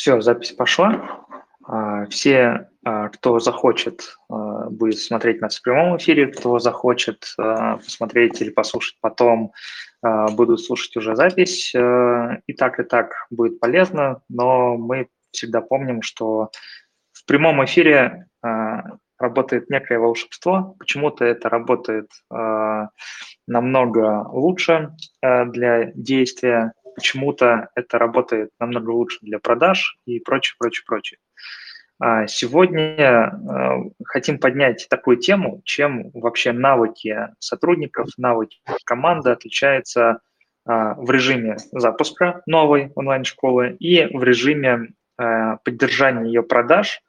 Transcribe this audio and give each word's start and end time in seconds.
Все, 0.00 0.18
запись 0.22 0.52
пошла. 0.52 1.26
А, 1.62 2.06
все, 2.06 2.70
а, 2.82 3.10
кто 3.10 3.38
захочет, 3.38 4.16
а, 4.30 4.70
будет 4.70 4.98
смотреть 4.98 5.42
нас 5.42 5.58
в 5.58 5.62
прямом 5.62 5.98
эфире, 5.98 6.28
кто 6.28 6.58
захочет 6.58 7.34
посмотреть 7.36 8.40
или 8.40 8.48
послушать 8.48 8.96
потом, 9.02 9.52
будут 10.02 10.62
слушать 10.62 10.96
уже 10.96 11.14
запись. 11.16 11.74
И 11.74 12.52
так, 12.54 12.80
и 12.80 12.82
так 12.82 13.26
будет 13.28 13.60
полезно, 13.60 14.22
но 14.30 14.78
мы 14.78 15.08
всегда 15.32 15.60
помним, 15.60 16.00
что 16.00 16.50
в 17.12 17.26
прямом 17.26 17.62
эфире 17.66 18.26
работает 19.18 19.68
некое 19.68 19.98
волшебство. 19.98 20.76
Почему-то 20.78 21.26
это 21.26 21.50
работает 21.50 22.10
намного 23.46 24.26
лучше 24.30 24.96
для 25.20 25.92
действия 25.92 26.72
почему-то 27.00 27.70
это 27.74 27.98
работает 27.98 28.50
намного 28.60 28.90
лучше 28.90 29.18
для 29.22 29.38
продаж 29.38 29.96
и 30.04 30.20
прочее, 30.20 30.54
прочее, 30.58 30.84
прочее. 30.86 31.18
А 31.98 32.26
сегодня 32.26 33.32
э, 33.32 33.70
хотим 34.04 34.38
поднять 34.38 34.86
такую 34.90 35.16
тему, 35.16 35.62
чем 35.64 36.10
вообще 36.12 36.52
навыки 36.52 37.28
сотрудников, 37.38 38.08
навыки 38.18 38.58
команды 38.84 39.30
отличаются 39.30 40.20
а, 40.66 40.94
в 40.94 41.10
режиме 41.10 41.56
запуска 41.72 42.42
новой 42.46 42.92
онлайн-школы 42.94 43.76
и 43.78 44.04
в 44.16 44.22
режиме 44.22 44.88
э, 45.18 45.56
поддержания 45.64 46.26
ее 46.26 46.42
продаж, 46.42 47.00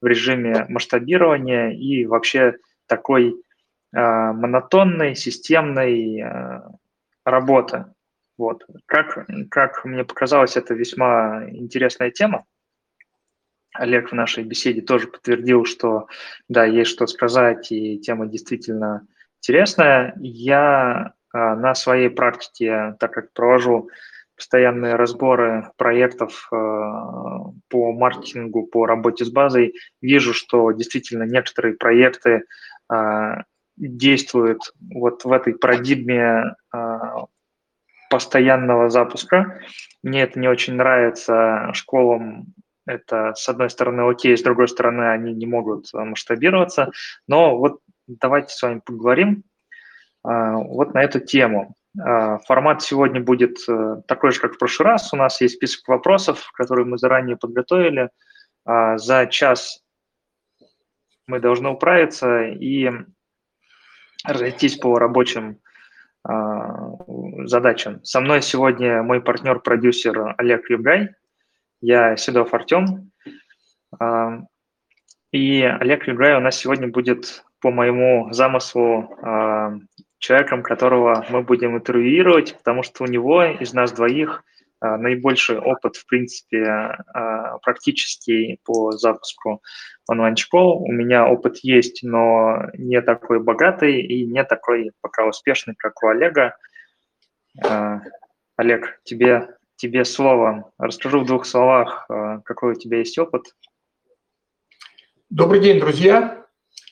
в 0.00 0.06
режиме 0.06 0.66
масштабирования 0.68 1.70
и 1.70 2.06
вообще 2.06 2.54
такой 2.86 3.34
а, 3.94 4.32
монотонной, 4.32 5.16
системной 5.16 6.20
э, 6.20 6.60
работы. 7.24 7.86
Вот. 8.40 8.64
Как, 8.86 9.26
как 9.50 9.84
мне 9.84 10.02
показалось, 10.02 10.56
это 10.56 10.72
весьма 10.72 11.44
интересная 11.50 12.10
тема. 12.10 12.46
Олег 13.74 14.10
в 14.10 14.14
нашей 14.14 14.44
беседе 14.44 14.80
тоже 14.80 15.08
подтвердил, 15.08 15.66
что 15.66 16.06
да, 16.48 16.64
есть 16.64 16.90
что 16.90 17.06
сказать, 17.06 17.70
и 17.70 17.98
тема 17.98 18.26
действительно 18.26 19.06
интересная. 19.42 20.14
Я 20.16 21.12
а, 21.34 21.54
на 21.54 21.74
своей 21.74 22.08
практике, 22.08 22.96
так 22.98 23.12
как 23.12 23.30
провожу 23.34 23.90
постоянные 24.36 24.94
разборы 24.94 25.70
проектов 25.76 26.48
а, 26.50 27.44
по 27.68 27.92
маркетингу, 27.92 28.66
по 28.68 28.86
работе 28.86 29.26
с 29.26 29.30
базой, 29.30 29.74
вижу, 30.00 30.32
что 30.32 30.72
действительно 30.72 31.24
некоторые 31.24 31.74
проекты 31.74 32.44
а, 32.88 33.42
действуют 33.76 34.72
вот 34.80 35.26
в 35.26 35.30
этой 35.30 35.54
парадигме 35.54 36.54
постоянного 38.10 38.90
запуска. 38.90 39.60
Мне 40.02 40.22
это 40.22 40.38
не 40.38 40.48
очень 40.48 40.74
нравится. 40.74 41.70
Школам 41.72 42.52
это, 42.86 43.32
с 43.34 43.48
одной 43.48 43.70
стороны, 43.70 44.10
окей, 44.10 44.36
с 44.36 44.42
другой 44.42 44.68
стороны, 44.68 45.10
они 45.10 45.32
не 45.32 45.46
могут 45.46 45.86
э, 45.94 45.98
масштабироваться. 45.98 46.90
Но 47.28 47.56
вот 47.56 47.80
давайте 48.08 48.52
с 48.52 48.60
вами 48.60 48.82
поговорим 48.84 49.44
а, 50.24 50.56
вот 50.56 50.92
на 50.92 51.02
эту 51.02 51.20
тему. 51.20 51.76
А, 51.98 52.38
формат 52.40 52.82
сегодня 52.82 53.20
будет 53.20 53.58
э, 53.68 54.02
такой 54.08 54.32
же, 54.32 54.40
как 54.40 54.54
в 54.54 54.58
прошлый 54.58 54.88
раз. 54.88 55.12
У 55.12 55.16
нас 55.16 55.40
есть 55.40 55.56
список 55.56 55.86
вопросов, 55.86 56.50
которые 56.54 56.84
мы 56.84 56.98
заранее 56.98 57.36
подготовили. 57.36 58.10
За 58.66 59.26
час 59.26 59.82
мы 61.26 61.40
должны 61.40 61.70
управиться 61.70 62.42
и 62.42 62.90
разойтись 64.22 64.76
по 64.76 64.98
рабочим 64.98 65.60
задачам. 66.24 68.04
Со 68.04 68.20
мной 68.20 68.42
сегодня 68.42 69.02
мой 69.02 69.20
партнер-продюсер 69.20 70.34
Олег 70.36 70.68
Югай, 70.68 71.10
я 71.80 72.16
Седов 72.16 72.52
Артем. 72.52 73.10
А, 73.98 74.40
и 75.32 75.62
Олег 75.62 76.06
Югай 76.06 76.36
у 76.36 76.40
нас 76.40 76.56
сегодня 76.56 76.88
будет 76.88 77.44
по 77.60 77.70
моему 77.70 78.32
замыслу 78.32 79.16
а, 79.22 79.72
человеком, 80.18 80.62
которого 80.62 81.24
мы 81.30 81.42
будем 81.42 81.76
интервьюировать, 81.76 82.56
потому 82.58 82.82
что 82.82 83.04
у 83.04 83.06
него 83.06 83.44
из 83.44 83.72
нас 83.72 83.92
двоих– 83.92 84.44
наибольший 84.80 85.58
опыт, 85.58 85.96
в 85.96 86.06
принципе, 86.06 86.64
а, 86.64 87.58
практический 87.58 88.58
по 88.64 88.92
запуску 88.92 89.62
онлайн-школ. 90.08 90.82
У 90.82 90.90
меня 90.90 91.28
опыт 91.28 91.58
есть, 91.58 92.02
но 92.02 92.62
не 92.74 93.00
такой 93.02 93.40
богатый 93.40 94.00
и 94.00 94.24
не 94.24 94.42
такой 94.44 94.92
пока 95.00 95.26
успешный, 95.26 95.74
как 95.76 96.02
у 96.02 96.08
Олега. 96.08 96.56
А, 97.62 98.00
Олег, 98.56 99.00
тебе, 99.04 99.54
тебе 99.76 100.04
слово. 100.04 100.72
Расскажи 100.78 101.18
в 101.18 101.26
двух 101.26 101.44
словах, 101.44 102.06
какой 102.44 102.72
у 102.72 102.74
тебя 102.74 102.98
есть 102.98 103.18
опыт. 103.18 103.54
Добрый 105.28 105.60
день, 105.60 105.78
друзья. 105.78 106.46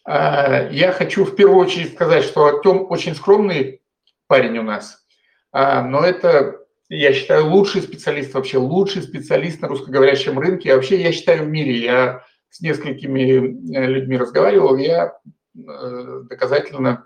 Я 0.07 0.95
хочу 0.97 1.25
в 1.25 1.37
первую 1.37 1.59
очередь 1.59 1.93
сказать, 1.93 2.25
что 2.25 2.47
Артем 2.47 2.87
очень 2.91 3.15
скромный 3.15 3.83
парень 4.27 4.59
у 4.59 4.63
нас, 4.63 5.05
но 5.53 6.01
это 6.03 6.59
я 6.89 7.13
считаю, 7.13 7.47
лучший 7.47 7.83
специалист 7.83 8.33
вообще, 8.35 8.59
лучший 8.59 9.03
специалист 9.03 9.61
на 9.61 9.69
русскоговорящем 9.69 10.39
рынке. 10.39 10.75
вообще, 10.75 11.01
я 11.01 11.13
считаю, 11.13 11.45
в 11.45 11.49
мире. 11.49 11.79
Я 11.79 12.25
с 12.51 12.61
несколькими 12.61 13.77
э, 13.77 13.87
людьми 13.87 14.17
разговаривал, 14.17 14.77
я 14.77 15.19
э, 15.55 16.23
доказательно 16.29 17.05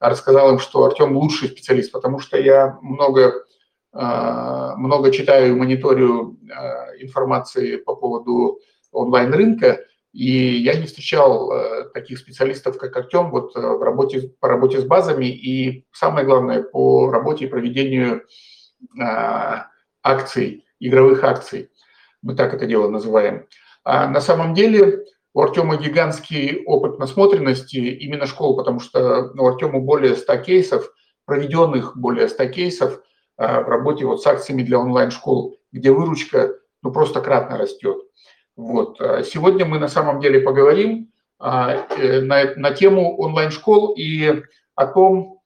рассказал 0.00 0.52
им, 0.52 0.58
что 0.58 0.84
Артем 0.84 1.16
лучший 1.16 1.48
специалист, 1.48 1.92
потому 1.92 2.20
что 2.20 2.38
я 2.38 2.78
много, 2.80 3.44
э, 3.92 4.72
много 4.76 5.10
читаю 5.10 5.48
и 5.48 5.56
мониторю 5.56 6.38
информации 7.00 7.76
по 7.76 7.94
поводу 7.96 8.60
онлайн-рынка, 8.92 9.84
и 10.14 10.56
я 10.56 10.74
не 10.74 10.86
встречал 10.86 11.52
таких 11.92 12.18
специалистов, 12.18 12.78
как 12.78 12.96
Артем, 12.96 13.30
вот 13.30 13.54
в 13.54 13.82
работе, 13.82 14.32
по 14.40 14.48
работе 14.48 14.80
с 14.80 14.84
базами 14.84 15.26
и, 15.26 15.84
самое 15.92 16.24
главное, 16.24 16.62
по 16.62 17.10
работе 17.10 17.44
и 17.44 17.48
проведению 17.48 18.22
а, 18.22 18.22
акций, 20.02 20.64
игровых 20.80 21.24
акций. 21.24 21.70
Мы 22.22 22.34
так 22.34 22.54
это 22.54 22.66
дело 22.66 22.88
называем. 22.88 23.46
А 23.84 24.08
на 24.08 24.20
самом 24.20 24.54
деле 24.54 25.04
у 25.34 25.40
Артема 25.40 25.76
гигантский 25.76 26.64
опыт 26.64 26.98
насмотренности 26.98 27.76
именно 27.76 28.26
школ, 28.26 28.56
потому 28.56 28.80
что 28.80 29.32
ну, 29.34 29.44
у 29.44 29.48
Артема 29.48 29.80
более 29.80 30.16
100 30.16 30.36
кейсов, 30.38 30.92
проведенных 31.26 31.96
более 31.96 32.28
100 32.28 32.46
кейсов 32.46 33.00
а, 33.36 33.60
в 33.62 33.68
работе 33.68 34.04
вот 34.04 34.22
с 34.22 34.26
акциями 34.26 34.62
для 34.62 34.78
онлайн-школ, 34.78 35.56
где 35.70 35.92
выручка 35.92 36.54
ну, 36.82 36.90
просто 36.90 37.20
кратно 37.20 37.56
растет. 37.56 37.98
Вот. 38.56 39.00
А 39.00 39.22
сегодня 39.22 39.64
мы 39.64 39.78
на 39.78 39.88
самом 39.88 40.20
деле 40.20 40.40
поговорим 40.40 41.12
э, 41.40 42.20
на, 42.20 42.54
на 42.56 42.70
тему 42.72 43.16
онлайн-школ 43.18 43.94
и 43.96 44.42
о 44.74 44.86
том, 44.86 45.37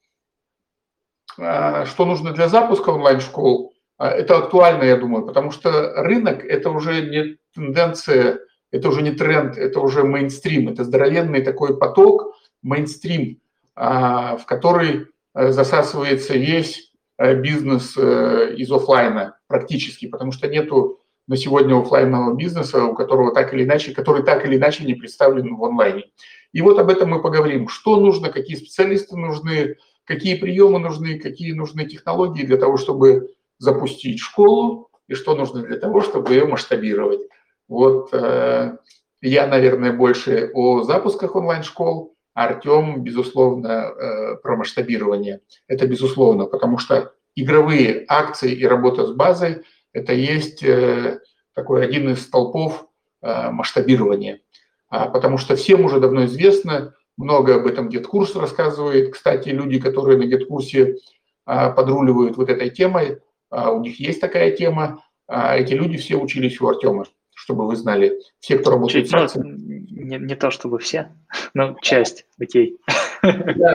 что 1.37 2.04
нужно 2.04 2.32
для 2.32 2.48
запуска 2.48 2.91
онлайн-школ, 2.91 3.72
а, 4.03 4.09
это 4.09 4.38
актуально, 4.38 4.82
я 4.82 4.97
думаю, 4.97 5.25
потому 5.25 5.53
что 5.53 5.93
рынок– 6.03 6.44
это 6.48 6.70
уже 6.70 7.03
не 7.03 7.37
тенденция, 7.54 8.41
это 8.72 8.88
уже 8.88 9.00
не 9.00 9.12
тренд, 9.12 9.56
это 9.56 9.78
уже 9.78 10.03
мейнстрим, 10.03 10.69
это 10.69 10.82
здоровенный 10.82 11.41
такой 11.41 11.78
поток, 11.78 12.34
мейнстрим, 12.62 13.41
а, 13.76 14.37
в 14.38 14.47
который 14.47 15.06
э, 15.34 15.53
засасывается 15.53 16.34
весь 16.34 16.93
э, 17.16 17.34
бизнес 17.37 17.94
э, 17.97 18.54
из 18.56 18.72
офлайна 18.72 19.38
практически, 19.47 20.09
потому 20.09 20.32
что 20.32 20.49
нету 20.49 20.99
на 21.28 21.37
сегодня 21.37 21.78
офлайнового 21.81 22.34
бизнеса, 22.34 22.84
у 22.84 22.94
которого 22.94 23.32
так 23.32 23.54
или 23.54 23.62
иначе, 23.62 23.93
который 23.93 24.25
так 24.25 24.44
или 24.44 24.56
иначе 24.56 24.84
не 24.84 24.94
представлен 24.94 25.54
в 25.54 25.64
онлайне. 25.64 26.06
И 26.53 26.60
вот 26.60 26.78
об 26.81 26.91
этом 26.91 27.10
мы 27.10 27.22
поговорим. 27.22 27.69
Что 27.69 28.00
нужно, 28.00 28.31
какие 28.31 28.56
специалисты 28.56 29.16
нужны, 29.16 29.76
какие 30.05 30.37
приемы 30.37 30.79
нужны, 30.79 31.19
какие 31.19 31.53
нужны 31.53 31.87
технологии 31.87 32.45
для 32.45 32.57
того, 32.57 32.77
чтобы 32.77 33.31
запустить 33.59 34.21
школу, 34.21 34.91
и 35.09 35.15
что 35.15 35.35
нужно 35.35 35.62
для 35.62 35.79
того, 35.79 36.00
чтобы 36.00 36.32
ее 36.32 36.47
масштабировать. 36.47 37.21
Вот 37.69 38.11
э, 38.12 38.76
я, 39.21 39.47
наверное, 39.47 39.93
больше 39.93 40.50
о 40.55 40.82
запусках 40.82 41.37
онлайн-школ, 41.37 42.15
а 42.35 42.47
Артем, 42.47 43.03
безусловно, 43.03 43.69
э, 43.69 44.37
про 44.37 44.56
масштабирование. 44.56 45.41
Это 45.69 45.87
безусловно, 45.87 46.47
потому 46.47 46.79
что 46.79 47.12
игровые 47.35 48.05
акции 48.09 48.53
и 48.53 48.67
работа 48.67 49.06
с 49.06 49.12
базой– 49.12 49.62
это 49.93 50.12
есть 50.12 50.62
э, 50.62 51.21
такой 51.55 51.85
один 51.85 52.11
из 52.11 52.23
столпов 52.23 52.87
э, 53.21 53.50
масштабирования. 53.50 54.41
А, 54.88 55.09
потому 55.09 55.38
что 55.38 55.56
всем 55.56 55.85
уже 55.85 56.00
давно 56.00 56.25
известно, 56.25 56.94
много 57.17 57.56
об 57.56 57.67
этом 57.67 57.88
GetCourse 57.88 58.38
рассказывает. 58.38 59.12
Кстати, 59.12 59.50
люди, 59.50 59.79
которые 59.79 60.19
на 60.19 60.25
GetCourse 60.25 60.97
а, 61.44 61.70
подруливают 61.70 62.37
вот 62.37 62.49
этой 62.49 62.70
темой, 62.70 63.19
а, 63.50 63.73
у 63.73 63.81
них 63.81 64.00
есть 64.00 64.20
такая 64.20 64.56
тема. 64.56 65.05
А, 65.26 65.56
эти 65.56 65.75
люди 65.75 65.97
все 65.99 66.17
учились 66.17 66.61
у 66.61 66.69
Артема, 66.69 67.06
чтобы 67.35 67.67
вы 67.67 67.76
знали. 67.76 68.19
Все, 68.41 68.59
кто 68.59 68.70
работает 68.70 69.05
Чуть, 69.05 69.11
с 69.11 69.14
акциями. 69.14 69.87
Не, 69.91 70.19
не 70.19 70.35
то 70.35 70.50
чтобы 70.50 70.79
все, 70.79 71.12
но 71.55 71.76
часть, 71.82 72.26
окей. 72.41 72.79
Я, 73.23 73.75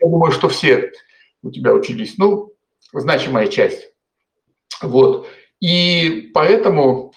я 0.00 0.08
думаю, 0.08 0.32
что 0.32 0.48
все 0.48 0.92
у 1.42 1.50
тебя 1.50 1.72
учились. 1.72 2.18
Ну, 2.18 2.52
значимая 2.92 3.48
часть. 3.48 3.92
Вот. 4.82 5.26
И 5.60 6.30
поэтому 6.34 7.12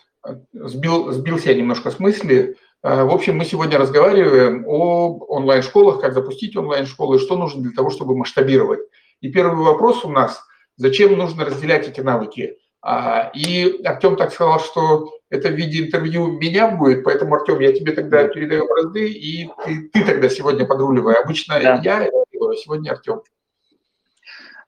сбил, 0.54 1.12
сбился 1.12 1.52
я 1.52 1.58
немножко 1.58 1.92
с 1.92 2.00
мысли. 2.00 2.58
В 2.84 3.14
общем, 3.14 3.38
мы 3.38 3.46
сегодня 3.46 3.78
разговариваем 3.78 4.66
о 4.68 5.20
онлайн-школах, 5.28 6.02
как 6.02 6.14
запустить 6.14 6.56
онлайн-школы, 6.56 7.20
что 7.20 7.38
нужно 7.38 7.62
для 7.62 7.72
того, 7.74 7.92
чтобы 7.92 8.18
масштабировать. 8.18 8.80
И 9.20 9.32
первый 9.32 9.64
вопрос 9.64 10.04
у 10.04 10.10
нас, 10.10 10.44
зачем 10.78 11.16
нужно 11.16 11.46
разделять 11.46 11.88
эти 11.88 12.02
навыки? 12.02 12.58
А, 12.82 13.32
и 13.36 13.84
Артем 13.84 14.16
так 14.16 14.34
сказал, 14.34 14.60
что 14.60 15.12
это 15.30 15.50
в 15.50 15.54
виде 15.54 15.86
интервью 15.86 16.40
меня 16.40 16.70
будет, 16.70 17.04
поэтому, 17.04 17.36
Артем, 17.36 17.60
я 17.60 17.72
тебе 17.72 17.92
тогда 17.92 18.28
передаю 18.28 18.68
бразды, 18.68 19.12
и 19.12 19.48
ты, 19.64 19.90
ты 19.94 20.04
тогда 20.04 20.30
сегодня 20.30 20.66
подруливай. 20.66 21.16
Обычно 21.16 21.60
да. 21.62 21.80
я, 21.84 21.98
а 22.00 22.56
сегодня 22.56 22.92
Артем. 22.92 23.22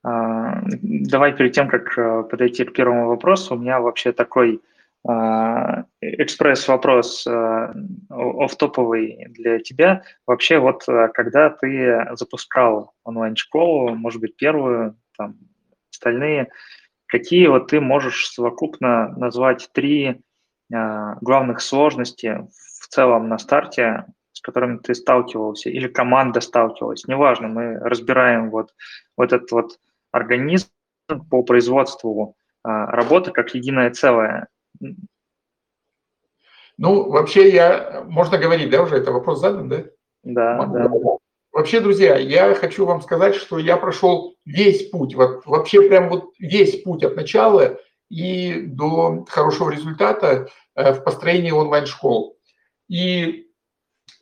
А, 0.04 0.62
давай 0.82 1.34
перед 1.34 1.54
тем, 1.54 1.68
как 1.68 1.98
э, 1.98 2.24
подойти 2.30 2.66
к 2.66 2.74
первому 2.74 3.08
вопросу, 3.08 3.56
у 3.56 3.58
меня 3.58 3.80
вообще 3.80 4.12
такой 4.12 4.62
экспресс-вопрос 5.06 7.28
э, 7.28 7.74
оф-топовый 8.10 9.26
для 9.30 9.60
тебя. 9.60 10.04
Вообще, 10.26 10.60
вот 10.60 10.88
э, 10.88 11.10
когда 11.14 11.50
ты 11.50 12.08
запускал 12.14 12.94
онлайн-школу, 13.04 13.96
может 13.96 14.22
быть, 14.22 14.38
первую, 14.38 14.96
там, 15.18 15.36
остальные, 15.92 16.48
Какие 17.14 17.46
вот 17.46 17.68
ты 17.68 17.80
можешь 17.80 18.32
совокупно 18.32 19.10
назвать 19.10 19.70
три 19.72 20.08
э, 20.08 20.16
главных 21.22 21.62
сложности 21.62 22.48
в 22.82 22.88
целом 22.88 23.30
на 23.30 23.38
старте, 23.38 24.08
с 24.32 24.42
которыми 24.42 24.80
ты 24.80 24.96
сталкивался, 24.96 25.70
или 25.70 25.88
команда 25.88 26.42
сталкивалась, 26.42 27.06
неважно, 27.06 27.50
мы 27.50 27.78
разбираем 27.78 28.50
вот, 28.50 28.74
вот 29.16 29.32
этот 29.32 29.52
вот 29.52 29.80
организм 30.12 30.70
по 31.30 31.44
производству 31.44 32.36
работы 32.64 33.30
как 33.30 33.54
единое 33.54 33.92
целое. 33.92 34.48
Ну, 36.78 37.10
вообще 37.10 37.50
я, 37.50 38.04
можно 38.08 38.38
говорить, 38.38 38.70
да, 38.70 38.82
уже 38.82 38.98
это 38.98 39.12
вопрос 39.12 39.40
задан, 39.40 39.70
да? 39.70 39.84
Да, 40.24 40.56
Могу 40.56 40.74
да. 40.74 41.18
Вообще, 41.52 41.82
друзья, 41.82 42.18
я 42.18 42.56
хочу 42.56 42.86
вам 42.86 43.02
сказать, 43.02 43.36
что 43.36 43.60
я 43.60 43.78
прошел 43.78 44.36
весь 44.44 44.90
путь, 44.90 45.14
вот, 45.14 45.46
вообще 45.46 45.88
прям 45.88 46.10
вот 46.10 46.32
весь 46.40 46.82
путь 46.82 47.04
от 47.04 47.16
начала 47.16 47.78
и 48.10 48.62
до 48.66 49.24
хорошего 49.30 49.70
результата 49.70 50.48
э, 50.76 50.94
в 50.94 51.04
построении 51.04 51.52
онлайн-школ. 51.52 52.36
И 52.90 53.48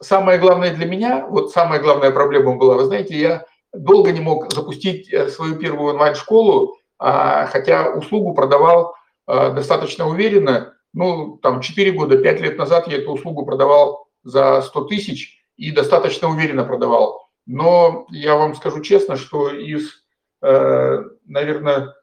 самое 0.01 0.39
главное 0.39 0.75
для 0.75 0.85
меня, 0.85 1.25
вот 1.25 1.51
самая 1.51 1.79
главная 1.79 2.11
проблема 2.11 2.57
была, 2.57 2.75
вы 2.75 2.83
знаете, 2.83 3.17
я 3.17 3.45
долго 3.73 4.11
не 4.11 4.19
мог 4.19 4.51
запустить 4.51 5.11
э, 5.11 5.29
свою 5.29 5.55
первую 5.55 5.93
онлайн-школу, 5.93 6.77
а, 6.99 7.47
хотя 7.47 7.91
услугу 7.91 8.33
продавал 8.33 8.93
достаточно 9.27 10.07
уверенно. 10.07 10.73
Ну, 10.93 11.37
там, 11.37 11.61
4 11.61 11.91
года, 11.91 12.17
5 12.17 12.41
лет 12.41 12.57
назад 12.57 12.87
я 12.87 12.97
эту 12.97 13.11
услугу 13.11 13.45
продавал 13.45 14.07
за 14.23 14.61
100 14.61 14.85
тысяч, 14.85 15.41
и 15.61 15.71
достаточно 15.71 16.27
уверенно 16.27 16.63
продавал. 16.63 17.29
Но 17.45 18.07
я 18.09 18.35
вам 18.35 18.55
скажу 18.55 18.81
честно, 18.81 19.15
что 19.15 19.49
из, 19.49 20.03
э, 20.41 21.03
наверное, 21.25 21.93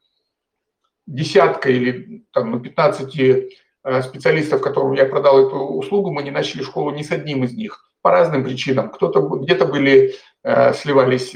десятка 1.06 1.68
или 1.70 2.24
там, 2.32 2.62
15 2.62 3.18
э, 3.18 4.02
специалистов, 4.02 4.60
которым 4.60 4.92
я 4.92 5.06
продал 5.06 5.46
эту 5.46 5.56
услугу, 5.56 6.12
мы 6.12 6.22
не 6.22 6.30
начали 6.30 6.62
школу 6.62 6.90
ни 6.92 7.02
с 7.02 7.10
одним 7.10 7.42
из 7.42 7.52
них 7.54 7.84
по 8.00 8.12
разным 8.12 8.44
причинам. 8.44 8.90
Кто-то 8.90 9.22
где-то 9.22 9.66
были, 9.66 10.14
э, 10.44 10.72
сливались 10.74 11.32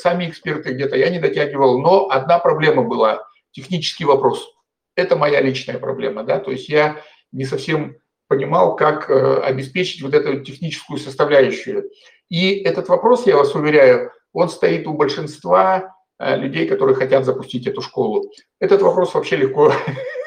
сами 0.00 0.28
эксперты, 0.28 0.72
где-то 0.72 0.96
я 0.96 1.10
не 1.10 1.20
дотягивал, 1.20 1.80
но 1.80 2.08
одна 2.10 2.40
проблема 2.40 2.82
была– 2.82 3.24
технический 3.52 4.04
вопрос. 4.04 4.52
Это 4.94 5.16
моя 5.16 5.40
личная 5.40 5.78
проблема, 5.78 6.22
да, 6.22 6.38
то 6.38 6.50
есть 6.50 6.68
я 6.68 7.00
не 7.32 7.44
совсем 7.44 7.96
понимал, 8.28 8.76
как 8.76 9.10
э, 9.10 9.40
обеспечить 9.42 10.02
вот 10.02 10.14
эту 10.14 10.40
техническую 10.40 10.98
составляющую. 10.98 11.90
И 12.28 12.60
этот 12.60 12.88
вопрос, 12.88 13.26
я 13.26 13.36
вас 13.36 13.54
уверяю, 13.54 14.10
он 14.32 14.48
стоит 14.48 14.86
у 14.86 14.94
большинства 14.94 15.94
э, 16.18 16.36
людей, 16.38 16.66
которые 16.66 16.94
хотят 16.94 17.26
запустить 17.26 17.66
эту 17.66 17.82
школу. 17.82 18.30
Этот 18.58 18.80
вопрос 18.80 19.12
вообще 19.12 19.36
легко. 19.36 19.72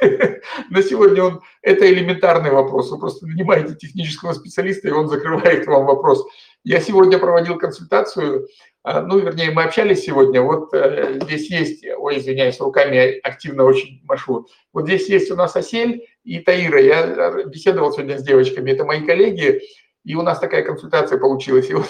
На 0.70 0.84
сегодня 0.84 1.24
он 1.24 1.42
это 1.64 1.92
элементарный 1.92 2.52
вопрос. 2.52 2.92
Вы 2.92 3.00
просто 3.00 3.26
нанимаете 3.26 3.76
технического 3.76 4.34
специалиста, 4.34 4.88
и 4.88 4.92
он 4.92 5.08
закрывает 5.08 5.66
вам 5.66 5.86
вопрос. 5.86 6.24
Я 6.64 6.82
сегодня 6.82 7.18
проводил 7.18 7.58
консультацию, 7.58 8.48
ну, 8.86 9.20
вернее, 9.20 9.52
мы 9.52 9.64
общались 9.64 10.04
сегодня. 10.04 10.42
Вот 10.42 10.72
здесь 11.24 11.50
есть, 11.50 11.86
ой, 11.98 12.20
извиняюсь, 12.20 12.60
руками 12.60 13.20
активно 13.24 13.64
очень 13.64 14.02
машу. 14.04 14.48
Вот 14.74 14.86
здесь 14.86 15.10
есть 15.10 15.32
у 15.32 15.36
нас 15.36 15.56
осель, 15.56 16.06
и 16.24 16.40
Таира. 16.40 16.82
Я 16.82 17.46
беседовал 17.46 17.92
сегодня 17.92 18.18
с 18.18 18.24
девочками, 18.24 18.72
это 18.72 18.86
мои 18.86 19.06
коллеги, 19.06 19.62
и 20.04 20.16
у 20.16 20.22
нас 20.22 20.40
такая 20.40 20.64
консультация 20.64 21.18
получилась. 21.18 21.70
И 21.70 21.74
вот, 21.74 21.88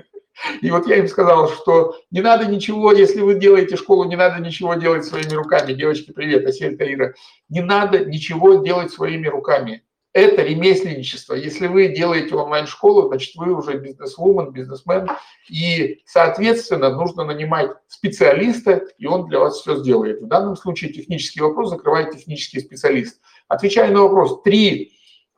и 0.62 0.70
вот 0.70 0.86
я 0.86 0.96
им 0.96 1.08
сказал, 1.08 1.48
что 1.48 1.96
не 2.10 2.20
надо 2.20 2.46
ничего, 2.46 2.92
если 2.92 3.20
вы 3.20 3.34
делаете 3.34 3.76
школу, 3.76 4.04
не 4.04 4.16
надо 4.16 4.40
ничего 4.40 4.74
делать 4.74 5.04
своими 5.04 5.34
руками. 5.34 5.72
Девочки, 5.72 6.12
привет, 6.12 6.46
Асель 6.46 6.76
Таира. 6.76 7.14
Не 7.48 7.62
надо 7.62 8.04
ничего 8.04 8.54
делать 8.54 8.92
своими 8.92 9.26
руками. 9.26 9.82
Это 10.14 10.42
ремесленничество. 10.42 11.34
Если 11.34 11.66
вы 11.66 11.88
делаете 11.88 12.34
онлайн-школу, 12.34 13.08
значит, 13.08 13.34
вы 13.36 13.52
уже 13.52 13.78
бизнес-вумен, 13.78 14.52
бизнесмен, 14.52 15.06
и, 15.50 16.02
соответственно, 16.06 16.90
нужно 16.90 17.24
нанимать 17.24 17.70
специалиста, 17.88 18.82
и 18.96 19.06
он 19.06 19.28
для 19.28 19.38
вас 19.38 19.60
все 19.60 19.76
сделает. 19.76 20.22
В 20.22 20.26
данном 20.26 20.56
случае 20.56 20.92
технический 20.92 21.42
вопрос 21.42 21.70
закрывает 21.70 22.12
технический 22.12 22.60
специалист. 22.60 23.20
Отвечая 23.48 23.90
на 23.90 24.02
вопрос, 24.02 24.42
три, 24.42 24.92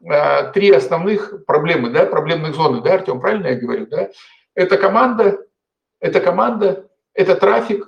э, 0.09 0.53
три 0.53 0.71
основных 0.71 1.45
проблемы, 1.47 1.91
да, 1.91 2.07
проблемных 2.07 2.55
зоны, 2.55 2.81
да, 2.81 2.95
Артем, 2.95 3.21
правильно 3.21 3.49
я 3.49 3.57
говорю, 3.57 3.87
да? 3.87 4.11
Это 4.55 4.79
команда, 4.79 5.45
это 5.99 6.21
команда, 6.21 6.89
это 7.13 7.35
трафик, 7.35 7.87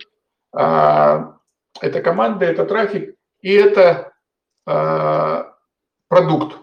а, 0.52 1.38
это 1.80 2.02
команда, 2.02 2.44
это 2.44 2.64
трафик, 2.66 3.16
и 3.40 3.52
это 3.52 4.12
а, 4.66 5.54
продукт. 6.08 6.61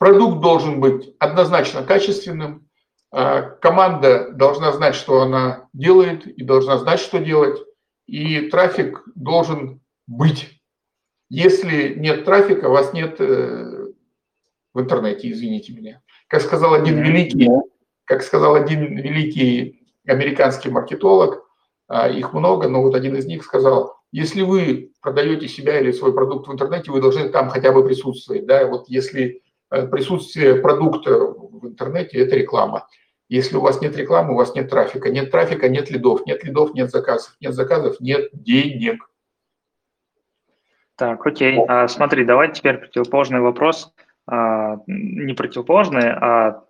Продукт 0.00 0.40
должен 0.40 0.80
быть 0.80 1.14
однозначно 1.18 1.82
качественным, 1.82 2.66
а, 3.12 3.42
команда 3.42 4.30
должна 4.32 4.72
знать, 4.72 4.94
что 4.94 5.20
она 5.20 5.68
делает, 5.74 6.26
и 6.26 6.42
должна 6.42 6.78
знать, 6.78 7.00
что 7.00 7.18
делать, 7.18 7.60
и 8.06 8.48
трафик 8.48 9.02
должен 9.14 9.82
быть. 10.06 10.58
Если 11.28 11.92
нет 11.98 12.24
трафика, 12.24 12.70
у 12.70 12.72
вас 12.72 12.94
нет 12.94 13.20
э, 13.20 13.88
в 14.72 14.80
интернете, 14.80 15.30
извините 15.30 15.74
меня. 15.74 16.00
Как 16.28 16.40
сказал 16.40 16.72
один 16.72 17.02
великий, 17.02 17.50
как 18.04 18.22
сказал 18.22 18.54
один 18.54 18.96
великий 18.96 19.86
американский 20.06 20.70
маркетолог, 20.70 21.46
а, 21.88 22.08
их 22.08 22.32
много, 22.32 22.70
но 22.70 22.80
вот 22.80 22.94
один 22.94 23.16
из 23.16 23.26
них 23.26 23.44
сказал, 23.44 23.96
если 24.12 24.40
вы 24.40 24.92
продаете 25.02 25.46
себя 25.46 25.78
или 25.78 25.92
свой 25.92 26.14
продукт 26.14 26.48
в 26.48 26.52
интернете, 26.52 26.90
вы 26.90 27.02
должны 27.02 27.28
там 27.28 27.50
хотя 27.50 27.70
бы 27.70 27.84
присутствовать. 27.84 28.46
Да? 28.46 28.66
Вот 28.66 28.88
если 28.88 29.42
присутствие 29.70 30.56
продукта 30.56 31.16
в 31.16 31.66
интернете– 31.66 32.18
это 32.20 32.36
реклама. 32.36 32.88
Если 33.28 33.56
у 33.56 33.60
вас 33.60 33.80
нет 33.80 33.96
рекламы, 33.96 34.32
у 34.32 34.36
вас 34.36 34.54
нет 34.54 34.68
трафика. 34.68 35.08
Нет 35.08 35.30
трафика, 35.30 35.68
нет 35.68 35.90
лидов. 35.90 36.26
Нет 36.26 36.42
лидов, 36.42 36.74
нет 36.74 36.90
заказов. 36.90 37.36
Нет 37.40 37.54
заказов, 37.54 38.00
нет 38.00 38.28
денег. 38.32 39.08
Так, 40.96 41.24
окей. 41.24 41.58
А, 41.68 41.86
смотри, 41.86 42.24
давай 42.24 42.52
теперь 42.52 42.78
противоположный 42.78 43.40
вопрос. 43.40 43.94
А, 44.26 44.78
не 44.86 45.32
противоположный, 45.32 46.10
а 46.10 46.64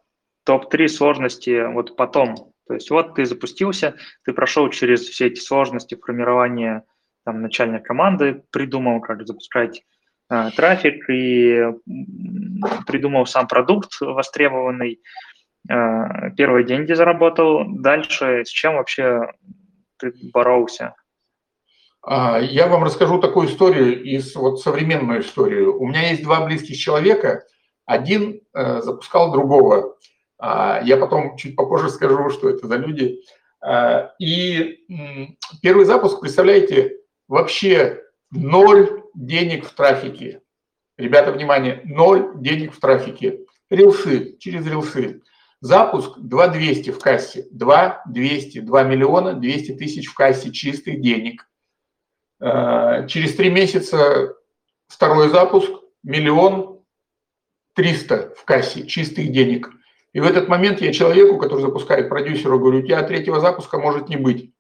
топ-3 0.45 0.89
сложности 0.89 1.73
вот 1.73 1.97
потом. 1.97 2.53
То 2.67 2.75
есть 2.75 2.91
вот 2.91 3.15
ты 3.15 3.25
запустился, 3.25 3.97
ты 4.25 4.33
прошел 4.33 4.69
через 4.71 5.01
все 5.01 5.27
эти 5.27 5.41
сложности 5.41 5.97
формирования 5.97 6.85
там, 7.25 7.43
начальной 7.43 7.81
команды, 7.81 8.45
придумал, 8.51 9.01
как 9.01 9.27
запускать 9.27 9.83
трафик 10.57 11.11
и 11.11 11.65
придумал 12.87 13.27
сам 13.27 13.49
продукт 13.49 14.01
востребованный, 14.01 15.01
а, 15.69 16.31
первые 16.31 16.65
деньги 16.65 16.93
заработал. 16.93 17.65
Дальше 17.67 18.45
с 18.45 18.49
чем 18.49 18.77
вообще 18.77 19.33
ты 19.99 20.13
боролся? 20.33 20.95
А, 22.03 22.39
я 22.39 22.67
вам 22.67 22.85
расскажу 22.85 23.21
такую 23.21 23.49
историю 23.49 24.03
из 24.03 24.35
вот 24.35 24.61
современную 24.61 25.21
историю. 25.21 25.79
У 25.79 25.87
меня 25.87 26.11
есть 26.11 26.23
два 26.23 26.45
близких 26.45 26.77
человека. 26.79 27.45
Один 27.85 28.41
э, 28.55 28.81
запускал 28.83 29.33
другого. 29.33 29.97
А, 30.39 30.81
я 30.83 30.97
потом 30.97 31.37
чуть 31.37 31.57
попозже 31.57 31.91
скажу, 31.91 32.31
что 32.31 32.49
это 32.49 32.67
за 32.67 32.77
люди. 32.77 33.21
А, 33.61 34.13
и 34.19 34.87
первый 35.61 35.85
запуск, 35.85 36.21
представляете, 36.21 36.97
вообще 37.29 38.01
ноль 38.31 39.00
денег 39.15 39.67
в 39.67 39.75
трафике. 39.75 40.43
Ребята, 40.97 41.33
внимание, 41.33 41.81
ноль 41.85 42.33
денег 42.37 42.75
в 42.75 42.81
трафике. 42.81 43.41
Рилсы, 43.71 44.37
через 44.39 44.67
рилсы. 44.67 45.23
Запуск 45.61 46.19
2200 46.19 46.91
в 46.91 46.99
кассе. 46.99 47.47
2 47.51 48.03
200, 48.07 48.61
2 48.61 48.83
миллиона 48.85 49.35
200 49.35 49.73
тысяч 49.73 50.07
в 50.09 50.15
кассе 50.15 50.51
чистых 50.51 51.01
денег. 51.01 51.49
Э, 52.41 53.07
через 53.07 53.35
три 53.37 53.51
месяца 53.51 54.35
второй 54.89 55.29
запуск, 55.29 55.71
миллион 56.03 56.81
300 57.75 58.35
в 58.37 58.45
кассе 58.45 58.87
чистых 58.87 59.31
денег. 59.31 59.71
И 60.13 60.21
в 60.21 60.27
этот 60.27 60.49
момент 60.49 60.81
я 60.81 60.93
человеку, 60.93 61.39
который 61.39 61.61
запускает 61.61 62.09
продюсеру, 62.09 62.59
говорю, 62.59 62.81
у 62.81 62.83
тебя 62.83 63.03
третьего 63.03 63.41
запуска 63.41 63.79
может 63.79 64.09
не 64.09 64.17
быть. 64.17 64.53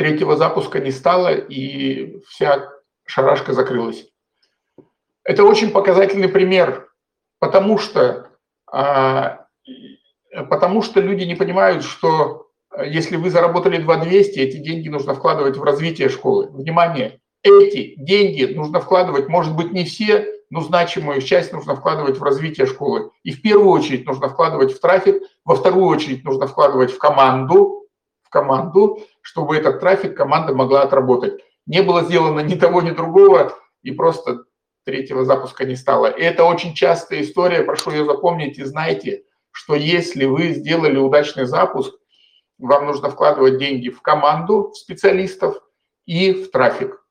Третьего 0.00 0.34
запуска 0.34 0.80
не 0.80 0.92
стало, 0.92 1.34
и 1.34 2.22
вся 2.26 2.70
шарашка 3.04 3.52
закрылась. 3.52 4.06
Это 5.24 5.44
очень 5.44 5.70
показательный 5.70 6.30
пример, 6.30 6.88
потому 7.38 7.76
что, 7.76 8.30
а, 8.66 9.44
потому 10.48 10.80
что 10.80 11.02
люди 11.02 11.24
не 11.24 11.34
понимают, 11.34 11.84
что 11.84 12.46
если 12.82 13.16
вы 13.16 13.28
заработали 13.28 13.76
2200, 13.76 14.38
эти 14.38 14.56
деньги 14.56 14.88
нужно 14.88 15.12
вкладывать 15.12 15.58
в 15.58 15.62
развитие 15.62 16.08
школы. 16.08 16.48
Внимание, 16.50 17.20
эти 17.42 17.94
деньги 17.98 18.54
нужно 18.54 18.80
вкладывать, 18.80 19.28
может 19.28 19.54
быть, 19.54 19.70
не 19.70 19.84
все, 19.84 20.26
но 20.48 20.62
значимую 20.62 21.20
часть 21.20 21.52
нужно 21.52 21.76
вкладывать 21.76 22.16
в 22.16 22.22
развитие 22.22 22.66
школы. 22.66 23.10
И 23.22 23.32
в 23.32 23.42
первую 23.42 23.68
очередь 23.68 24.06
нужно 24.06 24.30
вкладывать 24.30 24.72
в 24.72 24.80
трафик, 24.80 25.22
во 25.44 25.56
вторую 25.56 25.84
очередь 25.84 26.24
нужно 26.24 26.46
вкладывать 26.46 26.90
в 26.90 26.96
команду, 26.96 27.79
команду, 28.30 29.00
чтобы 29.20 29.56
этот 29.56 29.80
трафик 29.80 30.16
команда 30.16 30.54
могла 30.54 30.82
отработать. 30.82 31.42
Не 31.66 31.82
было 31.82 32.02
сделано 32.02 32.40
ни 32.40 32.54
того, 32.54 32.80
ни 32.82 32.90
другого, 32.90 33.52
и 33.82 33.92
просто 33.92 34.44
третьего 34.84 35.24
запуска 35.24 35.64
не 35.64 35.76
стало. 35.76 36.06
И 36.06 36.22
это 36.22 36.44
очень 36.44 36.74
частая 36.74 37.20
история, 37.22 37.62
прошу 37.62 37.90
ее 37.90 38.04
запомнить 38.04 38.58
и 38.58 38.64
знайте, 38.64 39.24
что 39.52 39.74
если 39.74 40.24
вы 40.24 40.48
сделали 40.48 40.96
удачный 40.96 41.44
запуск, 41.44 41.92
вам 42.58 42.86
нужно 42.86 43.10
вкладывать 43.10 43.58
деньги 43.58 43.88
в 43.88 44.02
команду, 44.02 44.70
в 44.70 44.76
специалистов 44.76 45.60
и 46.06 46.32
в 46.32 46.50
трафик. 46.50 47.02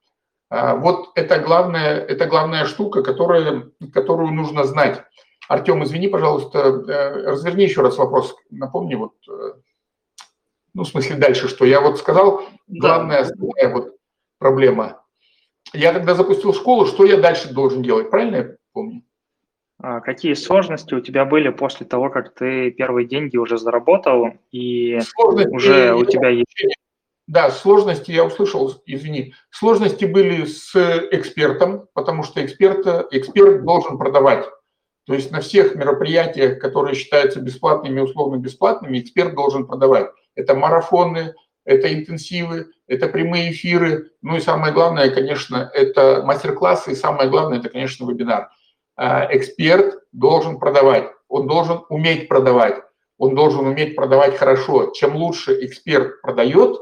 А, 0.50 0.76
вот 0.76 1.10
это 1.16 1.40
главная, 1.40 2.00
это 2.00 2.26
главная 2.26 2.66
штука, 2.66 3.04
которая, 3.04 3.70
которую 3.94 4.32
нужно 4.32 4.64
знать. 4.64 5.04
Артем, 5.48 5.84
извини, 5.84 6.08
пожалуйста, 6.08 6.60
э, 6.60 7.24
разверни 7.26 7.64
еще 7.64 7.82
раз 7.82 7.98
вопрос. 7.98 8.36
Напомни, 8.52 8.94
вот, 8.96 9.14
э, 9.28 9.54
ну, 10.74 10.84
в 10.84 10.88
смысле, 10.88 11.16
дальше, 11.16 11.48
что 11.48 11.66
я 11.66 11.82
вот 11.82 11.98
сказал, 11.98 12.44
главная 12.68 13.26
да. 13.26 13.70
вот 13.70 13.96
проблема. 14.38 15.02
Я 15.74 15.94
когда 15.94 16.16
запустил 16.16 16.54
школу, 16.54 16.86
что 16.86 17.06
я 17.06 17.18
дальше 17.18 17.54
должен 17.54 17.84
делать? 17.84 18.10
Правильно 18.10 18.36
я 18.36 18.56
помню? 18.74 19.04
А 19.82 20.02
какие 20.02 20.34
сложности 20.34 20.94
у 20.94 21.00
тебя 21.00 21.24
были 21.24 21.50
после 21.50 21.86
того, 21.86 22.10
как 22.10 22.34
ты 22.34 22.70
первые 22.72 23.08
деньги 23.08 23.38
уже 23.38 23.58
заработал 23.58 24.34
и 24.52 25.00
сложности 25.02 25.56
уже 25.56 25.94
у 25.94 26.04
тебя 26.06 26.30
есть? 26.30 26.76
Да, 27.28 27.52
сложности 27.52 28.12
я 28.12 28.26
услышал, 28.26 28.74
извини. 28.86 29.36
Сложности 29.52 30.06
были 30.06 30.46
с 30.46 30.76
экспертом, 31.12 31.88
потому 31.94 32.24
что 32.24 32.44
эксперт, 32.44 32.86
эксперт 33.12 33.64
должен 33.64 33.98
продавать. 33.98 34.46
То 35.06 35.14
есть 35.14 35.32
на 35.32 35.40
всех 35.40 35.76
мероприятиях, 35.76 36.60
которые 36.60 36.96
считаются 36.96 37.40
бесплатными, 37.40 38.00
условно 38.02 38.38
бесплатными, 38.38 39.00
эксперт 39.00 39.34
должен 39.34 39.66
продавать. 39.66 40.10
Это 40.40 40.56
марафоны, 40.56 41.34
это 41.66 41.94
интенсивы, 41.94 42.72
это 42.88 43.08
прямые 43.08 43.52
эфиры, 43.52 44.12
ну 44.22 44.38
и 44.38 44.40
самое 44.40 44.74
главное, 44.74 45.10
конечно, 45.10 45.70
это 45.74 46.24
мастер-классы, 46.26 46.94
и 46.94 46.96
самое 46.96 47.30
главное, 47.30 47.60
это, 47.60 47.70
конечно, 47.70 48.10
вебинар. 48.10 48.50
А, 48.96 49.28
эксперт 49.32 50.00
должен 50.14 50.58
продавать, 50.60 51.10
он 51.28 51.48
должен 51.48 51.82
уметь 51.90 52.30
продавать, 52.30 52.78
он 53.18 53.36
должен 53.36 53.68
уметь 53.68 53.96
продавать 53.98 54.38
хорошо. 54.38 54.92
Чем 54.96 55.18
лучше 55.18 55.66
эксперт 55.66 56.22
продает, 56.22 56.80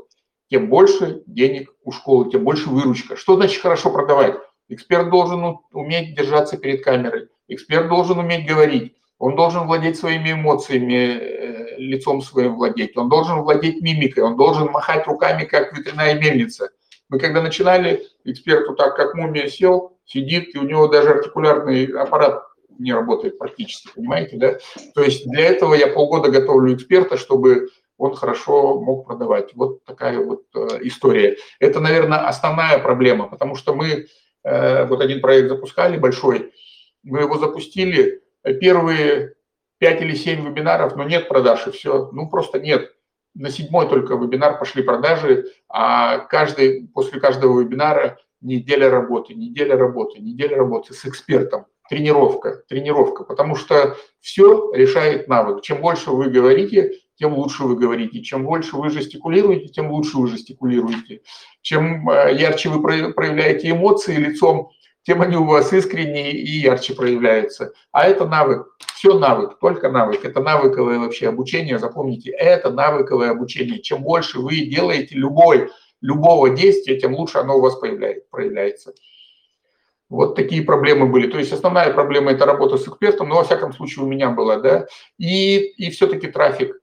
тем 0.52 0.70
больше 0.70 1.24
денег 1.26 1.74
у 1.84 1.92
школы, 1.92 2.30
тем 2.32 2.44
больше 2.44 2.70
выручка. 2.70 3.16
Что 3.16 3.36
значит 3.36 3.62
хорошо 3.62 3.90
продавать? 3.90 4.36
Эксперт 4.70 5.10
должен 5.10 5.58
уметь 5.72 6.16
держаться 6.16 6.58
перед 6.58 6.84
камерой, 6.84 7.30
эксперт 7.48 7.90
должен 7.90 8.20
уметь 8.20 8.48
говорить, 8.48 8.96
он 9.18 9.36
должен 9.36 9.66
владеть 9.66 9.98
своими 9.98 10.34
эмоциями, 10.34 10.94
э, 10.94 11.66
лицом 11.77 12.22
своим 12.22 12.55
владеть, 12.55 12.98
он 12.98 13.10
должен 13.10 13.41
владеть 13.41 13.81
мимикой, 13.81 14.24
он 14.24 14.36
должен 14.36 14.67
махать 14.67 15.07
руками, 15.07 15.46
как 15.46 15.77
ветряная 15.77 16.15
мельница. 16.19 16.69
Мы 17.10 17.19
когда 17.19 17.41
начинали, 17.41 18.05
эксперт 18.25 18.67
вот 18.67 18.77
так, 18.77 18.96
как 18.96 19.15
мумия 19.15 19.48
сел, 19.48 19.98
сидит, 20.05 20.55
и 20.55 20.57
у 20.57 20.63
него 20.63 20.88
даже 20.88 21.12
артикулярный 21.12 21.86
аппарат 21.86 22.43
не 22.79 22.93
работает 22.93 23.39
практически, 23.39 23.89
понимаете, 23.96 24.38
да? 24.38 24.57
То 24.93 25.03
есть 25.03 25.27
для 25.29 25.46
этого 25.46 25.74
я 25.74 25.88
полгода 25.88 26.29
готовлю 26.29 26.75
эксперта, 26.75 27.17
чтобы 27.17 27.69
он 27.98 28.13
хорошо 28.15 28.79
мог 28.79 29.07
продавать. 29.07 29.55
Вот 29.55 29.84
такая 29.84 30.19
вот 30.19 30.43
э, 30.53 30.79
история. 30.81 31.38
Это, 31.60 31.79
наверное, 31.79 32.27
основная 32.27 32.77
проблема, 32.77 33.27
потому 33.27 33.55
что 33.55 33.74
мы 33.74 34.07
э, 34.43 34.86
вот 34.86 35.01
один 35.01 35.22
проект 35.22 35.50
запускали 35.50 35.98
большой, 35.98 36.53
мы 37.03 37.22
его 37.22 37.38
запустили, 37.38 38.22
первые 38.62 39.34
5 39.79 40.01
или 40.01 40.15
7 40.15 40.46
вебинаров, 40.46 40.96
но 40.96 41.03
нет 41.03 41.27
продаж, 41.27 41.67
и 41.67 41.72
все, 41.72 42.10
ну 42.12 42.29
просто 42.29 42.60
нет. 42.60 42.93
На 43.36 43.50
седьмой 43.50 43.88
только 43.88 44.15
вебинар 44.15 44.57
пошли 44.57 44.81
продажи, 44.81 45.46
а 45.69 46.19
каждый, 46.19 46.88
после 46.88 47.19
каждого 47.19 47.62
вебинара 47.62 48.17
неделя 48.41 48.89
работы, 48.89 49.34
неделя 49.34 49.77
работы, 49.77 50.19
неделя 50.19 50.57
работы 50.57 50.93
с 50.93 51.05
экспертом, 51.05 51.65
тренировка, 51.89 52.63
тренировка, 52.67 53.24
потому 53.24 53.55
что 53.55 53.96
все 54.19 54.72
решает 54.74 55.27
навык. 55.27 55.62
Чем 55.62 55.81
больше 55.81 56.12
вы 56.12 56.29
говорите, 56.29 57.00
тем 57.17 57.34
лучше 57.34 57.63
вы 57.63 57.75
говорите. 57.75 58.22
Чем 58.22 58.43
больше 58.43 58.75
вы 58.75 58.89
жестикулируете, 58.89 59.67
тем 59.67 59.91
лучше 59.91 60.17
вы 60.17 60.27
жестикулируете. 60.27 61.22
Чем 61.62 62.10
э, 62.10 62.36
ярче 62.36 62.69
вы 62.69 62.81
проявляете 63.13 63.72
эмоции 63.72 64.15
лицом, 64.15 64.69
тем 65.08 65.22
они 65.22 65.38
у 65.38 65.46
вас 65.46 65.72
искренние 65.72 66.34
и 66.34 66.60
ярче 66.60 66.94
проявляются. 66.94 67.72
А 67.94 68.10
это 68.10 68.28
навык. 68.28 68.68
Все 68.94 69.18
навык, 69.18 69.58
только 69.58 69.90
навык. 69.90 70.26
Это 70.26 70.42
навыковое 70.42 71.00
вообще 71.00 71.30
обучение. 71.30 71.80
Запомните, 71.80 72.32
это 72.32 72.70
навыковое 72.72 73.32
обучение. 73.32 73.82
Чем 73.82 74.04
больше 74.04 74.40
вы 74.40 74.66
делаете 74.66 75.16
любой 75.16 75.72
любого 76.02 76.50
действия, 76.50 77.00
тем 77.00 77.16
лучше 77.16 77.38
оно 77.38 77.58
у 77.58 77.62
вас 77.62 77.78
проявляется. 77.78 78.94
Вот 80.10 80.36
такие 80.36 80.62
проблемы 80.62 81.08
были. 81.08 81.32
То 81.32 81.40
есть 81.40 81.54
основная 81.54 81.94
проблема– 81.94 82.32
это 82.34 82.46
работа 82.46 82.78
с 82.78 82.86
экспертом, 82.86 83.30
но 83.30 83.36
во 83.36 83.44
всяком 83.46 83.72
случае 83.72 84.04
у 84.04 84.10
меня 84.10 84.30
была, 84.32 84.58
да. 84.58 84.88
И, 85.18 85.58
и 85.58 85.90
все-таки 85.90 86.28
трафик. 86.28 86.76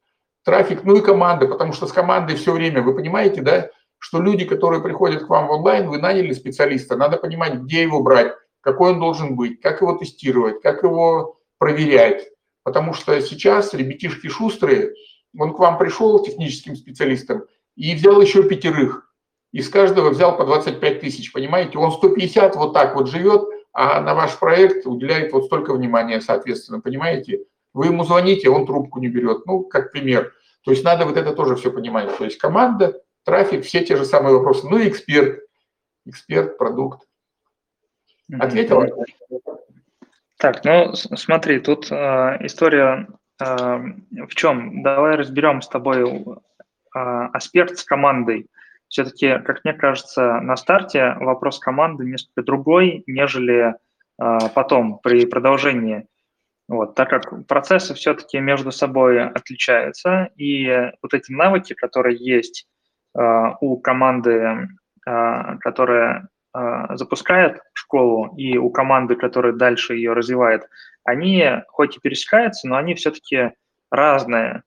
Трафик, 0.44 0.84
ну 0.84 0.96
и 0.96 1.02
команда, 1.02 1.46
потому 1.46 1.74
что 1.74 1.86
с 1.86 1.92
командой 1.92 2.36
все 2.36 2.52
время, 2.52 2.80
вы 2.80 2.94
понимаете, 2.94 3.42
да, 3.42 3.68
что 4.04 4.20
люди, 4.20 4.44
которые 4.44 4.82
приходят 4.82 5.24
к 5.24 5.30
вам 5.30 5.46
в 5.46 5.52
онлайн, 5.52 5.88
вы 5.88 5.96
наняли 5.96 6.34
специалиста, 6.34 6.94
надо 6.94 7.16
понимать, 7.16 7.54
где 7.54 7.80
его 7.80 8.02
брать, 8.02 8.34
какой 8.60 8.90
он 8.90 9.00
должен 9.00 9.34
быть, 9.34 9.62
как 9.62 9.80
его 9.80 9.94
тестировать, 9.96 10.60
как 10.60 10.82
его 10.82 11.38
проверять. 11.56 12.28
Потому 12.64 12.92
что 12.92 13.18
сейчас 13.22 13.72
ребятишки 13.72 14.26
шустрые, 14.28 14.92
он 15.38 15.54
к 15.54 15.58
вам 15.58 15.78
пришел 15.78 16.22
техническим 16.22 16.76
специалистом 16.76 17.44
и 17.76 17.94
взял 17.94 18.20
еще 18.20 18.42
пятерых 18.42 19.10
из 19.54 19.70
каждого 19.70 20.10
взял 20.10 20.36
по 20.36 20.44
25 20.44 21.00
тысяч, 21.00 21.32
понимаете? 21.32 21.78
Он 21.78 21.90
150 21.90 22.56
вот 22.56 22.74
так 22.74 22.94
вот 22.94 23.08
живет, 23.08 23.48
а 23.72 24.02
на 24.02 24.14
ваш 24.14 24.38
проект 24.38 24.86
уделяет 24.86 25.32
вот 25.32 25.46
столько 25.46 25.72
внимания, 25.72 26.20
соответственно, 26.20 26.82
понимаете? 26.82 27.46
Вы 27.72 27.86
ему 27.86 28.04
звоните, 28.04 28.50
он 28.50 28.66
трубку 28.66 29.00
не 29.00 29.08
берет, 29.08 29.46
ну, 29.46 29.62
как 29.62 29.92
пример. 29.92 30.34
То 30.62 30.72
есть 30.72 30.84
надо 30.84 31.06
вот 31.06 31.16
это 31.16 31.32
тоже 31.32 31.56
все 31.56 31.70
понимать. 31.70 32.14
То 32.18 32.24
есть 32.24 32.36
команда, 32.36 33.00
трафик, 33.24 33.64
все 33.64 33.84
те 33.84 33.96
же 33.96 34.04
самые 34.04 34.36
вопросы. 34.36 34.66
Ну 34.68 34.78
и 34.78 34.88
эксперт, 34.88 35.40
эксперт, 36.06 36.58
продукт. 36.58 37.06
Ответила? 38.38 38.86
Так, 40.38 40.64
ну 40.64 40.94
смотри, 40.94 41.60
тут 41.60 41.90
э, 41.90 42.38
история 42.40 43.08
э, 43.40 43.44
в 43.46 44.34
чем? 44.34 44.82
Давай 44.82 45.16
разберем 45.16 45.62
с 45.62 45.68
тобой 45.68 46.02
э, 46.02 46.98
аспект 47.32 47.78
с 47.78 47.84
командой 47.84 48.48
все-таки, 48.94 49.40
как 49.44 49.64
мне 49.64 49.74
кажется, 49.74 50.40
на 50.40 50.56
старте 50.56 51.16
вопрос 51.18 51.58
команды 51.58 52.04
несколько 52.04 52.42
другой, 52.42 53.02
нежели 53.08 53.74
э, 53.74 54.38
потом 54.54 55.00
при 55.02 55.26
продолжении. 55.26 56.06
Вот, 56.68 56.94
так 56.94 57.10
как 57.10 57.46
процессы 57.48 57.92
все-таки 57.94 58.38
между 58.38 58.70
собой 58.70 59.20
отличаются, 59.22 60.30
и 60.36 60.92
вот 61.02 61.12
эти 61.12 61.32
навыки, 61.32 61.74
которые 61.74 62.16
есть 62.18 62.66
э, 62.66 62.73
у 63.60 63.78
команды, 63.78 64.68
э, 65.06 65.56
которая 65.60 66.28
э, 66.54 66.96
запускает 66.96 67.60
школу, 67.72 68.34
и 68.36 68.56
у 68.58 68.70
команды, 68.70 69.16
которая 69.16 69.52
дальше 69.52 69.94
ее 69.94 70.12
развивает, 70.12 70.68
они 71.04 71.44
хоть 71.68 71.96
и 71.96 72.00
пересекаются, 72.00 72.68
но 72.68 72.76
они 72.76 72.94
все-таки 72.94 73.52
разные. 73.90 74.62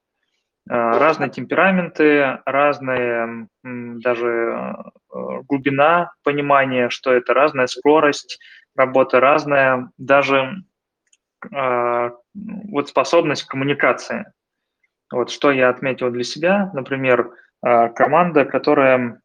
Э, 0.69 0.97
разные 0.97 1.29
темпераменты, 1.29 2.39
разные 2.45 3.47
даже 3.63 4.27
э, 4.27 5.41
глубина 5.47 6.11
понимания, 6.23 6.89
что 6.89 7.13
это 7.13 7.33
разная 7.33 7.67
скорость 7.67 8.39
работы, 8.75 9.19
разная 9.19 9.89
даже 9.97 10.63
э, 11.51 12.11
вот 12.33 12.89
способность 12.89 13.43
к 13.43 13.51
коммуникации. 13.51 14.31
Вот 15.11 15.31
что 15.31 15.51
я 15.51 15.69
отметил 15.69 16.11
для 16.11 16.23
себя, 16.23 16.69
например, 16.73 17.31
команда, 17.61 18.45
которая 18.45 19.21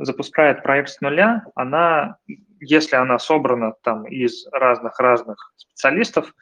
запускает 0.00 0.62
проект 0.62 0.90
с 0.90 1.00
нуля, 1.00 1.44
она 1.54 2.16
если 2.64 2.96
она 2.96 3.18
собрана 3.18 3.74
там 3.82 4.06
из 4.06 4.46
разных-разных 4.52 5.52
специалистов, 5.56 6.32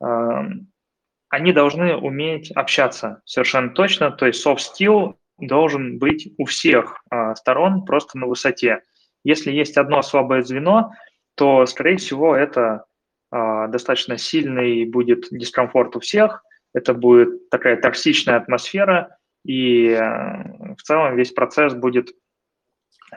они 0.00 1.52
должны 1.52 1.96
уметь 1.96 2.52
общаться 2.52 3.22
совершенно 3.24 3.70
точно, 3.70 4.10
то 4.10 4.26
есть 4.26 4.46
soft 4.46 4.58
skill 4.58 5.14
должен 5.38 5.98
быть 5.98 6.32
у 6.36 6.44
всех 6.44 7.02
сторон 7.34 7.86
просто 7.86 8.18
на 8.18 8.26
высоте. 8.26 8.82
Если 9.24 9.50
есть 9.50 9.78
одно 9.78 10.02
слабое 10.02 10.42
звено, 10.42 10.92
то, 11.36 11.64
скорее 11.64 11.96
всего, 11.96 12.36
это 12.36 12.84
достаточно 13.30 14.18
сильный 14.18 14.84
будет 14.84 15.28
дискомфорт 15.30 15.96
у 15.96 16.00
всех, 16.00 16.44
это 16.74 16.92
будет 16.92 17.48
такая 17.48 17.76
токсичная 17.76 18.36
атмосфера, 18.36 19.16
и 19.44 19.88
э, 19.88 20.74
в 20.76 20.82
целом 20.82 21.16
весь 21.16 21.32
процесс 21.32 21.74
будет 21.74 22.10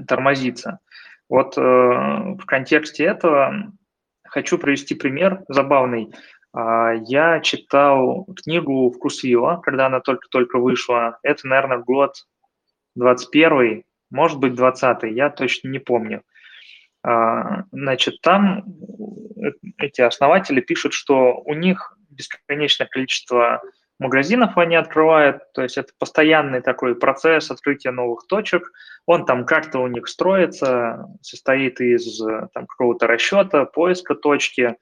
тормозиться. 0.08 0.80
Вот 1.30 1.58
э, 1.58 1.62
в 1.62 2.46
контексте 2.46 3.06
этого 3.06 3.72
хочу 4.24 4.58
привести 4.58 4.96
пример 4.96 5.44
забавный. 5.48 6.14
А, 6.54 6.94
я 6.94 7.40
читал 7.42 8.26
книгу 8.44 8.92
«Вкусвилла», 8.92 9.62
когда 9.64 9.88
она 9.88 10.00
только-только 10.00 10.60
вышла. 10.60 11.20
Это, 11.24 11.48
наверное, 11.48 11.80
год 11.80 12.16
21 12.96 13.84
может 14.12 14.40
быть, 14.40 14.56
20 14.56 15.04
я 15.12 15.30
точно 15.30 15.70
не 15.70 15.80
помню. 15.80 16.24
А, 17.04 17.64
значит, 17.72 18.22
там 18.22 18.64
э, 19.38 19.52
эти 19.78 20.02
основатели 20.02 20.62
пишут, 20.62 20.94
что 20.94 21.36
у 21.38 21.54
них 21.54 21.98
бесконечное 22.10 22.88
количество 22.88 23.62
магазинов 24.00 24.58
они 24.58 24.76
открывают, 24.76 25.42
то 25.54 25.62
есть 25.62 25.78
это 25.78 25.92
постоянный 25.98 26.62
такой 26.62 26.96
процесс 26.96 27.52
открытия 27.52 27.92
новых 27.92 28.28
точек, 28.28 28.72
он 29.06 29.26
там 29.26 29.46
как-то 29.46 29.80
у 29.80 29.88
них 29.88 30.08
строится, 30.08 31.08
состоит 31.22 31.80
из 31.80 32.20
там, 32.54 32.66
какого-то 32.68 33.08
расчета, 33.08 33.66
поиска 33.66 34.16
точки, 34.16 34.76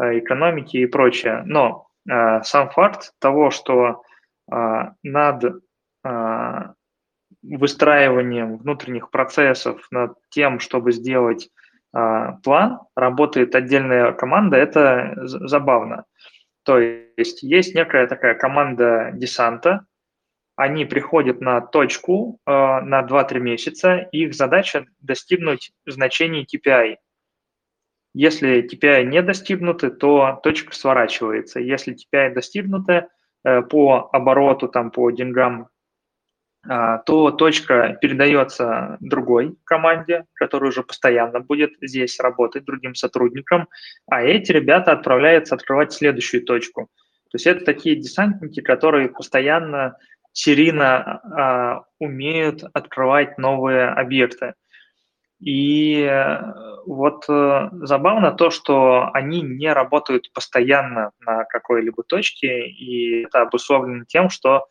э, 0.00 0.18
экономики 0.18 0.78
и 0.78 0.86
прочее. 0.86 1.42
Но 1.44 1.88
э, 2.08 2.42
сам 2.42 2.70
факт 2.70 3.12
того, 3.20 3.50
что 3.50 4.02
э, 4.50 4.56
над 5.02 5.44
э, 6.04 6.62
выстраиванием 7.42 8.56
внутренних 8.56 9.10
процессов, 9.10 9.86
над 9.90 10.14
тем, 10.30 10.58
чтобы 10.58 10.92
сделать 10.92 11.50
э, 11.94 12.32
план, 12.42 12.80
работает 12.94 13.54
отдельная 13.54 14.12
команда, 14.12 14.56
это 14.56 15.12
забавно. 15.24 16.04
То 16.66 16.80
есть 16.80 17.44
есть 17.44 17.76
некая 17.76 18.08
такая 18.08 18.34
команда 18.34 19.12
десанта, 19.14 19.86
они 20.56 20.84
приходят 20.84 21.40
на 21.40 21.60
точку 21.60 22.40
э, 22.44 22.50
на 22.50 23.02
2-3 23.02 23.38
месяца, 23.38 24.08
и 24.10 24.24
их 24.24 24.34
задача 24.34 24.86
достигнуть 25.00 25.70
значений 25.86 26.44
TPI. 26.44 26.96
Если 28.14 28.66
TPI 28.66 29.04
не 29.04 29.22
достигнуты, 29.22 29.90
то 29.90 30.40
точка 30.42 30.74
сворачивается. 30.74 31.60
Если 31.60 31.94
TPI 31.94 32.34
достигнуты 32.34 33.06
э, 33.44 33.62
по 33.62 34.08
обороту, 34.12 34.66
там, 34.66 34.90
по 34.90 35.10
деньгам 35.12 35.68
то 36.68 37.30
точка 37.30 37.98
передается 38.00 38.96
другой 39.00 39.56
команде, 39.64 40.24
которая 40.34 40.70
уже 40.70 40.82
постоянно 40.82 41.40
будет 41.40 41.72
здесь 41.80 42.18
работать, 42.20 42.64
другим 42.64 42.94
сотрудникам, 42.94 43.68
а 44.06 44.22
эти 44.22 44.52
ребята 44.52 44.92
отправляются 44.92 45.54
открывать 45.54 45.92
следующую 45.92 46.44
точку. 46.44 46.88
То 47.30 47.36
есть 47.36 47.46
это 47.46 47.64
такие 47.64 47.96
десантники, 47.96 48.60
которые 48.60 49.08
постоянно 49.08 49.96
серийно 50.32 51.20
а, 51.24 51.84
умеют 51.98 52.62
открывать 52.72 53.38
новые 53.38 53.88
объекты. 53.88 54.54
И 55.40 56.00
э, 56.00 56.38
вот 56.86 57.26
э, 57.28 57.68
забавно 57.82 58.32
то, 58.32 58.48
что 58.48 59.10
они 59.12 59.42
не 59.42 59.70
работают 59.70 60.32
постоянно 60.32 61.10
на 61.20 61.44
какой-либо 61.44 62.02
точке, 62.04 62.66
и 62.66 63.24
это 63.24 63.42
обусловлено 63.42 64.04
тем, 64.06 64.30
что 64.30 64.66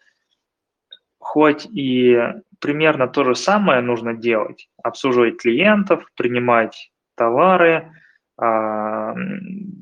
хоть 1.26 1.66
и 1.66 2.22
примерно 2.62 3.08
то 3.08 3.24
же 3.24 3.34
самое 3.34 3.82
нужно 3.82 4.14
делать, 4.14 4.70
обслуживать 4.84 5.42
клиентов, 5.42 6.06
принимать 6.16 6.92
товары, 7.16 7.92
а, 8.38 9.16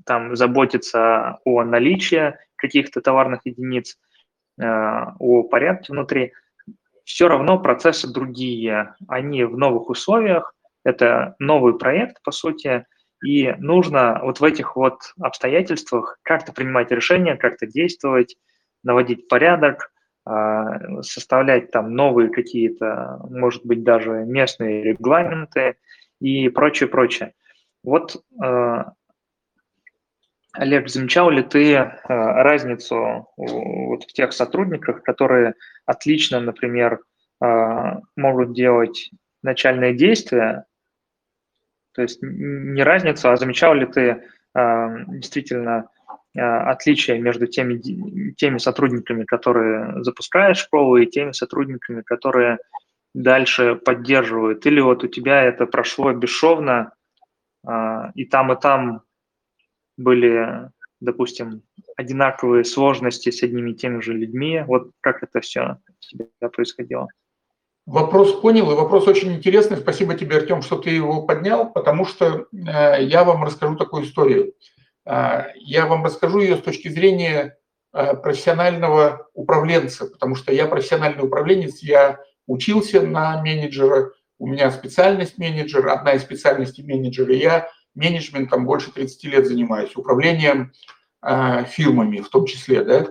там 0.06 0.38
заботиться 0.38 1.39
о 1.43 1.63
наличии 1.65 2.36
каких-то 2.56 3.01
товарных 3.01 3.41
единиц, 3.43 3.99
а, 4.58 5.15
о 5.19 5.43
порядке 5.43 5.91
внутри, 5.91 6.32
все 7.03 7.27
равно 7.27 7.60
процессы 7.60 8.08
другие, 8.12 8.95
они 9.10 9.43
в 9.43 9.58
новых 9.58 9.89
условиях, 9.89 10.56
это 10.86 11.36
новый 11.39 11.77
проект, 11.77 12.23
по 12.23 12.32
сути, 12.32 12.86
и 13.21 13.53
нужно 13.60 14.21
вот 14.23 14.39
в 14.39 14.43
этих 14.45 14.77
вот 14.77 15.13
обстоятельствах 15.19 16.19
как-то 16.23 16.53
принимать 16.53 16.89
решения, 16.89 17.36
как-то 17.36 17.67
действовать, 17.67 18.38
наводить 18.82 19.27
порядок, 19.27 19.92
составлять 20.26 21.72
там 21.72 21.96
новые 21.96 22.30
какие-то, 22.30 23.20
может 23.30 23.66
быть, 23.66 23.84
даже 23.84 24.12
местные 24.26 24.84
регламенты 24.84 25.76
и 26.20 26.48
прочее, 26.50 26.88
прочее. 26.88 27.34
Вот, 27.84 28.24
а, 28.42 28.94
Олег, 30.54 30.88
замечал 30.88 31.30
ли 31.30 31.44
ты 31.44 31.76
а, 31.76 31.98
разницу 32.08 33.28
вот 33.36 34.04
в 34.04 34.14
тех 34.14 34.32
сотрудниках, 34.32 35.04
которые 35.04 35.56
отлично, 35.86 36.40
например, 36.40 37.00
могут 38.16 38.54
делать 38.54 39.12
начальные 39.42 39.94
действия, 39.96 40.64
то 41.94 42.02
есть 42.02 42.20
не 42.22 42.82
разницу, 42.84 43.30
а 43.30 43.36
замечал 43.36 43.74
ли 43.74 43.86
ты 43.86 44.24
действительно 44.56 45.76
а, 45.76 45.88
отличия 46.36 47.19
между 47.19 47.48
теми, 47.48 48.34
теми 48.34 48.58
сотрудниками, 48.58 49.24
которые 49.24 50.04
запускают 50.04 50.58
школу, 50.58 50.98
и 50.98 51.06
теми 51.06 51.32
сотрудниками, 51.32 52.02
которые 52.02 52.58
дальше 53.13 53.76
поддерживают? 53.76 54.65
Или 54.65 54.82
вот 54.82 55.04
у 55.04 55.08
тебя 55.08 55.43
это 55.43 55.65
прошло 55.65 56.12
бесшовно, 56.13 56.93
а, 57.65 58.12
и 58.15 58.26
там, 58.26 58.52
и 58.52 58.60
там 58.60 59.02
были, 59.98 60.69
допустим, 61.00 61.62
одинаковые 61.96 62.63
сложности 62.63 63.30
с 63.30 63.43
одними 63.43 63.72
и 63.72 63.76
теми 63.76 64.02
же 64.02 64.13
людьми? 64.13 64.63
Вот 64.65 64.91
как 65.02 65.24
это 65.24 65.39
все 65.41 65.78
у 66.13 66.17
тебя 66.17 66.50
происходило? 66.50 67.08
Вопрос 67.86 68.39
понял, 68.39 68.72
и 68.72 68.76
вопрос 68.76 69.08
очень 69.08 69.34
интересный. 69.34 69.78
Спасибо 69.78 70.15
тебе, 70.15 70.38
Артем, 70.38 70.62
что 70.62 70.78
ты 70.78 70.89
его 70.89 71.24
поднял, 71.24 71.69
потому 71.69 72.06
что 72.06 72.48
э, 72.54 73.04
я 73.04 73.26
вам 73.26 73.43
расскажу 73.43 73.76
такую 73.76 74.06
историю. 74.06 74.54
А, 75.06 75.48
я 75.56 75.86
вам 75.86 76.04
расскажу 76.06 76.39
ее 76.39 76.58
с 76.58 76.62
точки 76.62 76.88
зрения 76.88 77.58
а, 77.92 78.16
профессионального 78.16 79.28
управленца, 79.34 80.06
потому 80.06 80.36
что 80.36 80.54
я 80.54 80.68
профессиональный 80.68 81.24
управленец, 81.24 81.80
я 81.82 82.20
учился 82.48 83.02
на 83.02 83.42
менеджера, 83.42 84.12
у 84.39 84.48
меня 84.48 84.72
специальность 84.72 85.38
менеджер, 85.38 85.88
одна 85.88 86.13
из 86.13 86.22
специальностей 86.22 86.84
менеджера, 86.84 87.34
я 87.34 87.70
менеджментом 87.96 88.66
больше 88.66 88.92
30 88.92 89.24
лет 89.26 89.48
занимаюсь, 89.48 89.96
управлением 89.96 90.74
а, 91.22 91.63
фирмами 91.63 92.20
в 92.20 92.30
том 92.30 92.46
числе. 92.46 92.84
Да? 92.84 93.08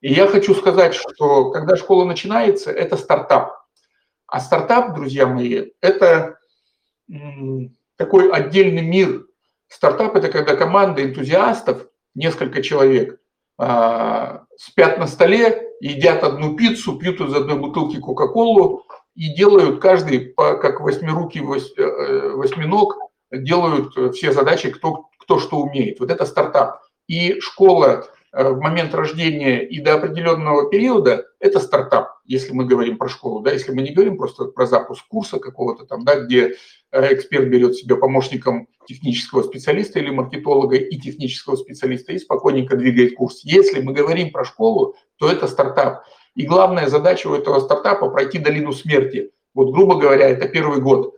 И 0.00 0.12
я 0.12 0.26
хочу 0.26 0.54
сказать, 0.54 0.94
что 0.94 1.50
когда 1.50 1.76
школа 1.76 2.04
начинается, 2.04 2.70
это 2.70 2.96
стартап. 2.96 3.62
А 4.26 4.40
стартап, 4.40 4.94
друзья 4.94 5.26
мои, 5.26 5.66
это 5.80 6.38
такой 7.96 8.30
отдельный 8.30 8.82
мир 8.82 9.26
Стартап– 9.72 10.14
это 10.16 10.28
когда 10.28 10.54
команда 10.54 11.02
энтузиастов, 11.02 11.86
несколько 12.14 12.62
человек, 12.62 13.18
а, 13.58 14.44
спят 14.56 14.98
на 14.98 15.06
столе, 15.06 15.68
едят 15.80 16.22
одну 16.22 16.56
пиццу, 16.56 16.98
пьют 16.98 17.20
из 17.20 17.34
одной 17.34 17.58
бутылки 17.58 17.98
Кока-Колу 17.98 18.84
и 19.14 19.34
делают 19.34 19.80
каждый, 19.80 20.34
как 20.36 20.80
восьмирукий 20.80 21.40
э, 21.40 22.30
восьминог, 22.34 22.96
делают 23.30 24.14
все 24.14 24.32
задачи, 24.32 24.70
кто, 24.70 25.06
кто 25.18 25.38
что 25.38 25.56
умеет. 25.56 26.00
Вот 26.00 26.10
это 26.10 26.24
стартап. 26.26 26.80
И 27.08 27.40
школа 27.40 28.04
Э, 28.04 28.21
в 28.32 28.58
момент 28.60 28.94
рождения 28.94 29.62
и 29.62 29.78
до 29.80 29.94
определенного 29.94 30.70
периода, 30.70 31.26
это 31.38 31.60
стартап, 31.60 32.18
если 32.24 32.52
мы 32.52 32.64
говорим 32.64 32.96
про 32.96 33.08
школу, 33.08 33.40
да, 33.40 33.52
если 33.52 33.72
мы 33.72 33.82
не 33.82 33.92
говорим 33.92 34.16
просто 34.16 34.46
про 34.46 34.66
запуск 34.66 35.06
курса 35.06 35.38
какого-то 35.38 35.84
там, 35.84 36.04
да, 36.04 36.18
где 36.20 36.54
э, 36.92 37.14
эксперт 37.14 37.48
берет 37.48 37.76
себя 37.76 37.96
помощником 37.96 38.68
технического 38.86 39.42
специалиста 39.42 39.98
или 39.98 40.10
маркетолога 40.10 40.76
и 40.76 40.96
технического 40.98 41.56
специалиста 41.56 42.12
и 42.12 42.18
спокойненько 42.18 42.76
двигает 42.76 43.16
курс. 43.16 43.42
Если 43.44 43.82
мы 43.82 43.92
говорим 43.92 44.30
про 44.30 44.44
школу, 44.44 44.96
то 45.18 45.30
это 45.30 45.46
стартап. 45.46 46.04
И 46.34 46.46
главная 46.46 46.88
задача 46.88 47.28
у 47.28 47.34
этого 47.34 47.60
стартапа 47.60 48.08
пройти 48.08 48.38
долину 48.38 48.72
смерти. 48.72 49.30
Вот, 49.52 49.72
грубо 49.72 49.96
говоря, 49.96 50.30
это 50.30 50.48
первый 50.48 50.80
год. 50.80 51.14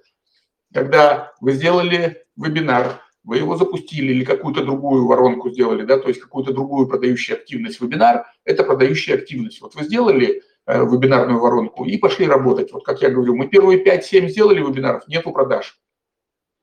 Когда 0.72 1.32
вы 1.40 1.52
сделали 1.52 2.24
вебинар, 2.36 3.03
вы 3.24 3.38
его 3.38 3.56
запустили 3.56 4.12
или 4.12 4.24
какую-то 4.24 4.62
другую 4.62 5.06
воронку 5.06 5.50
сделали, 5.50 5.84
да, 5.84 5.98
то 5.98 6.08
есть 6.08 6.20
какую-то 6.20 6.52
другую 6.52 6.86
продающую 6.86 7.38
активность. 7.38 7.80
Вебинар– 7.80 8.26
это 8.44 8.64
продающая 8.64 9.16
активность. 9.16 9.62
Вот 9.62 9.74
вы 9.74 9.84
сделали 9.84 10.42
э, 10.66 10.84
вебинарную 10.84 11.40
воронку 11.40 11.86
и 11.86 11.96
пошли 11.96 12.26
работать. 12.26 12.70
Вот 12.72 12.84
как 12.84 13.00
я 13.00 13.08
говорю, 13.08 13.34
мы 13.34 13.48
первые 13.48 13.82
5-7 13.82 14.28
сделали 14.28 14.60
вебинаров, 14.60 15.08
нету 15.08 15.32
продаж. 15.32 15.78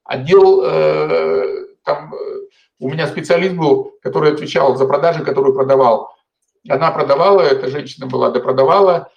отдел, 0.04 0.62
э, 0.64 1.66
там, 1.84 2.14
у 2.80 2.90
меня 2.90 3.08
специалист 3.08 3.56
был, 3.56 3.98
который 4.04 4.32
отвечал 4.32 4.76
за 4.76 4.86
продажи, 4.86 5.26
который 5.26 5.54
продавал. 5.54 6.16
Она 6.70 6.92
продавала, 6.92 7.42
эта 7.42 7.70
женщина 7.70 8.06
была, 8.06 8.30
допродавала. 8.30 9.12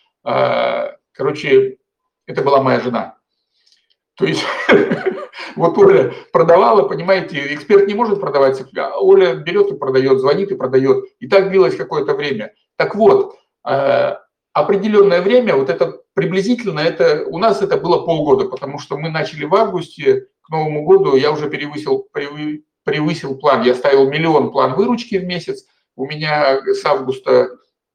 Короче, 1.13 1.77
это 2.27 2.43
была 2.43 2.63
моя 2.63 2.81
жена. 2.81 3.19
То 4.15 4.25
есть 4.25 4.45
вот 5.57 5.79
Оля 5.79 6.13
продавала, 6.33 6.89
понимаете, 6.89 7.55
эксперт 7.55 7.87
не 7.87 7.95
может 7.95 8.21
продавать, 8.21 8.63
Оля 8.97 9.35
берет 9.35 9.71
и 9.71 9.77
продает, 9.77 10.21
звонит 10.21 10.51
и 10.51 10.57
продает. 10.57 11.05
И 11.21 11.29
так 11.29 11.51
длилось 11.51 11.77
какое-то 11.77 12.15
время. 12.15 12.53
Так 12.77 12.95
вот, 12.95 13.37
э, 13.67 14.17
определенное 14.53 15.21
время, 15.21 15.57
вот 15.57 15.71
это 15.71 16.01
приблизительно, 16.15 16.81
это 16.81 17.25
у 17.27 17.39
нас 17.39 17.63
это 17.63 17.77
было 17.77 18.05
полгода, 18.05 18.49
потому 18.49 18.79
что 18.79 18.97
мы 18.97 19.11
начали 19.11 19.45
в 19.45 19.55
августе, 19.55 20.27
к 20.43 20.51
Новому 20.51 20.85
году 20.85 21.17
я 21.17 21.33
уже 21.33 21.49
перевысил, 21.49 22.07
превысил 22.85 23.37
план. 23.37 23.63
Я 23.63 23.75
ставил 23.75 24.09
миллион 24.09 24.53
план 24.53 24.75
выручки 24.75 25.17
в 25.17 25.25
месяц. 25.25 25.65
У 25.97 26.07
меня 26.07 26.61
с 26.67 26.85
августа, 26.85 27.49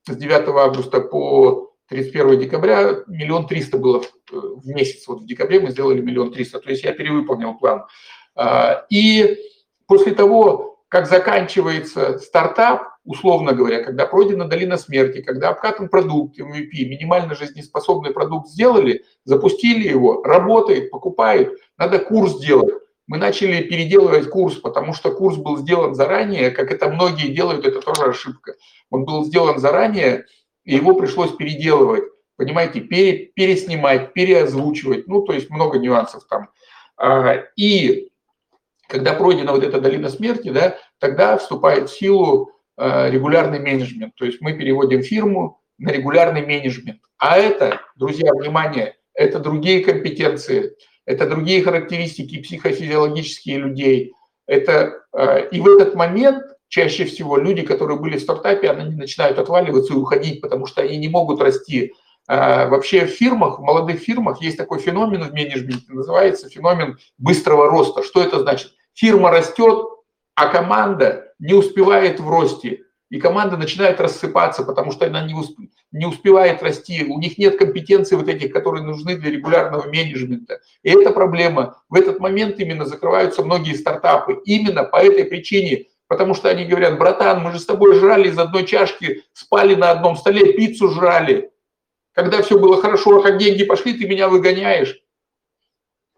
с 0.07 0.15
9 0.15 0.47
августа 0.49 1.01
по 1.01 1.68
31 1.89 2.39
декабря 2.39 2.99
миллион 3.07 3.47
триста 3.47 3.77
было 3.77 4.03
в 4.31 4.67
месяц. 4.67 5.07
Вот 5.07 5.21
в 5.21 5.25
декабре 5.25 5.59
мы 5.59 5.71
сделали 5.71 6.01
миллион 6.01 6.31
триста. 6.31 6.59
То 6.59 6.69
есть 6.69 6.83
я 6.83 6.93
перевыполнил 6.93 7.55
план. 7.55 7.85
А, 8.35 8.85
и 8.89 9.37
после 9.87 10.13
того, 10.13 10.77
как 10.87 11.07
заканчивается 11.07 12.19
стартап, 12.19 12.83
условно 13.05 13.53
говоря, 13.53 13.83
когда 13.83 14.05
пройдена 14.05 14.47
долина 14.47 14.77
смерти, 14.77 15.21
когда 15.21 15.49
обкатан 15.49 15.89
продукт, 15.89 16.39
MVP, 16.39 16.85
минимально 16.85 17.35
жизнеспособный 17.35 18.11
продукт 18.11 18.49
сделали, 18.49 19.03
запустили 19.25 19.87
его, 19.87 20.21
работает, 20.23 20.91
покупает, 20.91 21.57
надо 21.77 21.99
курс 21.99 22.39
делать. 22.39 22.73
Мы 23.07 23.17
начали 23.17 23.63
переделывать 23.63 24.29
курс, 24.29 24.57
потому 24.57 24.93
что 24.93 25.11
курс 25.11 25.37
был 25.37 25.57
сделан 25.57 25.95
заранее, 25.95 26.51
как 26.51 26.71
это 26.71 26.89
многие 26.89 27.33
делают, 27.33 27.65
это 27.65 27.81
тоже 27.81 28.03
ошибка. 28.03 28.53
Он 28.91 29.05
был 29.05 29.25
сделан 29.25 29.57
заранее, 29.57 30.25
и 30.69 30.75
его 30.75 30.93
пришлось 30.93 31.35
переделывать, 31.35 32.03
понимаете, 32.35 32.81
пере, 32.81 33.31
переснимать, 33.33 34.13
переозвучивать, 34.13 35.07
ну, 35.07 35.23
то 35.23 35.33
есть 35.33 35.49
много 35.49 35.79
нюансов 35.79 36.27
там. 36.29 36.49
А, 36.95 37.43
и 37.55 38.11
когда 38.87 39.15
пройдена 39.15 39.51
вот 39.51 39.63
эта 39.63 39.81
долина 39.81 40.09
смерти, 40.09 40.49
да, 40.49 40.77
тогда 40.99 41.39
вступает 41.39 41.89
в 41.89 41.97
силу 41.97 42.51
а, 42.77 43.09
регулярный 43.09 43.57
менеджмент, 43.57 44.13
то 44.13 44.25
есть 44.25 44.41
мы 44.41 44.53
переводим 44.53 45.01
фирму 45.01 45.59
на 45.79 45.89
регулярный 45.89 46.45
менеджмент. 46.45 46.99
А 47.17 47.39
это, 47.39 47.81
друзья, 47.95 48.31
внимание, 48.31 48.95
это 49.15 49.39
другие 49.39 49.83
компетенции, 49.83 50.75
это 51.07 51.27
другие 51.27 51.63
характеристики 51.63 52.43
психофизиологические 52.43 53.57
людей. 53.57 54.13
Это, 54.45 55.01
а, 55.13 55.39
и 55.39 55.59
в 55.59 55.67
этот 55.67 55.95
момент 55.95 56.43
чаще 56.69 57.03
всего 57.05 57.35
люди, 57.35 57.63
которые 57.63 57.99
были 57.99 58.17
в 58.17 58.21
стартапе, 58.21 58.69
они 58.69 58.95
начинают 58.95 59.37
отваливаться 59.37 59.93
и 59.93 59.97
уходить, 59.97 60.39
потому 60.39 60.65
что 60.67 60.81
они 60.81 60.97
не 60.97 61.09
могут 61.09 61.41
расти. 61.41 61.93
А, 62.27 62.67
вообще 62.67 63.05
в 63.05 63.09
фирмах, 63.09 63.59
в 63.59 63.63
молодых 63.63 63.99
фирмах 63.99 64.41
есть 64.41 64.55
такой 64.55 64.79
феномен 64.79 65.23
в 65.23 65.33
менеджменте, 65.33 65.91
называется 65.91 66.47
феномен 66.47 66.97
быстрого 67.17 67.69
роста. 67.69 68.03
Что 68.03 68.21
это 68.21 68.39
значит? 68.39 68.71
Фирма 68.93 69.31
растет, 69.31 69.83
а 70.35 70.47
команда 70.47 71.33
не 71.39 71.53
успевает 71.53 72.19
в 72.19 72.29
росте. 72.29 72.83
И 73.09 73.19
команда 73.19 73.57
начинает 73.57 73.99
рассыпаться, 73.99 74.63
потому 74.63 74.91
что 74.91 75.07
она 75.07 75.25
не, 75.25 75.33
усп... 75.33 75.57
не 75.91 76.05
успевает 76.05 76.61
расти. 76.61 77.03
У 77.03 77.17
них 77.17 77.39
нет 77.39 77.57
компетенций 77.57 78.15
вот 78.15 78.27
этих, 78.27 78.53
которые 78.53 78.83
нужны 78.83 79.15
для 79.15 79.31
регулярного 79.31 79.87
менеджмента. 79.87 80.59
И 80.83 80.91
это 80.91 81.09
проблема. 81.09 81.81
В 81.89 81.95
этот 81.95 82.19
момент 82.19 82.59
именно 82.59 82.85
закрываются 82.85 83.43
многие 83.43 83.73
стартапы. 83.73 84.39
Именно 84.45 84.83
по 84.83 84.97
этой 84.97 85.25
причине 85.25 85.87
Потому 86.09 86.33
что 86.33 86.49
они 86.49 86.65
говорят, 86.65 86.97
братан, 86.97 87.43
мы 87.43 87.51
же 87.51 87.59
с 87.59 87.67
тобой 87.67 87.93
жрали 87.93 88.29
из 88.29 88.37
одной 88.37 88.65
чашки, 88.65 89.23
спали 89.31 89.75
на 89.75 89.91
одном 89.91 90.17
столе, 90.17 90.53
пиццу 90.53 90.89
жрали. 90.89 91.51
Когда 92.13 92.41
все 92.41 92.57
было 92.57 92.81
хорошо, 92.81 93.19
а 93.19 93.21
как 93.21 93.37
деньги 93.37 93.63
пошли, 93.63 93.93
ты 93.93 94.07
меня 94.07 94.27
выгоняешь. 94.27 94.99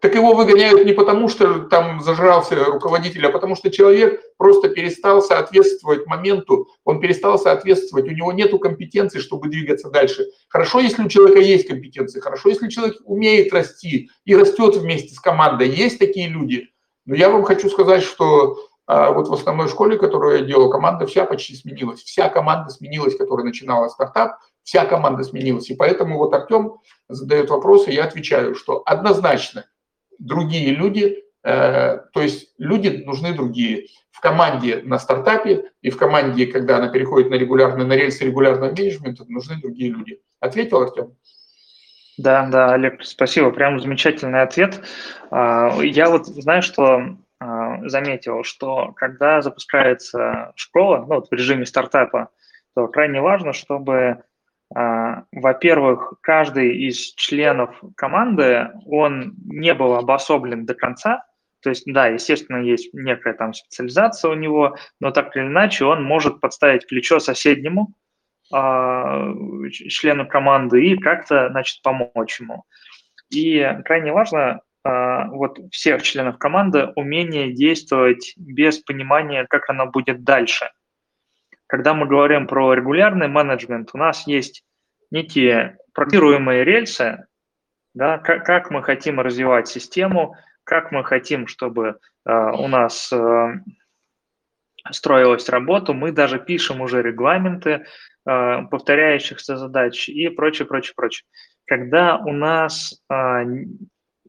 Так 0.00 0.14
его 0.14 0.32
выгоняют 0.32 0.86
не 0.86 0.94
потому, 0.94 1.28
что 1.28 1.60
там 1.64 2.00
зажрался 2.00 2.64
руководитель, 2.64 3.26
а 3.26 3.30
потому 3.30 3.54
что 3.54 3.70
человек 3.70 4.22
просто 4.38 4.70
перестал 4.70 5.20
соответствовать 5.20 6.06
моменту, 6.06 6.68
он 6.84 6.98
перестал 6.98 7.38
соответствовать, 7.38 8.08
у 8.08 8.12
него 8.12 8.32
нет 8.32 8.50
компетенции, 8.62 9.18
чтобы 9.18 9.50
двигаться 9.50 9.90
дальше. 9.90 10.26
Хорошо, 10.48 10.80
если 10.80 11.04
у 11.04 11.08
человека 11.08 11.38
есть 11.38 11.68
компетенции, 11.68 12.18
хорошо, 12.18 12.48
если 12.48 12.70
человек 12.70 12.96
умеет 13.04 13.52
расти 13.52 14.08
и 14.24 14.34
растет 14.34 14.74
вместе 14.76 15.14
с 15.14 15.20
командой. 15.20 15.68
Есть 15.68 15.98
такие 15.98 16.28
люди. 16.28 16.70
Но 17.04 17.14
я 17.14 17.28
вам 17.28 17.42
хочу 17.44 17.68
сказать, 17.68 18.02
что 18.02 18.56
вот 18.88 19.28
в 19.28 19.32
основной 19.32 19.68
школе, 19.68 19.96
которую 19.96 20.38
я 20.38 20.44
делал, 20.44 20.70
команда 20.70 21.06
вся 21.06 21.24
почти 21.24 21.54
сменилась. 21.54 22.02
Вся 22.02 22.28
команда 22.28 22.70
сменилась, 22.70 23.16
которая 23.16 23.46
начинала 23.46 23.88
стартап, 23.88 24.38
вся 24.62 24.84
команда 24.84 25.22
сменилась. 25.22 25.70
И 25.70 25.74
поэтому 25.74 26.18
вот 26.18 26.34
Артем 26.34 26.78
задает 27.08 27.50
вопросы, 27.50 27.90
я 27.90 28.04
отвечаю, 28.04 28.54
что 28.54 28.82
однозначно 28.84 29.64
другие 30.18 30.74
люди, 30.74 31.24
э, 31.44 31.98
то 32.12 32.20
есть 32.20 32.54
люди 32.58 33.02
нужны 33.04 33.34
другие. 33.34 33.86
В 34.10 34.20
команде 34.20 34.82
на 34.84 34.98
стартапе 34.98 35.72
и 35.80 35.90
в 35.90 35.96
команде, 35.96 36.46
когда 36.46 36.76
она 36.76 36.88
переходит 36.88 37.30
на 37.30 37.34
регулярный, 37.34 37.84
на 37.84 37.94
рельсы 37.94 38.24
регулярного 38.24 38.70
менеджмента, 38.70 39.24
нужны 39.26 39.56
другие 39.60 39.90
люди. 39.90 40.20
Ответил 40.38 40.82
Артем? 40.82 41.16
Да, 42.18 42.46
да, 42.46 42.74
Олег, 42.74 43.02
спасибо, 43.04 43.50
прям 43.50 43.80
замечательный 43.80 44.42
ответ. 44.42 44.80
А, 45.30 45.76
я 45.82 46.10
вот 46.10 46.26
знаю, 46.26 46.62
что 46.62 46.84
а, 46.94 47.16
заметил, 47.84 48.44
что 48.44 48.92
когда 48.92 49.40
запускается 49.40 50.52
школа, 50.56 50.98
ну, 50.98 51.16
вот 51.16 51.28
в 51.28 51.32
режиме 51.32 51.66
стартапа, 51.66 52.30
то 52.74 52.88
крайне 52.88 53.20
важно, 53.20 53.52
чтобы, 53.52 54.22
а, 54.74 55.24
во-первых, 55.32 56.14
каждый 56.20 56.76
из 56.88 57.14
членов 57.14 57.80
команды, 57.96 58.70
он 58.86 59.34
не 59.44 59.74
был 59.74 59.94
обособлен 59.94 60.64
до 60.66 60.74
конца, 60.74 61.24
то 61.62 61.70
есть, 61.70 61.84
да, 61.86 62.08
естественно, 62.08 62.56
есть 62.56 62.92
некая 62.92 63.34
там 63.34 63.54
специализация 63.54 64.30
у 64.30 64.34
него, 64.34 64.76
но 65.00 65.12
так 65.12 65.36
или 65.36 65.44
иначе 65.44 65.84
он 65.84 66.02
может 66.02 66.40
подставить 66.40 66.88
плечо 66.88 67.20
соседнему 67.20 67.94
э, 68.52 69.34
члену 69.70 70.26
команды 70.26 70.84
и 70.84 70.98
как-то, 70.98 71.50
значит, 71.50 71.80
помочь 71.82 72.40
ему. 72.40 72.64
И 73.30 73.64
крайне 73.84 74.12
важно 74.12 74.60
вот 74.84 75.58
всех 75.70 76.02
членов 76.02 76.38
команды 76.38 76.88
умение 76.96 77.52
действовать 77.52 78.34
без 78.36 78.78
понимания, 78.80 79.46
как 79.48 79.70
оно 79.70 79.86
будет 79.86 80.24
дальше. 80.24 80.70
Когда 81.68 81.94
мы 81.94 82.06
говорим 82.06 82.46
про 82.46 82.74
регулярный 82.74 83.28
менеджмент, 83.28 83.90
у 83.94 83.98
нас 83.98 84.26
есть 84.26 84.64
некие 85.10 85.78
программируемые 85.94 86.64
рельсы, 86.64 87.26
да, 87.94 88.18
как, 88.18 88.44
как 88.44 88.70
мы 88.70 88.82
хотим 88.82 89.20
развивать 89.20 89.68
систему, 89.68 90.34
как 90.64 90.92
мы 90.92 91.04
хотим, 91.04 91.46
чтобы 91.46 91.98
э, 92.26 92.32
у 92.32 92.68
нас 92.68 93.12
э, 93.12 93.52
строилась 94.90 95.48
работа, 95.48 95.92
мы 95.92 96.12
даже 96.12 96.38
пишем 96.38 96.80
уже 96.80 97.02
регламенты 97.02 97.70
э, 98.26 98.62
повторяющихся 98.70 99.56
задач 99.56 100.08
и 100.08 100.28
прочее, 100.28 100.66
прочее, 100.66 100.94
прочее. 100.96 101.26
Когда 101.66 102.18
у 102.18 102.32
нас 102.32 103.02
э, 103.10 103.44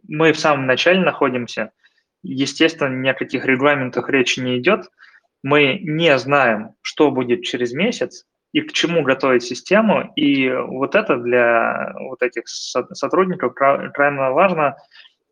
мы 0.08 0.34
в 0.34 0.40
самом 0.40 0.66
начале 0.66 1.02
находимся, 1.02 1.72
естественно, 2.24 2.94
ни 2.96 3.08
о 3.10 3.14
каких 3.14 3.46
регламентах 3.46 4.10
речи 4.10 4.40
не 4.40 4.60
идет, 4.60 4.90
мы 5.44 5.80
не 5.82 6.18
знаем, 6.18 6.76
что 6.82 7.12
будет 7.12 7.44
через 7.44 7.74
месяц 7.74 8.26
и 8.54 8.62
к 8.62 8.72
чему 8.72 9.02
готовить 9.02 9.44
систему, 9.44 10.14
и 10.16 10.50
вот 10.50 10.96
это 10.96 11.18
для 11.18 11.94
вот 12.00 12.22
этих 12.22 12.48
сотрудников 12.48 13.54
крайне 13.56 14.30
важно, 14.30 14.78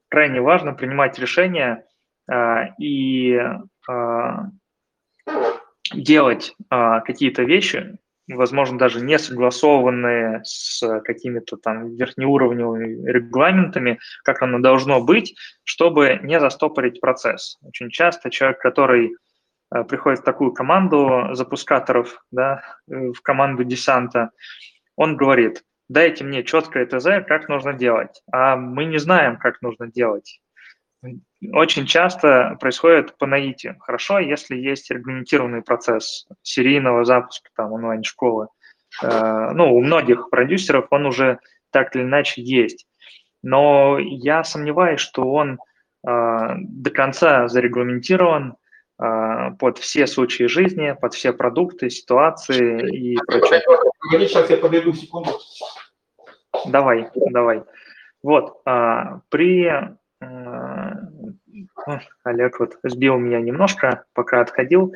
крайне 0.09 0.41
важно 0.41 0.73
принимать 0.73 1.19
решения 1.19 1.85
э, 2.27 2.73
и 2.79 3.39
э, 3.89 4.37
делать 5.93 6.55
э, 6.69 6.99
какие-то 7.05 7.43
вещи, 7.43 7.95
возможно, 8.35 8.77
даже 8.77 9.01
не 9.01 9.17
согласованные 9.19 10.41
с 10.43 11.01
какими-то 11.01 11.57
там 11.57 11.95
верхнеуровневыми 11.95 13.09
регламентами, 13.09 13.99
как 14.23 14.41
оно 14.41 14.59
должно 14.59 15.01
быть, 15.01 15.35
чтобы 15.63 16.19
не 16.23 16.39
застопорить 16.39 17.01
процесс. 17.01 17.57
Очень 17.61 17.89
часто 17.89 18.29
человек, 18.29 18.59
который 18.59 19.15
э, 19.73 19.83
приходит 19.83 20.19
в 20.19 20.23
такую 20.23 20.53
команду 20.53 21.29
запускаторов, 21.33 22.23
да, 22.31 22.63
э, 22.89 23.11
в 23.11 23.21
команду 23.21 23.63
десанта, 23.63 24.31
он 24.95 25.17
говорит, 25.17 25.63
дайте 25.89 26.23
мне 26.23 26.43
четкое 26.43 26.85
ТЗ, 26.85 27.25
как 27.27 27.49
нужно 27.49 27.73
делать. 27.73 28.21
А 28.31 28.55
мы 28.55 28.85
не 28.85 28.97
знаем, 28.97 29.37
как 29.37 29.61
нужно 29.61 29.87
делать 29.87 30.39
очень 31.51 31.85
часто 31.85 32.57
происходит 32.59 33.17
по 33.17 33.25
наитию. 33.25 33.75
Хорошо, 33.79 34.19
если 34.19 34.55
есть 34.55 34.91
регламентированный 34.91 35.61
процесс 35.61 36.27
серийного 36.43 37.05
запуска 37.05 37.49
там, 37.55 37.73
онлайн-школы. 37.73 38.47
Э, 39.01 39.51
ну, 39.53 39.73
у 39.75 39.81
многих 39.81 40.29
продюсеров 40.29 40.87
он 40.91 41.05
уже 41.05 41.39
так 41.71 41.95
или 41.95 42.03
иначе 42.03 42.41
есть. 42.41 42.85
Но 43.43 43.97
я 43.99 44.43
сомневаюсь, 44.43 44.99
что 44.99 45.23
он 45.23 45.59
до 46.03 46.91
конца 46.91 47.47
зарегламентирован 47.47 48.55
под 48.97 49.77
все 49.77 50.07
случаи 50.07 50.43
жизни, 50.43 50.95
под 50.99 51.13
все 51.13 51.33
продукты, 51.33 51.89
ситуации 51.89 53.13
и 53.13 53.17
прочее. 53.27 53.61
Сейчас 54.27 54.49
я 54.49 54.57
подойду 54.57 54.93
секунду. 54.93 55.31
Давай, 56.65 57.09
давай. 57.15 57.63
Вот, 58.23 58.63
при 58.63 59.95
Олег 62.23 62.59
вот 62.59 62.77
сбил 62.83 63.17
меня 63.17 63.41
немножко, 63.41 64.03
пока 64.13 64.41
отходил. 64.41 64.93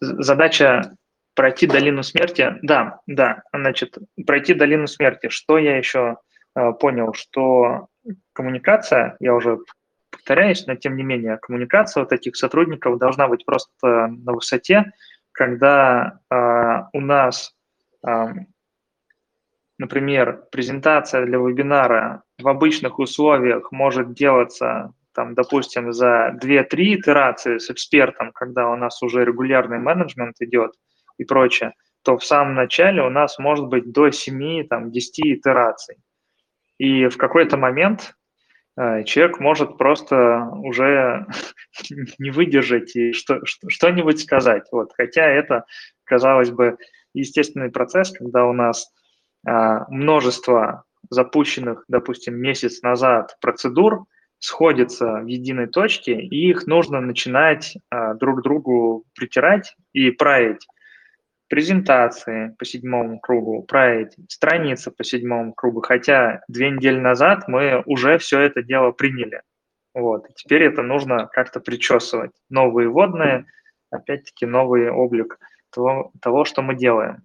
Задача 0.00 0.96
пройти 1.34 1.66
долину 1.66 2.02
смерти. 2.02 2.56
Да, 2.62 3.00
да, 3.06 3.42
значит, 3.52 3.96
пройти 4.26 4.54
долину 4.54 4.86
смерти. 4.86 5.28
Что 5.28 5.58
я 5.58 5.78
еще 5.78 6.18
понял, 6.80 7.14
что 7.14 7.88
коммуникация, 8.34 9.16
я 9.20 9.34
уже 9.34 9.58
повторяюсь, 10.10 10.66
но 10.66 10.76
тем 10.76 10.96
не 10.96 11.02
менее, 11.02 11.38
коммуникация 11.38 12.02
вот 12.02 12.12
этих 12.12 12.36
сотрудников 12.36 12.98
должна 12.98 13.28
быть 13.28 13.44
просто 13.44 14.08
на 14.08 14.32
высоте, 14.32 14.92
когда 15.32 16.20
э, 16.30 16.36
у 16.92 17.00
нас, 17.00 17.54
э, 18.06 18.26
например, 19.78 20.44
презентация 20.52 21.24
для 21.24 21.38
вебинара 21.38 22.22
в 22.38 22.46
обычных 22.46 22.98
условиях 22.98 23.72
может 23.72 24.12
делаться, 24.12 24.92
там, 25.14 25.34
допустим, 25.34 25.92
за 25.92 26.36
2-3 26.42 26.64
итерации 26.94 27.58
с 27.58 27.70
экспертом, 27.70 28.32
когда 28.32 28.70
у 28.70 28.76
нас 28.76 29.02
уже 29.02 29.24
регулярный 29.24 29.78
менеджмент 29.78 30.36
идет 30.40 30.72
и 31.18 31.24
прочее, 31.24 31.72
то 32.02 32.16
в 32.16 32.24
самом 32.24 32.54
начале 32.54 33.02
у 33.02 33.10
нас 33.10 33.38
может 33.38 33.66
быть 33.66 33.92
до 33.92 34.08
7-10 34.08 34.64
итераций. 35.24 35.96
И 36.78 37.06
в 37.06 37.16
какой-то 37.16 37.56
момент 37.56 38.14
э, 38.76 39.04
человек 39.04 39.38
может 39.38 39.78
просто 39.78 40.48
уже 40.52 41.26
не 42.18 42.30
выдержать 42.30 42.96
и 42.96 43.12
что, 43.12 43.40
что-нибудь 43.44 44.20
сказать. 44.20 44.64
Вот. 44.72 44.92
Хотя 44.96 45.26
это, 45.26 45.64
казалось 46.04 46.50
бы, 46.50 46.76
естественный 47.14 47.70
процесс, 47.70 48.10
когда 48.10 48.46
у 48.46 48.52
нас 48.52 48.90
а, 49.46 49.86
множество 49.90 50.84
запущенных, 51.10 51.84
допустим, 51.88 52.36
месяц 52.36 52.82
назад 52.82 53.36
процедур 53.40 54.04
сходятся 54.42 55.20
в 55.20 55.26
единой 55.26 55.68
точке, 55.68 56.20
и 56.20 56.50
их 56.50 56.66
нужно 56.66 57.00
начинать 57.00 57.76
а, 57.90 58.14
друг 58.14 58.42
другу 58.42 59.04
притирать 59.14 59.76
и 59.92 60.10
править 60.10 60.66
презентации 61.48 62.54
по 62.58 62.64
седьмому 62.64 63.20
кругу, 63.20 63.62
править 63.62 64.16
страницы 64.28 64.90
по 64.90 65.04
седьмому 65.04 65.54
кругу, 65.54 65.80
хотя 65.80 66.40
две 66.48 66.70
недели 66.70 66.98
назад 66.98 67.44
мы 67.46 67.84
уже 67.86 68.18
все 68.18 68.40
это 68.40 68.64
дело 68.64 68.90
приняли. 68.90 69.42
Вот. 69.94 70.26
Теперь 70.34 70.64
это 70.64 70.82
нужно 70.82 71.28
как-то 71.30 71.60
причесывать. 71.60 72.32
Новые 72.50 72.88
водные, 72.88 73.46
опять-таки 73.90 74.44
новый 74.44 74.90
облик 74.90 75.38
того, 75.70 76.10
того, 76.20 76.44
что 76.44 76.62
мы 76.62 76.74
делаем. 76.74 77.22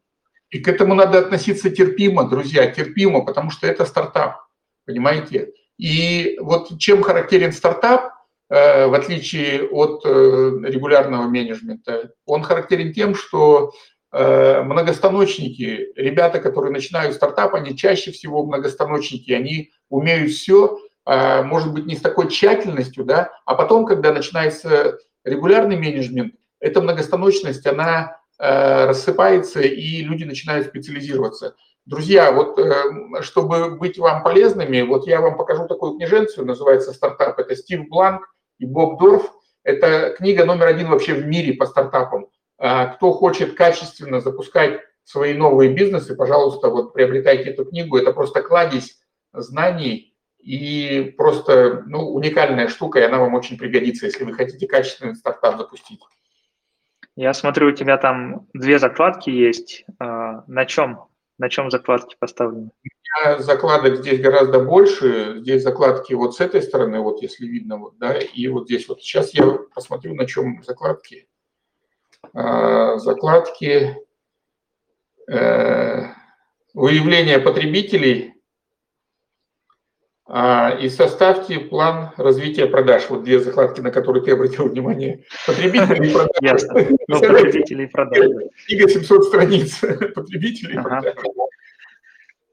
И 0.52 0.60
к 0.60 0.68
этому 0.68 0.94
надо 0.94 1.18
относиться 1.18 1.72
терпимо, 1.72 2.30
друзья, 2.30 2.70
терпимо, 2.70 3.26
потому 3.26 3.50
что 3.50 3.66
это 3.66 3.86
стартап, 3.86 4.38
понимаете? 4.86 5.54
И 5.78 6.38
вот 6.42 6.78
чем 6.80 7.04
характерен 7.04 7.52
стартап, 7.52 8.14
э, 8.50 8.88
в 8.88 8.94
отличие 8.94 9.64
от 9.64 10.06
э, 10.06 10.10
регулярного 10.64 11.28
менеджмента, 11.28 12.12
он 12.26 12.44
характерен 12.44 12.94
тем, 12.94 13.16
что 13.16 13.74
Э, 14.10 14.62
многостаночники, 14.64 15.90
ребята, 15.96 16.40
которые 16.40 16.72
начинают 16.72 17.16
стартап, 17.16 17.54
они 17.56 17.76
чаще 17.76 18.12
всего 18.12 18.46
многостаночники, 18.46 19.32
они 19.32 19.72
умеют 19.90 20.32
все, 20.32 20.80
может 21.06 21.74
быть, 21.74 21.86
не 21.86 21.96
с 21.96 22.02
такой 22.02 22.30
тщательностью, 22.30 23.06
да, 23.06 23.32
а 23.46 23.56
потом, 23.56 23.86
когда 23.86 24.12
начинается 24.12 24.98
регулярный 25.24 25.78
менеджмент, 25.78 26.34
эта 26.60 26.82
многостаночность, 26.82 27.66
она 27.66 28.18
рассыпается, 28.38 29.62
и 29.62 30.02
люди 30.02 30.26
начинают 30.26 30.68
специализироваться. 30.68 31.56
Друзья, 31.88 32.34
вот 32.34 32.60
чтобы 33.22 33.78
быть 33.78 33.98
вам 33.98 34.22
полезными, 34.22 34.82
вот 34.82 35.08
я 35.08 35.22
вам 35.22 35.38
покажу 35.38 35.68
такую 35.68 35.94
книженцию, 35.96 36.46
называется 36.46 36.92
«Стартап». 36.92 37.40
Это 37.40 37.56
Стив 37.56 37.88
Бланк 37.88 38.28
и 38.60 38.66
Боб 38.66 39.00
Дорф. 39.00 39.32
Это 39.64 40.14
книга 40.18 40.44
номер 40.44 40.68
один 40.68 40.90
вообще 40.90 41.14
в 41.14 41.26
мире 41.26 41.54
по 41.54 41.66
стартапам. 41.66 42.28
А, 42.58 42.88
кто 42.88 43.14
хочет 43.14 43.54
качественно 43.54 44.20
запускать 44.20 44.82
свои 45.06 45.34
новые 45.34 45.74
бизнесы, 45.74 46.14
пожалуйста, 46.14 46.68
вот 46.68 46.92
приобретайте 46.92 47.52
эту 47.52 47.64
книгу. 47.64 47.98
Это 47.98 48.12
просто 48.12 48.42
кладезь 48.42 49.00
знаний 49.32 50.14
и 50.40 51.14
просто 51.18 51.84
ну, 51.88 52.10
уникальная 52.10 52.68
штука, 52.68 53.00
и 53.00 53.04
она 53.04 53.18
вам 53.18 53.34
очень 53.34 53.58
пригодится, 53.58 54.08
если 54.08 54.26
вы 54.26 54.34
хотите 54.34 54.68
качественный 54.68 55.16
стартап 55.16 55.58
запустить. 55.58 56.02
Я 57.16 57.34
смотрю, 57.34 57.70
у 57.70 57.72
тебя 57.72 57.96
там 57.96 58.46
две 58.54 58.78
закладки 58.78 59.30
есть. 59.30 59.86
А, 60.00 60.44
на 60.48 60.66
чем? 60.66 61.08
На 61.38 61.50
чем 61.50 61.70
закладки 61.70 62.16
поставлены? 62.20 62.72
У 62.84 63.26
меня 63.26 63.40
закладок 63.40 63.98
здесь 63.98 64.20
гораздо 64.20 64.60
больше. 64.60 65.40
Здесь 65.40 65.64
закладки 65.64 66.14
вот 66.14 66.36
с 66.36 66.40
этой 66.40 66.62
стороны, 66.62 67.00
вот 67.00 67.22
если 67.22 67.46
видно, 67.46 67.78
вот, 67.78 67.98
да, 67.98 68.18
и 68.18 68.48
вот 68.48 68.66
здесь 68.66 68.88
вот. 68.88 69.02
Сейчас 69.02 69.34
я 69.34 69.60
посмотрю, 69.74 70.16
на 70.16 70.26
чем 70.26 70.64
закладки. 70.64 71.28
А, 72.34 72.98
закладки, 72.98 73.98
э, 75.30 76.04
выявление 76.74 77.40
потребителей 77.40 78.37
и 80.30 80.90
составьте 80.90 81.60
план 81.60 82.12
развития 82.18 82.68
продаж. 82.68 83.10
Вот 83.10 83.24
две 83.24 83.40
закладки, 83.40 83.80
на 83.80 83.92
которые 83.92 84.24
ты 84.24 84.32
обратил 84.32 84.68
внимание. 84.68 85.24
Потребители 85.46 86.10
и 86.10 86.14
продажи. 86.14 86.34
Ясно. 86.42 86.86
Ну, 87.08 87.20
потребители 87.22 87.84
и 87.84 87.88
продажи. 87.88 88.50
Книга 88.68 88.90
700 88.90 89.24
страниц. 89.24 89.80
Потребители 90.16 90.74
и 90.74 90.82
продажи. 90.82 91.16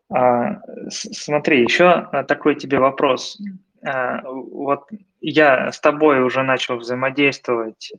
А, 0.08 0.60
смотри, 0.88 1.62
еще 1.62 2.08
такой 2.28 2.54
тебе 2.54 2.78
вопрос. 2.78 3.38
Вот 3.82 4.84
я 5.20 5.72
с 5.72 5.80
тобой 5.80 6.22
уже 6.22 6.42
начал 6.42 6.76
взаимодействовать 6.76 7.92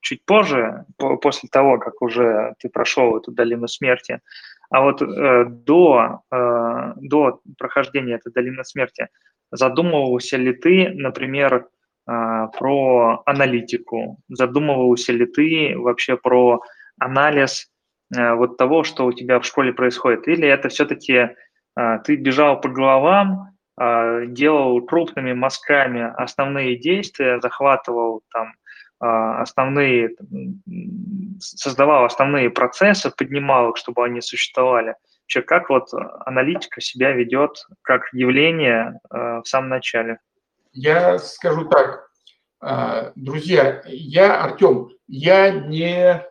чуть 0.00 0.24
позже, 0.24 0.84
по, 0.98 1.16
после 1.16 1.48
того, 1.48 1.78
как 1.78 2.02
уже 2.02 2.54
ты 2.58 2.68
прошел 2.68 3.16
эту 3.16 3.32
долину 3.32 3.66
смерти. 3.66 4.20
А 4.70 4.82
вот 4.82 5.02
э, 5.02 5.44
до, 5.46 6.20
э, 6.32 6.92
до 6.96 7.40
прохождения 7.58 8.14
этой 8.14 8.32
долины 8.32 8.64
смерти 8.64 9.08
задумывался 9.52 10.36
ли 10.36 10.52
ты, 10.52 10.90
например, 10.94 11.54
э, 12.08 12.46
про 12.58 13.22
аналитику? 13.26 14.18
Задумывался 14.28 15.12
ли 15.12 15.26
ты 15.26 15.74
вообще 15.76 16.16
про 16.16 16.60
анализ 16.98 17.70
э, 18.14 18.34
вот 18.34 18.56
того, 18.56 18.84
что 18.84 19.06
у 19.06 19.12
тебя 19.12 19.40
в 19.40 19.44
школе 19.44 19.72
происходит? 19.72 20.28
Или 20.28 20.48
это 20.48 20.68
все-таки 20.68 21.12
э, 21.76 21.98
ты 22.04 22.16
бежал 22.16 22.60
по 22.60 22.68
головам, 22.68 23.56
а, 23.78 24.24
делал 24.26 24.80
крупными 24.80 25.34
мазками 25.34 26.12
основные 26.16 26.78
действия, 26.78 27.40
захватывал 27.40 28.22
там 28.32 28.54
основные, 28.98 30.16
создавал 31.38 32.04
основные 32.04 32.50
процессы, 32.50 33.10
поднимал 33.10 33.70
их, 33.70 33.76
чтобы 33.76 34.04
они 34.04 34.20
существовали. 34.20 34.94
Вообще, 35.24 35.42
как 35.42 35.70
вот 35.70 35.88
аналитика 36.24 36.80
себя 36.80 37.12
ведет 37.12 37.66
как 37.82 38.08
явление 38.12 39.00
а, 39.10 39.42
в 39.42 39.48
самом 39.48 39.70
начале? 39.70 40.20
Я 40.72 41.18
скажу 41.18 41.68
так, 41.68 42.08
друзья, 43.16 43.82
я, 43.86 44.42
Артем, 44.42 44.90
я 45.08 45.50
не, 45.50 46.24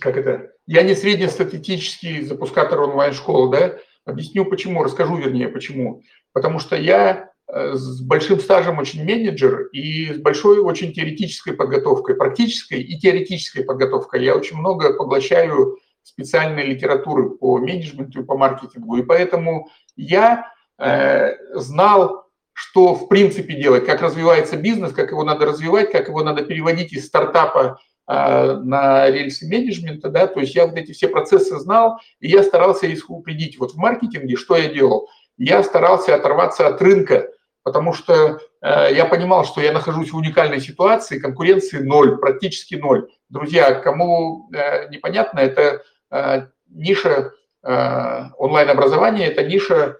как 0.00 0.16
это, 0.16 0.52
я 0.66 0.82
не 0.82 0.94
среднестатистический 0.94 2.22
запускатор 2.22 2.80
онлайн-школы, 2.80 3.50
да, 3.50 3.78
Объясню 4.08 4.46
почему, 4.46 4.82
расскажу 4.82 5.16
вернее 5.16 5.48
почему. 5.48 6.02
Потому 6.32 6.60
что 6.60 6.76
я 6.76 7.30
с 7.50 8.00
большим 8.02 8.40
стажем 8.40 8.78
очень 8.78 9.04
менеджер 9.04 9.68
и 9.72 10.12
с 10.12 10.18
большой 10.18 10.58
очень 10.58 10.92
теоретической 10.92 11.54
подготовкой, 11.54 12.14
практической 12.14 12.80
и 12.80 12.98
теоретической 12.98 13.64
подготовкой. 13.64 14.24
Я 14.24 14.36
очень 14.36 14.58
много 14.58 14.92
поглощаю 14.92 15.78
специальной 16.02 16.64
литературы 16.64 17.30
по 17.30 17.58
менеджменту 17.58 18.20
и 18.20 18.24
по 18.24 18.36
маркетингу. 18.36 18.96
И 18.96 19.02
поэтому 19.02 19.68
я 19.96 20.52
э, 20.78 21.34
знал, 21.54 22.28
что 22.52 22.94
в 22.94 23.08
принципе 23.08 23.54
делать, 23.54 23.86
как 23.86 24.02
развивается 24.02 24.56
бизнес, 24.56 24.92
как 24.92 25.10
его 25.10 25.22
надо 25.22 25.46
развивать, 25.46 25.92
как 25.92 26.08
его 26.08 26.22
надо 26.24 26.44
переводить 26.44 26.92
из 26.92 27.06
стартапа 27.06 27.78
а, 28.04 28.56
на 28.56 29.08
рельсы 29.10 29.46
менеджмента, 29.46 30.08
да, 30.08 30.26
то 30.26 30.40
есть 30.40 30.56
я 30.56 30.66
вот 30.66 30.76
эти 30.76 30.90
все 30.90 31.06
процессы 31.06 31.56
знал, 31.58 32.00
и 32.18 32.28
я 32.28 32.42
старался 32.42 32.86
их 32.86 33.08
упредить. 33.10 33.60
Вот 33.60 33.74
в 33.74 33.76
маркетинге 33.76 34.34
что 34.34 34.56
я 34.56 34.72
делал? 34.72 35.08
Я 35.36 35.62
старался 35.62 36.16
оторваться 36.16 36.66
от 36.66 36.82
рынка, 36.82 37.28
потому 37.68 37.92
что 37.92 38.40
э, 38.62 38.94
я 38.94 39.04
понимал, 39.04 39.44
что 39.44 39.60
я 39.60 39.72
нахожусь 39.72 40.10
в 40.10 40.16
уникальной 40.16 40.58
ситуации, 40.58 41.18
конкуренции 41.18 41.80
ноль, 41.80 42.16
практически 42.16 42.76
ноль. 42.76 43.10
Друзья, 43.28 43.74
кому 43.74 44.48
э, 44.54 44.88
непонятно, 44.88 45.40
это 45.40 45.82
э, 46.10 46.46
ниша 46.68 47.34
э, 47.62 48.30
онлайн-образования, 48.38 49.26
это 49.26 49.44
ниша 49.44 49.98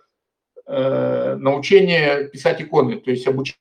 э, 0.65 1.35
научения 1.35 2.29
писать 2.29 2.63
иконы, 2.63 2.97
то 3.01 3.11
есть 3.11 3.27
обучение. 3.27 3.61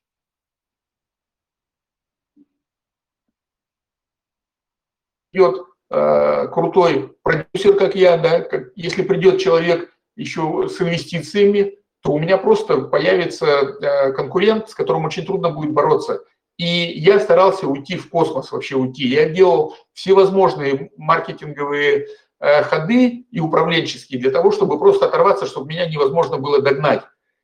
Идет 5.34 5.66
э, 5.90 6.48
крутой 6.48 7.14
продюсер, 7.22 7.76
как 7.76 7.94
я, 7.94 8.16
да, 8.16 8.40
как, 8.40 8.72
если 8.74 9.02
придет 9.02 9.38
человек 9.38 9.92
еще 10.16 10.66
с 10.66 10.80
инвестициями, 10.80 11.77
то 12.02 12.12
у 12.12 12.18
меня 12.18 12.38
просто 12.38 12.82
появится 12.82 13.46
э, 13.46 14.12
конкурент, 14.12 14.68
с 14.68 14.74
которым 14.74 15.04
очень 15.04 15.26
трудно 15.26 15.50
будет 15.50 15.72
бороться. 15.72 16.22
И 16.56 16.66
я 16.66 17.20
старался 17.20 17.66
уйти 17.66 17.96
в 17.96 18.08
космос, 18.10 18.50
вообще 18.50 18.76
уйти. 18.76 19.06
Я 19.06 19.28
делал 19.28 19.76
всевозможные 19.92 20.90
маркетинговые 20.96 22.06
э, 22.40 22.62
ходы 22.62 23.26
и 23.30 23.40
управленческие 23.40 24.20
для 24.20 24.30
того, 24.30 24.50
чтобы 24.50 24.78
просто 24.78 25.06
оторваться, 25.06 25.46
чтобы 25.46 25.68
меня 25.68 25.88
невозможно 25.88 26.38
было 26.38 26.60
догнать. 26.60 27.02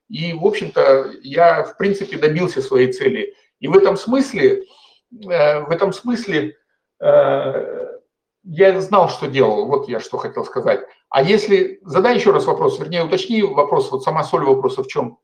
И, 0.09 0.33
в 0.33 0.45
общем-то, 0.45 1.13
я, 1.23 1.65
в 1.65 1.77
принципе, 1.77 2.19
добился 2.19 2.61
своей 2.61 2.93
цели. 2.93 3.35
И 3.61 3.69
в 3.69 3.77
этом 3.77 3.97
смысле, 3.97 4.65
э, 5.13 5.61
в 5.61 5.71
этом 5.71 5.93
смысле 5.93 6.57
я 8.45 8.81
знал, 8.81 9.09
что 9.09 9.27
делал. 9.27 9.67
Вот 9.67 9.89
я 9.89 10.01
что 10.01 10.19
хотел 10.19 10.45
сказать. 10.45 10.81
А 11.09 11.23
если... 11.23 11.81
Задай 11.83 12.17
еще 12.17 12.31
раз 12.31 12.45
вопрос, 12.45 12.79
вернее, 12.79 13.05
уточни 13.05 13.43
вопрос, 13.43 13.91
вот 13.91 14.05
сама 14.05 14.23
соль 14.25 14.45
вопроса 14.45 14.83
в 14.83 14.89
чем? 14.89 15.19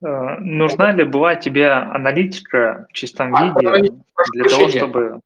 Э, 0.00 0.38
нужна 0.38 0.92
ли 0.92 1.04
была 1.04 1.34
тебе 1.34 1.70
аналитика 1.70 2.86
в 2.88 2.92
чистом 2.92 3.34
а, 3.34 3.44
виде 3.44 3.92
для 4.32 4.44
того, 4.44 4.68
чтобы... 4.68 5.20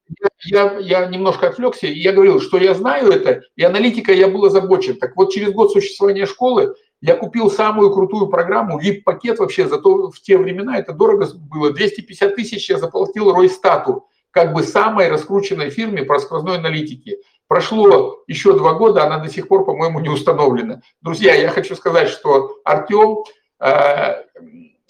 Я, 0.45 0.79
я 0.79 1.07
немножко 1.07 1.49
отвлекся, 1.49 1.87
и 1.87 1.99
я 1.99 2.13
говорил, 2.13 2.41
что 2.41 2.57
я 2.59 2.75
знаю 2.75 3.11
это, 3.11 3.43
и 3.55 3.63
аналитика 3.63 4.13
я 4.13 4.29
был 4.29 4.45
озабочен. 4.47 4.99
Так 4.99 5.15
вот, 5.17 5.33
через 5.33 5.53
год 5.53 5.73
существования 5.73 6.25
школы 6.25 6.75
я 7.03 7.17
купил 7.17 7.51
самую 7.51 7.93
крутую 7.93 8.29
программу, 8.29 8.81
VIP-пакет 8.81 9.41
вообще, 9.41 9.69
зато 9.69 10.11
в 10.11 10.21
те 10.21 10.39
времена 10.39 10.79
это 10.79 10.93
дорого 10.93 11.29
было, 11.35 11.73
250 11.73 12.35
тысяч 12.35 12.71
я 12.71 12.79
заплатил 12.79 13.33
Ройстату, 13.33 14.07
как 14.33 14.53
бы 14.53 14.64
самой 14.64 15.09
раскрученной 15.09 15.71
фирме 15.71 16.03
по 16.03 16.18
сквозной 16.18 16.59
аналитике. 16.59 17.18
Прошло 17.47 18.23
еще 18.27 18.55
два 18.55 18.73
года, 18.73 19.05
она 19.05 19.18
до 19.18 19.29
сих 19.31 19.47
пор, 19.47 19.64
по-моему, 19.64 20.01
не 20.01 20.09
установлена. 20.09 20.81
Друзья, 21.03 21.35
я 21.35 21.51
хочу 21.51 21.77
сказать, 21.77 22.09
что 22.09 22.57
Артем 22.64 23.25
э, 23.61 24.25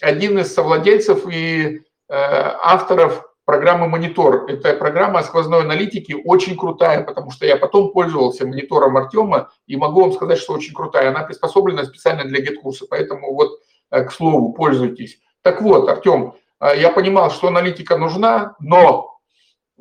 один 0.01 0.39
из 0.39 0.55
совладельцев 0.55 1.27
и 1.29 1.65
э, 1.77 1.81
авторов 2.09 3.29
программы 3.45 3.89
«Монитор». 3.89 4.45
Это 4.49 4.75
программа 4.75 5.25
сквозной 5.25 5.63
аналитики 5.63 6.17
очень 6.25 6.57
крутая, 6.57 7.03
потому 7.03 7.33
что 7.33 7.47
я 7.47 7.57
потом 7.57 7.91
пользовался 7.91 8.47
монитором 8.47 8.97
Артема 8.97 9.51
и 9.67 9.77
могу 9.77 10.03
вам 10.03 10.13
сказать, 10.13 10.39
что 10.39 10.53
очень 10.53 10.73
крутая. 10.73 11.09
Она 11.09 11.25
приспособлена 11.25 11.85
специально 11.85 12.25
для 12.25 12.41
гет-курса, 12.41 12.87
поэтому 12.89 13.35
вот, 13.35 13.59
э, 13.91 14.05
к 14.05 14.13
слову, 14.13 14.53
пользуйтесь. 14.53 15.19
Так 15.43 15.61
вот, 15.63 15.89
Артем, 15.89 16.35
я 16.77 16.93
понимал, 16.93 17.33
что 17.33 17.49
аналитика 17.49 17.97
нужна, 17.97 18.55
но 18.61 19.12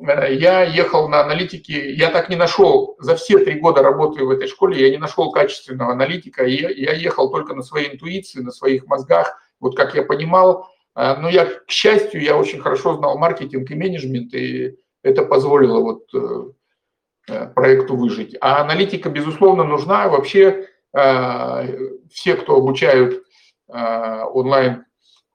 я 0.02 0.62
ехал 0.62 1.08
на 1.08 1.20
аналитике, 1.20 1.92
я 1.92 2.10
так 2.10 2.28
не 2.28 2.36
нашел, 2.36 2.96
за 2.98 3.14
все 3.16 3.38
три 3.38 3.60
года 3.60 3.82
работы 3.82 4.24
в 4.24 4.30
этой 4.30 4.48
школе, 4.48 4.80
я 4.80 4.90
не 4.90 4.98
нашел 4.98 5.30
качественного 5.30 5.92
аналитика, 5.92 6.44
я, 6.44 6.70
я 6.70 6.92
ехал 6.92 7.30
только 7.30 7.54
на 7.54 7.62
своей 7.62 7.94
интуиции, 7.94 8.40
на 8.40 8.50
своих 8.50 8.86
мозгах, 8.86 9.38
вот 9.60 9.76
как 9.76 9.94
я 9.94 10.02
понимал, 10.02 10.68
э, 10.96 11.14
но 11.16 11.28
я, 11.28 11.46
к 11.46 11.70
счастью, 11.70 12.22
я 12.22 12.36
очень 12.36 12.60
хорошо 12.60 12.96
знал 12.96 13.18
маркетинг 13.18 13.70
и 13.70 13.74
менеджмент, 13.74 14.34
и 14.34 14.76
это 15.02 15.24
позволило 15.24 15.80
вот 15.80 16.04
э, 16.14 17.46
проекту 17.54 17.96
выжить. 17.96 18.36
А 18.40 18.62
аналитика, 18.62 19.08
безусловно, 19.08 19.64
нужна. 19.64 20.08
Вообще 20.08 20.66
все, 20.92 22.34
кто 22.34 22.56
обучают 22.56 23.22
онлайн 23.68 24.84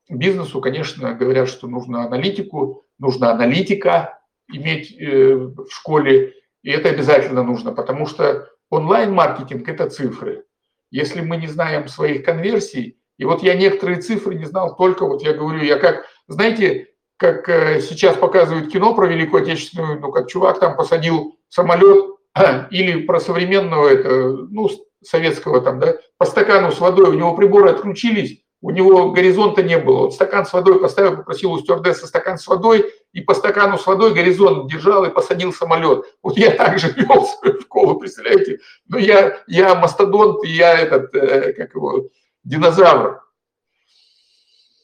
бизнесу, 0.10 0.62
конечно, 0.62 1.14
говорят, 1.14 1.50
что 1.50 1.68
нужно 1.68 2.04
аналитику, 2.04 2.86
нужна 3.00 3.32
аналитика, 3.32 4.17
иметь 4.52 4.96
э, 5.00 5.36
в 5.36 5.68
школе, 5.70 6.34
и 6.64 6.72
это 6.72 6.90
обязательно 6.90 7.44
нужно, 7.44 7.72
потому 7.74 8.06
что 8.06 8.50
онлайн-маркетинг– 8.70 9.68
это 9.70 9.90
цифры. 9.90 10.46
Если 10.92 11.22
мы 11.22 11.38
не 11.38 11.48
знаем 11.48 11.88
своих 11.88 12.24
конверсий, 12.24 12.98
и 13.18 13.26
вот 13.26 13.44
я 13.44 13.56
некоторые 13.56 14.02
цифры 14.02 14.36
не 14.36 14.46
знал 14.46 14.76
только, 14.76 15.06
вот 15.06 15.24
я 15.24 15.34
говорю, 15.34 15.62
я 15.62 15.78
как, 15.78 16.06
знаете, 16.28 16.88
как 17.18 17.50
э, 17.50 17.82
сейчас 17.82 18.16
показывают 18.16 18.72
кино 18.72 18.94
про 18.94 19.08
Великую 19.08 19.44
Отечественную, 19.44 20.00
ну, 20.00 20.12
как 20.12 20.30
чувак 20.30 20.60
там 20.60 20.76
посадил 20.76 21.38
самолет, 21.50 22.16
или 22.72 23.02
про 23.02 23.20
современного, 23.20 23.88
это, 23.88 24.32
ну, 24.50 24.70
советского 25.04 25.62
там, 25.62 25.80
да, 25.80 25.96
по 26.18 26.26
стакану 26.26 26.72
с 26.72 26.80
водой, 26.80 27.10
у 27.10 27.14
него 27.14 27.36
приборы 27.36 27.70
отключились, 27.70 28.42
у 28.62 28.72
него 28.72 29.12
горизонта 29.12 29.62
не 29.62 29.78
было. 29.78 30.06
Он 30.06 30.12
стакан 30.12 30.46
с 30.46 30.54
водой 30.54 30.80
поставил, 30.80 31.18
попросил 31.18 31.52
у 31.52 31.60
стюардесса 31.60 32.08
стакан 32.08 32.38
с 32.38 32.48
водой, 32.48 32.92
и 33.18 33.22
по 33.22 33.34
стакану 33.34 33.80
с 33.80 33.88
водой 33.88 34.14
горизонт 34.14 34.70
держал 34.70 35.04
и 35.04 35.10
посадил 35.10 35.52
самолет. 35.52 36.06
Вот 36.22 36.38
я 36.38 36.52
так 36.52 36.78
же 36.78 36.92
вел 36.92 37.26
свою 37.26 37.60
школу, 37.62 37.98
представляете? 37.98 38.60
Но 38.88 39.00
я, 39.00 39.42
я 39.48 39.74
мастодонт, 39.74 40.46
я 40.46 40.78
этот, 40.78 41.16
э, 41.16 41.54
как 41.54 41.74
его, 41.74 42.10
динозавр. 42.44 43.24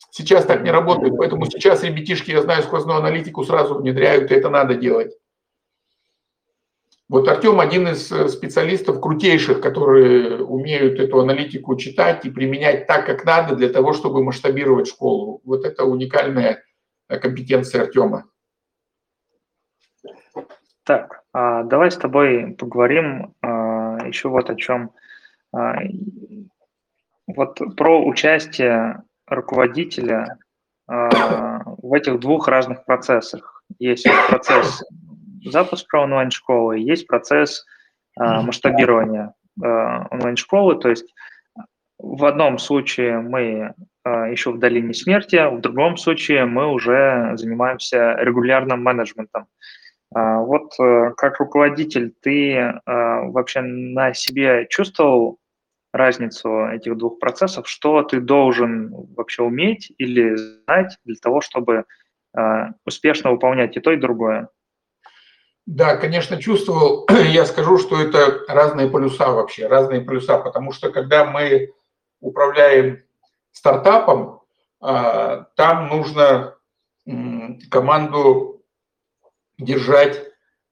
Сейчас 0.10 0.46
так 0.46 0.64
не 0.64 0.72
работает, 0.72 1.14
поэтому 1.16 1.46
сейчас 1.46 1.84
ребятишки, 1.84 2.32
я 2.32 2.42
знаю, 2.42 2.64
сквозную 2.64 2.98
аналитику 2.98 3.44
сразу 3.44 3.76
внедряют, 3.76 4.32
и 4.32 4.34
это 4.34 4.50
надо 4.50 4.74
делать. 4.74 5.16
Вот 7.08 7.28
Артем 7.28 7.60
один 7.60 7.88
из 7.88 8.12
э, 8.12 8.30
специалистов 8.30 9.00
крутейших, 9.00 9.62
которые 9.62 10.44
умеют 10.44 11.00
эту 11.00 11.20
аналитику 11.20 11.76
читать 11.76 12.26
и 12.26 12.32
применять 12.32 12.88
так, 12.88 13.06
как 13.06 13.26
надо, 13.26 13.56
для 13.56 13.70
того, 13.70 13.94
чтобы 13.94 14.24
масштабировать 14.24 14.88
школу. 14.88 15.40
Вот 15.46 15.66
это 15.66 15.84
уникальная 15.84 16.64
э, 17.16 17.20
компетенция 17.20 17.84
Артема. 17.84 18.26
Так, 20.84 21.24
а, 21.32 21.64
давай 21.64 21.92
с 21.92 21.98
тобой 21.98 22.56
поговорим 22.60 23.34
а, 23.42 24.06
еще 24.06 24.30
вот 24.30 24.50
о 24.50 24.56
чем. 24.56 24.92
А, 25.54 25.76
вот 27.28 27.60
про 27.78 28.06
участие 28.06 29.04
руководителя 29.28 30.38
в 30.86 31.94
этих 31.94 32.20
двух 32.20 32.50
разных 32.50 32.84
процессах. 32.84 33.64
Есть 33.80 34.06
процесс 34.28 34.84
запуска 35.46 36.02
онлайн-школы, 36.02 36.78
есть 36.78 37.08
процесс 37.08 37.66
масштабирования 38.18 39.34
онлайн-школы, 39.56 40.82
то 40.82 40.90
есть 40.90 41.16
в 41.98 42.26
одном 42.26 42.60
случае 42.60 43.20
мы 43.20 43.74
еще 44.06 44.52
в 44.52 44.60
долине 44.60 44.94
смерти, 44.94 45.36
в 45.56 45.62
другом 45.62 45.98
случае 45.98 46.46
мы 46.46 46.68
уже 46.68 47.32
занимаемся 47.36 48.16
регулярным 48.20 48.84
менеджментом. 48.84 49.48
Вот 50.12 50.74
как 51.18 51.40
руководитель 51.40 52.14
ты 52.22 52.80
вообще 52.86 53.62
на 53.62 54.14
себе 54.14 54.68
чувствовал 54.70 55.40
разницу 55.94 56.68
этих 56.68 56.98
двух 56.98 57.20
процессов, 57.20 57.68
что 57.68 58.04
ты 58.04 58.20
должен 58.20 58.94
вообще 59.16 59.44
уметь 59.44 59.92
или 59.98 60.36
знать 60.36 60.98
для 61.06 61.16
того, 61.22 61.42
чтобы 61.42 61.86
успешно 62.86 63.32
выполнять 63.32 63.78
и 63.78 63.80
то, 63.80 63.92
и 63.92 63.98
другое? 63.98 64.50
Да, 65.66 65.96
конечно, 65.96 66.42
чувствовал. 66.42 67.08
Я 67.32 67.46
скажу, 67.46 67.78
что 67.78 68.02
это 68.02 68.42
разные 68.48 68.90
полюса 68.90 69.32
вообще, 69.32 69.68
разные 69.68 70.02
полюса, 70.02 70.38
потому 70.40 70.74
что 70.74 70.92
когда 70.92 71.26
мы 71.26 71.72
управляем 72.20 73.02
стартапом, 73.54 74.42
а, 74.82 75.48
там 75.56 75.88
нужно 75.88 76.56
команду 77.70 78.62
держать 79.58 80.22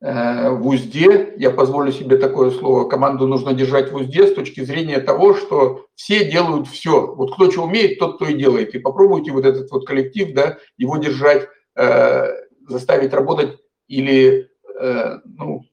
э, 0.01 0.49
в 0.49 0.65
узде, 0.65 1.33
я 1.37 1.51
позволю 1.51 1.91
себе 1.91 2.17
такое 2.17 2.51
слово, 2.51 2.87
команду 2.87 3.27
нужно 3.27 3.53
держать 3.53 3.91
в 3.91 3.95
узде 3.95 4.27
с 4.27 4.33
точки 4.33 4.61
зрения 4.63 4.99
того, 4.99 5.33
что 5.33 5.87
все 5.95 6.29
делают 6.29 6.67
все. 6.67 7.13
Вот 7.13 7.33
кто 7.33 7.51
что 7.51 7.63
умеет, 7.63 7.99
тот 7.99 8.19
то 8.19 8.25
и 8.25 8.33
делает. 8.33 8.73
И 8.75 8.79
попробуйте 8.79 9.31
вот 9.31 9.45
этот 9.45 9.69
вот 9.71 9.85
коллектив, 9.85 10.33
да, 10.33 10.57
его 10.77 10.97
держать, 10.97 11.49
э, 11.75 12.27
заставить 12.67 13.13
работать 13.13 13.59
или 13.87 14.51
Э, 14.81 15.19
ну, 15.25 15.63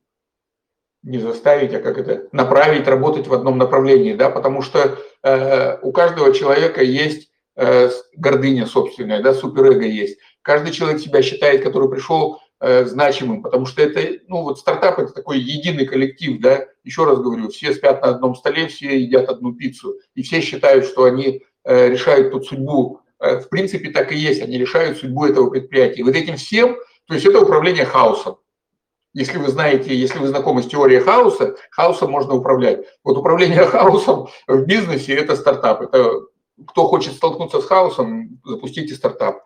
не 1.03 1.19
заставить, 1.19 1.73
а 1.73 1.81
как 1.81 1.97
это, 1.97 2.29
направить 2.33 2.87
работать 2.87 3.27
в 3.27 3.33
одном 3.33 3.57
направлении, 3.57 4.13
да, 4.13 4.29
потому 4.29 4.61
что 4.61 4.99
у 5.23 5.93
каждого 5.93 6.33
человека 6.33 6.83
есть 6.83 7.29
э, 7.59 7.91
гордыня 8.17 8.67
собственная, 8.67 9.23
да, 9.23 9.35
суперэго 9.35 9.85
есть. 9.85 10.19
Каждый 10.43 10.73
человек 10.73 11.01
себя 11.01 11.23
считает, 11.23 11.63
который 11.63 11.91
пришел 11.91 12.41
э, 12.61 12.85
значимым, 12.87 13.43
потому 13.43 13.67
что 13.67 13.83
это, 13.83 14.21
ну, 14.29 14.43
вот 14.43 14.59
стартап– 14.59 14.99
это 15.01 15.13
такой 15.13 15.41
единый 15.41 15.85
коллектив, 15.85 16.41
да, 16.41 16.67
еще 16.85 17.05
раз 17.05 17.19
говорю, 17.19 17.49
все 17.51 17.75
спят 17.75 18.01
на 18.03 18.09
одном 18.09 18.35
столе, 18.35 18.69
все 18.69 18.99
едят 18.99 19.29
одну 19.29 19.53
пиццу, 19.55 19.97
и 20.15 20.23
все 20.23 20.41
считают, 20.41 20.87
что 20.87 21.05
они 21.05 21.43
э, 21.65 21.89
решают 21.89 22.33
тут 22.33 22.47
судьбу. 22.47 23.01
Э, 23.21 23.41
в 23.41 23.49
принципе, 23.49 23.91
так 23.91 24.13
и 24.13 24.17
есть, 24.17 24.41
они 24.41 24.57
решают 24.57 24.99
судьбу 24.99 25.27
этого 25.27 25.51
предприятия. 25.51 26.01
И 26.01 26.05
вот 26.05 26.15
этим 26.15 26.37
всем, 26.37 26.77
то 27.07 27.15
есть 27.15 27.27
это 27.27 27.41
управление 27.41 27.85
хаосом. 27.85 28.39
Если 29.15 29.39
вы 29.39 29.49
знаете, 29.49 29.95
если 29.95 30.19
вы 30.19 30.29
знакомы 30.29 30.63
с 30.63 30.67
теорией 30.67 31.01
хаоса, 31.01 31.57
хаосом 31.71 32.11
можно 32.11 32.35
управлять. 32.35 32.85
Вот 33.05 33.17
управление 33.17 33.65
хаосом 33.67 34.29
в 34.47 34.65
бизнесе– 34.65 35.15
это 35.17 35.35
стартап. 35.37 35.83
Это 35.83 36.23
кто 36.67 36.87
хочет 36.87 37.15
столкнуться 37.15 37.61
с 37.61 37.67
хаосом, 37.67 38.41
запустите 38.45 38.95
стартап. 38.95 39.43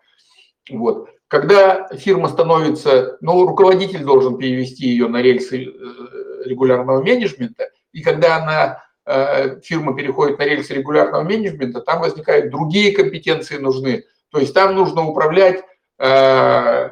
Вот. 0.69 1.09
Когда 1.27 1.87
фирма 1.89 2.27
становится, 2.27 3.17
ну, 3.21 3.45
руководитель 3.45 4.03
должен 4.03 4.37
перевести 4.37 4.87
ее 4.87 5.07
на 5.07 5.21
рельсы 5.21 5.65
э, 5.65 6.43
регулярного 6.45 7.01
менеджмента, 7.01 7.69
и 7.91 8.01
когда 8.01 8.37
она, 8.37 8.83
э, 9.05 9.59
фирма 9.61 9.95
переходит 9.95 10.37
на 10.39 10.43
рельсы 10.43 10.73
регулярного 10.73 11.23
менеджмента, 11.23 11.81
там 11.81 12.01
возникают 12.01 12.51
другие 12.51 12.95
компетенции 12.95 13.57
нужны. 13.57 14.03
То 14.31 14.39
есть 14.39 14.53
там 14.53 14.75
нужно 14.75 15.07
управлять 15.07 15.63
э, 15.99 16.91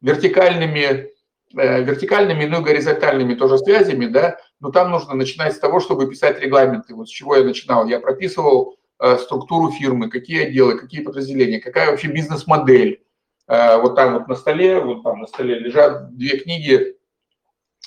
вертикальными, 0.00 1.11
вертикальными, 1.52 2.44
ну 2.44 2.60
и 2.60 2.64
горизонтальными 2.64 3.34
тоже 3.34 3.58
связями, 3.58 4.06
да, 4.06 4.38
но 4.60 4.70
там 4.70 4.90
нужно 4.90 5.14
начинать 5.14 5.54
с 5.54 5.58
того, 5.58 5.80
чтобы 5.80 6.08
писать 6.08 6.40
регламенты. 6.40 6.94
Вот 6.94 7.08
с 7.08 7.12
чего 7.12 7.36
я 7.36 7.44
начинал. 7.44 7.86
Я 7.86 8.00
прописывал 8.00 8.76
структуру 9.18 9.70
фирмы, 9.70 10.10
какие 10.10 10.44
отделы, 10.44 10.78
какие 10.78 11.02
подразделения, 11.02 11.60
какая 11.60 11.90
вообще 11.90 12.08
бизнес-модель, 12.08 13.02
Э, 13.48 13.80
вот 13.80 13.96
там 13.96 14.14
вот 14.14 14.28
на 14.28 14.34
столе, 14.34 14.80
вот 14.80 15.02
там 15.02 15.20
на 15.20 15.26
столе 15.26 15.58
лежат 15.58 16.16
две 16.16 16.38
книги 16.38 16.96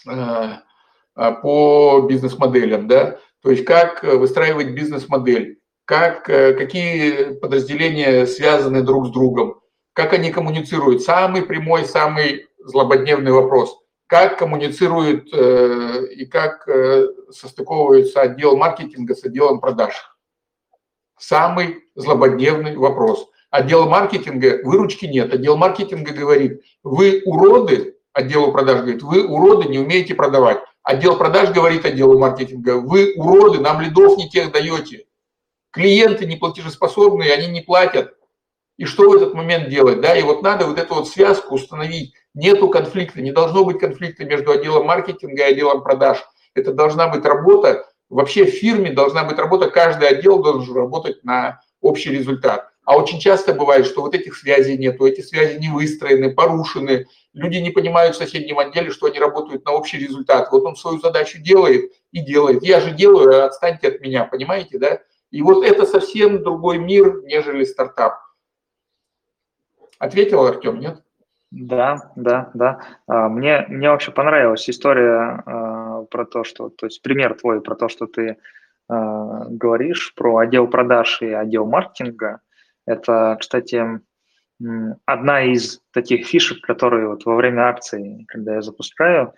э, 0.07 0.49
э, 1.15 1.31
по 1.41 2.05
бизнес-моделям, 2.07 2.87
да, 2.87 3.19
то 3.41 3.51
есть 3.51 3.65
как 3.65 4.03
выстраивать 4.03 4.71
бизнес-модель, 4.71 5.59
как, 5.85 6.23
какие 6.23 7.35
подразделения 7.35 8.25
связаны 8.25 8.81
друг 8.81 9.07
с 9.07 9.09
другом, 9.11 9.59
как 9.93 10.13
они 10.13 10.31
коммуницируют. 10.31 11.03
Самый 11.03 11.43
прямой, 11.43 11.85
самый 11.85 12.47
злободневный 12.65 13.31
вопрос. 13.31 13.77
Как 14.07 14.37
коммуницируют 14.37 15.33
и 15.33 16.25
как 16.25 16.67
состыковывается 17.31 18.21
отдел 18.21 18.57
маркетинга 18.57 19.15
с 19.15 19.23
отделом 19.23 19.59
продаж. 19.59 19.93
Самый 21.17 21.83
злободневный 21.95 22.75
вопрос 22.75 23.27
отдела 23.49 23.85
маркетинга 23.85 24.59
выручки 24.63 25.05
нет. 25.05 25.33
Отдел 25.33 25.55
маркетинга 25.55 26.11
говорит, 26.13 26.61
вы 26.83 27.21
уроды, 27.25 27.95
отделу 28.11 28.51
продаж 28.51 28.81
говорит, 28.81 29.01
вы 29.01 29.25
уроды, 29.25 29.69
не 29.69 29.79
умеете 29.79 30.13
продавать. 30.13 30.59
Отдел 30.83 31.17
продаж 31.17 31.51
говорит 31.51 31.85
отделу 31.85 32.19
маркетинга, 32.19 32.77
вы 32.77 33.13
уроды, 33.15 33.59
нам 33.59 33.81
лидов 33.81 34.17
не 34.17 34.29
тех 34.29 34.51
даете. 34.51 35.05
Клиенты 35.71 36.25
не 36.25 36.35
платежеспособные, 36.35 37.33
они 37.33 37.47
не 37.47 37.61
платят. 37.61 38.14
И 38.77 38.85
что 38.85 39.09
в 39.09 39.15
этот 39.15 39.33
момент 39.33 39.69
делать? 39.69 40.01
Да? 40.01 40.15
И 40.15 40.23
вот 40.23 40.41
надо 40.41 40.65
вот 40.65 40.77
эту 40.77 40.95
вот 40.95 41.07
связку 41.07 41.55
установить. 41.55 42.13
Нету 42.33 42.69
конфликта, 42.69 43.21
не 43.21 43.31
должно 43.31 43.63
быть 43.63 43.79
конфликта 43.79 44.25
между 44.25 44.51
отделом 44.51 44.85
маркетинга 44.85 45.47
и 45.47 45.51
отделом 45.51 45.83
продаж. 45.83 46.23
Это 46.53 46.73
должна 46.73 47.07
быть 47.07 47.23
работа, 47.25 47.85
вообще 48.09 48.45
в 48.45 48.49
фирме 48.49 48.91
должна 48.91 49.23
быть 49.23 49.37
работа, 49.37 49.69
каждый 49.69 50.07
отдел 50.07 50.41
должен 50.41 50.75
работать 50.75 51.23
на 51.23 51.61
общий 51.81 52.11
результат. 52.11 52.69
А 52.83 52.97
очень 52.97 53.19
часто 53.19 53.53
бывает, 53.53 53.85
что 53.85 54.01
вот 54.01 54.13
этих 54.13 54.35
связей 54.35 54.77
нету, 54.77 55.07
эти 55.07 55.21
связи 55.21 55.57
не 55.57 55.69
выстроены, 55.69 56.33
порушены. 56.33 57.07
Люди 57.33 57.57
не 57.57 57.71
понимают 57.71 58.15
в 58.15 58.19
соседнем 58.19 58.59
отделе, 58.59 58.91
что 58.91 59.07
они 59.07 59.17
работают 59.17 59.65
на 59.65 59.71
общий 59.71 59.97
результат. 59.97 60.51
Вот 60.51 60.63
он 60.65 60.75
свою 60.75 60.99
задачу 60.99 61.39
делает 61.39 61.91
и 62.11 62.19
делает. 62.19 62.63
Я 62.63 62.79
же 62.81 62.91
делаю, 62.91 63.41
а 63.41 63.45
отстаньте 63.45 63.87
от 63.87 64.01
меня, 64.01 64.25
понимаете, 64.25 64.77
да? 64.77 64.99
И 65.31 65.41
вот 65.41 65.65
это 65.65 65.85
совсем 65.85 66.43
другой 66.43 66.77
мир, 66.77 67.23
нежели 67.23 67.63
стартап. 67.63 68.24
Ответил 69.99 70.45
Артем, 70.45 70.79
нет? 70.79 71.01
Да, 71.51 72.11
да, 72.15 72.51
да. 72.53 72.79
А, 73.07 73.29
мне, 73.29 73.65
мне 73.69 73.89
вообще 73.89 74.11
понравилась 74.11 74.69
история 74.69 75.43
э, 75.45 76.05
про 76.09 76.25
то, 76.25 76.43
что, 76.43 76.69
то 76.69 76.87
есть 76.87 77.01
пример 77.01 77.35
твой 77.35 77.61
про 77.61 77.75
то, 77.75 77.87
что 77.87 78.07
ты 78.07 78.21
э, 78.31 78.35
говоришь 78.89 80.13
про 80.15 80.37
отдел 80.37 80.67
продаж 80.67 81.21
и 81.21 81.31
отдел 81.31 81.65
маркетинга. 81.65 82.41
Это, 82.85 83.37
кстати, 83.39 84.01
одна 85.05 85.43
из 85.43 85.81
таких 85.91 86.27
фишек, 86.27 86.61
которые 86.61 87.07
вот 87.07 87.25
во 87.25 87.35
время 87.35 87.69
акции, 87.69 88.25
когда 88.27 88.55
я 88.55 88.61
запускаю, 88.61 89.33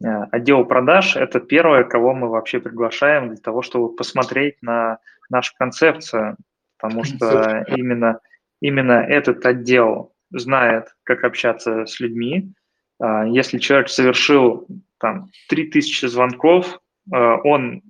отдел 0.00 0.64
продаж– 0.64 1.16
это 1.16 1.40
первое, 1.40 1.84
кого 1.84 2.14
мы 2.14 2.28
вообще 2.28 2.60
приглашаем 2.60 3.28
для 3.28 3.38
того, 3.38 3.62
чтобы 3.62 3.94
посмотреть 3.94 4.56
на 4.62 4.98
нашу 5.30 5.54
концепцию, 5.58 6.36
потому 6.78 7.04
что 7.04 7.64
именно, 7.68 8.20
именно 8.60 8.92
этот 8.92 9.44
отдел 9.46 10.14
знает, 10.30 10.88
как 11.04 11.24
общаться 11.24 11.86
с 11.86 12.00
людьми. 12.00 12.52
А, 13.00 13.26
если 13.26 13.58
человек 13.58 13.88
совершил 13.88 14.66
там 14.98 15.28
3000 15.48 16.06
звонков, 16.06 16.80
э, 17.12 17.16
он 17.16 17.82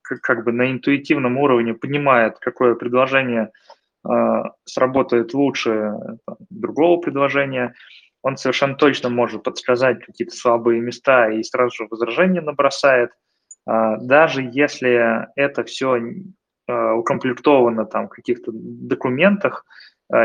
как 0.00 0.44
бы 0.44 0.52
на 0.52 0.70
интуитивном 0.70 1.36
уровне 1.36 1.74
понимает, 1.74 2.38
какое 2.40 2.74
предложение– 2.74 3.50
а, 4.04 4.52
сработает 4.64 5.32
лучше 5.32 5.94
другого 6.50 7.00
предложения, 7.00 7.74
он 8.22 8.36
совершенно 8.36 8.74
точно 8.74 9.08
может 9.08 9.42
подсказать 9.42 10.04
какие-то 10.04 10.36
слабые 10.36 10.80
места 10.80 11.30
и 11.30 11.42
сразу 11.42 11.74
же 11.76 11.88
возражения 11.90 12.40
набросает. 12.40 13.10
А, 13.66 13.96
даже 13.96 14.42
если 14.42 15.26
это 15.36 15.64
все 15.64 15.98
а, 16.68 16.94
укомплектовано 16.94 17.86
там 17.86 18.08
в 18.08 18.10
каких-то 18.10 18.50
документах, 18.52 19.64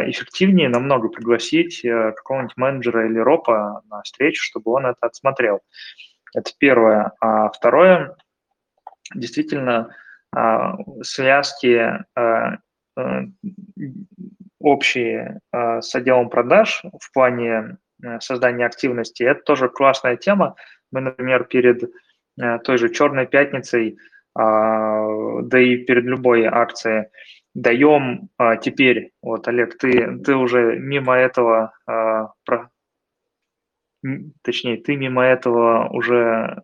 эффективнее 0.08 0.70
намного 0.70 1.10
пригласить 1.10 1.82
какого-нибудь 1.82 2.58
менеджера 2.58 3.08
или 3.08 3.20
ропа 3.20 3.82
на 3.90 4.02
встречу, 4.04 4.44
чтобы 4.44 4.72
он 4.72 4.86
это 4.86 4.98
отсмотрел. 5.02 5.62
Это 6.36 6.52
первое. 6.58 7.14
А 7.20 7.50
второе, 7.50 8.16
действительно, 9.16 9.96
связки 11.02 12.06
Э, 13.00 13.26
общие 14.62 15.40
э, 15.54 15.82
с 15.82 15.96
отделом 15.96 16.30
продаж 16.30 16.84
в 17.00 17.14
плане 17.14 17.78
э, 18.04 18.20
создания 18.20 18.66
активности. 18.66 19.24
Это 19.24 19.42
тоже 19.42 19.70
классная 19.70 20.18
тема. 20.18 20.56
Мы, 20.92 21.02
например, 21.02 21.46
перед 21.46 21.84
той 22.64 22.78
же 22.78 22.90
«Черной 22.90 23.28
пятницей», 23.28 23.98
а, 24.34 25.42
да 25.42 25.60
и 25.60 25.76
перед 25.78 26.06
любой 26.06 26.46
акцией 26.46 27.08
даем 27.54 28.30
а, 28.38 28.58
теперь, 28.58 29.12
вот, 29.22 29.47
Олег, 29.47 29.78
ты, 29.78 30.20
ты 30.20 30.36
уже 30.36 30.78
мимо 30.78 31.16
этого, 31.16 31.74
а, 31.86 32.34
точнее, 34.43 34.78
ты 34.78 34.95
мимо 34.95 35.24
этого 35.24 35.89
уже 35.89 36.64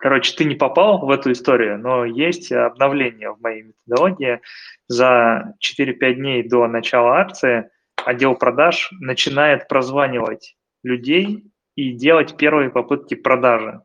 Короче, 0.00 0.34
ты 0.34 0.46
не 0.46 0.54
попал 0.54 1.04
в 1.04 1.10
эту 1.10 1.32
историю, 1.32 1.78
но 1.78 2.06
есть 2.06 2.50
обновление 2.52 3.32
в 3.32 3.40
моей 3.42 3.62
методологии. 3.64 4.40
За 4.88 5.54
4-5 5.60 6.14
дней 6.14 6.42
до 6.42 6.66
начала 6.68 7.18
акции 7.18 7.68
отдел 7.96 8.34
продаж 8.34 8.90
начинает 8.98 9.68
прозванивать 9.68 10.56
людей 10.82 11.44
и 11.76 11.92
делать 11.92 12.38
первые 12.38 12.70
попытки 12.70 13.14
продажи. 13.14 13.82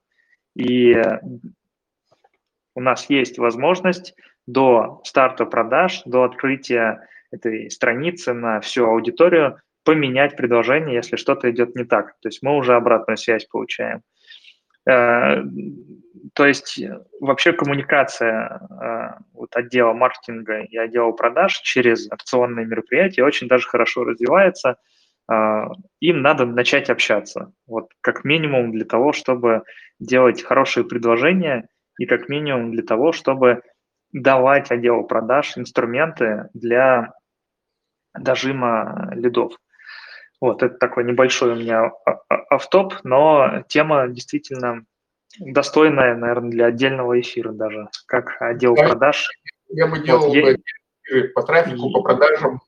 И 0.55 0.95
у 2.75 2.79
нас 2.79 3.09
есть 3.09 3.37
возможность 3.37 4.15
до 4.47 5.01
старта 5.03 5.45
продаж, 5.45 6.01
до 6.05 6.23
открытия 6.23 7.07
этой 7.31 7.69
страницы 7.69 8.33
на 8.33 8.61
всю 8.61 8.85
аудиторию 8.85 9.59
поменять 9.83 10.35
предложение, 10.35 10.95
если 10.95 11.15
что-то 11.15 11.49
идет 11.51 11.75
не 11.75 11.83
так. 11.83 12.15
То 12.21 12.29
есть 12.29 12.41
мы 12.41 12.55
уже 12.55 12.75
обратную 12.75 13.17
связь 13.17 13.45
получаем. 13.45 14.01
Э, 14.87 15.43
то 16.33 16.45
есть 16.45 16.79
э, 16.79 16.99
вообще 17.19 17.53
коммуникация 17.53 18.59
э, 18.69 19.19
вот 19.33 19.55
отдела 19.55 19.93
маркетинга 19.93 20.61
и 20.61 20.77
отдела 20.77 21.11
продаж 21.11 21.59
через 21.61 22.11
акционные 22.11 22.65
мероприятия 22.65 23.23
очень 23.23 23.47
даже 23.47 23.67
хорошо 23.67 24.03
развивается. 24.03 24.77
Им 26.01 26.21
надо 26.21 26.45
начать 26.45 26.91
общаться, 26.91 27.51
вот 27.65 27.89
как 28.01 28.25
минимум 28.25 28.71
для 28.71 28.85
того, 28.85 29.11
чтобы 29.11 29.63
делать 29.99 30.43
хорошие 30.43 30.83
предложения 30.83 31.67
и 31.97 32.05
как 32.05 32.29
минимум 32.29 32.71
для 32.71 32.83
того, 32.83 33.11
чтобы 33.11 33.63
давать 34.15 34.71
отделу 34.71 35.03
продаж 35.03 35.57
инструменты 35.57 36.49
для 36.53 37.13
дожима 38.17 39.11
лидов. 39.13 39.53
Вот, 40.39 40.63
это 40.63 40.77
такой 40.77 41.03
небольшой 41.03 41.51
у 41.51 41.55
меня 41.55 41.91
автоп, 42.49 42.93
но 43.03 43.63
тема 43.67 44.07
действительно 44.07 44.85
достойная, 45.37 46.15
наверное, 46.15 46.49
для 46.49 46.65
отдельного 46.67 47.19
эфира 47.19 47.51
даже, 47.51 47.89
как 48.05 48.41
отдел 48.41 48.75
я, 48.77 48.87
продаж. 48.87 49.29
Я 49.69 49.87
бы 49.87 49.99
делал 49.99 50.27
вот, 50.27 50.33
я, 50.33 50.55
по 51.33 51.43
трафику, 51.43 51.91
по 51.91 52.01
продажам. 52.01 52.61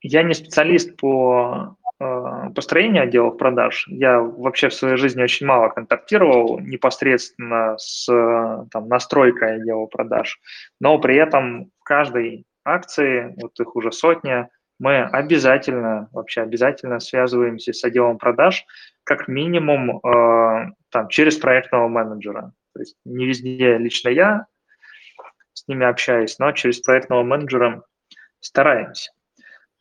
Я 0.00 0.22
не 0.22 0.32
специалист 0.32 0.96
по 0.96 1.76
э, 2.00 2.50
построению 2.54 3.04
отделов 3.04 3.36
продаж. 3.36 3.86
Я 3.88 4.20
вообще 4.20 4.68
в 4.68 4.74
своей 4.74 4.96
жизни 4.96 5.22
очень 5.22 5.46
мало 5.46 5.68
контактировал 5.68 6.58
непосредственно 6.58 7.76
с 7.78 8.06
там, 8.70 8.88
настройкой 8.88 9.56
отдела 9.56 9.86
продаж, 9.86 10.40
но 10.80 10.98
при 10.98 11.16
этом 11.16 11.70
в 11.80 11.84
каждой 11.84 12.46
акции, 12.64 13.34
вот 13.40 13.58
их 13.60 13.76
уже 13.76 13.92
сотня, 13.92 14.50
мы 14.78 15.02
обязательно, 15.02 16.08
вообще 16.12 16.40
обязательно 16.40 17.00
связываемся 17.00 17.72
с 17.72 17.84
отделом 17.84 18.16
продаж, 18.16 18.64
как 19.04 19.28
минимум 19.28 19.98
э, 19.98 20.72
там, 20.88 21.08
через 21.08 21.36
проектного 21.36 21.88
менеджера. 21.88 22.52
То 22.72 22.80
есть 22.80 22.96
не 23.04 23.26
везде 23.26 23.76
лично 23.76 24.08
я 24.08 24.46
с 25.52 25.68
ними 25.68 25.84
общаюсь, 25.84 26.38
но 26.38 26.52
через 26.52 26.80
проектного 26.80 27.22
менеджера 27.22 27.82
стараемся. 28.40 29.10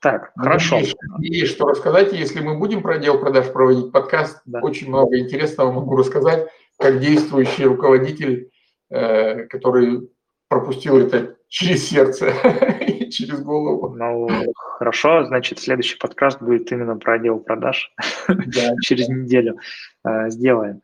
Так, 0.02 0.32
хорошо. 0.38 0.78
Есть, 0.78 0.96
есть 1.20 1.52
что 1.54 1.68
рассказать. 1.68 2.14
Если 2.14 2.40
мы 2.40 2.58
будем 2.58 2.82
про 2.82 2.96
отдел 2.96 3.20
продаж 3.20 3.52
проводить 3.52 3.92
подкаст, 3.92 4.42
да. 4.46 4.60
очень 4.62 4.88
много 4.88 5.20
интересного 5.20 5.72
могу 5.72 5.98
рассказать, 5.98 6.48
как 6.78 7.00
действующий 7.00 7.66
руководитель, 7.66 8.50
э, 8.90 9.46
который 9.48 10.10
пропустил 10.48 10.98
это 10.98 11.36
через 11.50 11.90
сердце 11.90 12.30
и 12.82 13.10
через 13.10 13.42
голову. 13.42 13.94
Ну, 13.96 14.30
хорошо, 14.56 15.26
значит, 15.26 15.60
следующий 15.60 15.98
подкаст 15.98 16.42
будет 16.42 16.72
именно 16.72 16.96
про 16.98 17.16
отдел 17.16 17.40
продаж 17.40 17.94
да. 18.28 18.76
через 18.82 19.10
неделю. 19.10 19.58
Э, 20.06 20.30
сделаем. 20.30 20.82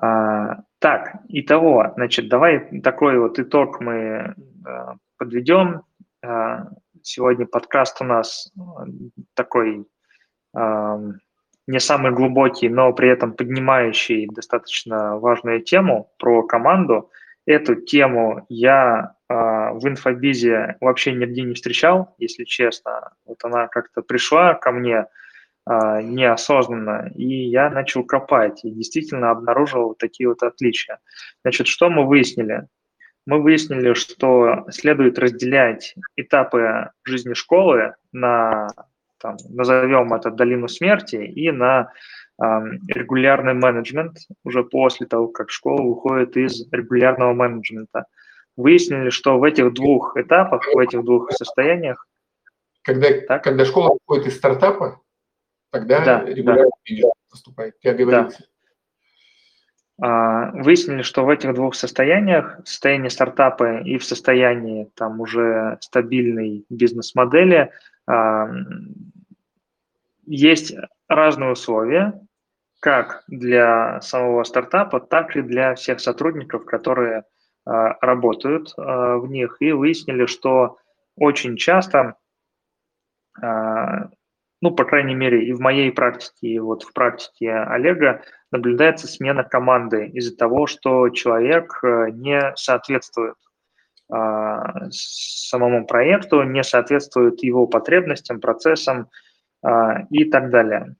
А, 0.00 0.64
так, 0.80 1.20
итого, 1.28 1.92
значит, 1.94 2.28
давай 2.28 2.80
такой 2.80 3.18
вот 3.18 3.38
итог 3.38 3.80
мы 3.80 3.94
э, 3.94 4.34
подведем. 5.16 5.82
А, 6.22 6.68
сегодня 7.04 7.46
подкаст 7.46 8.00
у 8.00 8.04
нас 8.04 8.50
такой 9.34 9.86
не 11.66 11.80
самый 11.80 12.12
глубокий, 12.12 12.68
но 12.68 12.92
при 12.92 13.08
этом 13.08 13.32
поднимающий 13.32 14.26
достаточно 14.26 15.18
важную 15.18 15.62
тему 15.62 16.10
про 16.18 16.42
команду. 16.42 17.10
Эту 17.46 17.74
тему 17.76 18.44
я 18.48 19.14
э, 19.28 19.34
в 19.34 19.80
инфобизе 19.88 20.76
вообще 20.80 21.12
нигде 21.12 21.42
не 21.42 21.54
встречал, 21.54 22.14
если 22.18 22.44
честно. 22.44 23.12
Вот 23.24 23.42
она 23.44 23.68
как-то 23.68 24.02
пришла 24.02 24.54
ко 24.54 24.72
мне 24.72 25.06
э, 25.66 26.02
неосознанно, 26.02 27.10
и 27.14 27.48
я 27.48 27.70
начал 27.70 28.04
копать, 28.04 28.64
и 28.64 28.70
действительно 28.70 29.30
обнаружил 29.30 29.94
такие 29.94 30.28
вот 30.28 30.42
отличия. 30.42 30.98
Значит, 31.42 31.66
что 31.66 31.88
мы 31.88 32.06
выяснили? 32.06 32.66
Мы 33.26 33.40
выяснили, 33.42 33.94
что 33.94 34.66
следует 34.70 35.18
разделять 35.18 35.94
этапы 36.16 36.90
жизни 37.04 37.32
школы 37.34 37.94
на, 38.12 38.68
там, 39.18 39.36
назовем 39.48 40.12
это 40.12 40.30
долину 40.30 40.68
смерти, 40.68 41.16
и 41.16 41.50
на 41.50 41.90
регулярный 42.38 43.54
менеджмент 43.54 44.18
уже 44.42 44.64
после 44.64 45.06
того, 45.06 45.28
как 45.28 45.50
школа 45.50 45.82
выходит 45.82 46.36
из 46.36 46.70
регулярного 46.72 47.32
менеджмента. 47.32 48.06
Выяснили, 48.56 49.10
что 49.10 49.38
в 49.38 49.44
этих 49.44 49.72
двух 49.72 50.16
этапах, 50.16 50.62
в 50.66 50.78
этих 50.78 51.04
двух 51.04 51.30
состояниях... 51.32 52.06
Когда, 52.82 53.08
так? 53.26 53.42
когда 53.42 53.64
школа 53.64 53.96
выходит 54.06 54.26
из 54.28 54.36
стартапа, 54.36 55.00
тогда 55.70 56.04
да, 56.04 56.24
регулярный 56.24 56.70
да. 56.70 56.70
менеджмент 56.88 57.14
наступает. 57.30 57.78
Ты 57.80 57.88
оговорился. 57.88 58.38
Да. 58.40 58.53
Выяснили, 59.96 61.02
что 61.02 61.24
в 61.24 61.28
этих 61.28 61.54
двух 61.54 61.76
состояниях, 61.76 62.60
в 62.64 62.68
состоянии 62.68 63.08
стартапа 63.08 63.78
и 63.78 63.96
в 63.96 64.04
состоянии 64.04 64.90
там 64.96 65.20
уже 65.20 65.78
стабильной 65.80 66.64
бизнес-модели, 66.68 67.70
есть 70.26 70.74
разные 71.08 71.52
условия, 71.52 72.20
как 72.80 73.22
для 73.28 74.00
самого 74.00 74.42
стартапа, 74.42 74.98
так 74.98 75.36
и 75.36 75.42
для 75.42 75.76
всех 75.76 76.00
сотрудников, 76.00 76.64
которые 76.64 77.20
э, 77.20 77.70
работают 78.00 78.74
в 78.76 79.26
них, 79.28 79.58
и 79.60 79.72
выяснили, 79.72 80.26
что 80.26 80.78
очень 81.16 81.56
часто, 81.56 82.16
ну, 84.64 84.74
по 84.74 84.84
крайней 84.84 85.14
мере, 85.14 85.46
и 85.46 85.52
в 85.52 85.60
моей 85.60 85.92
практике, 85.92 86.48
и 86.48 86.58
вот 86.58 86.82
в 86.82 86.92
практике 86.92 87.52
Олега, 87.52 88.22
наблюдается 88.50 89.06
смена 89.06 89.44
команды 89.44 90.06
из-за 90.08 90.36
того, 90.36 90.66
что 90.66 91.10
человек 91.10 91.80
не 91.82 92.52
соответствует 92.56 93.36
самому 94.08 95.86
проекту, 95.86 96.42
не 96.42 96.62
соответствует 96.62 97.42
его 97.42 97.66
потребностям, 97.66 98.40
процессам, 98.40 99.08
а, 99.64 100.02
и 100.10 100.24
так 100.24 100.50
далее. 100.50 100.94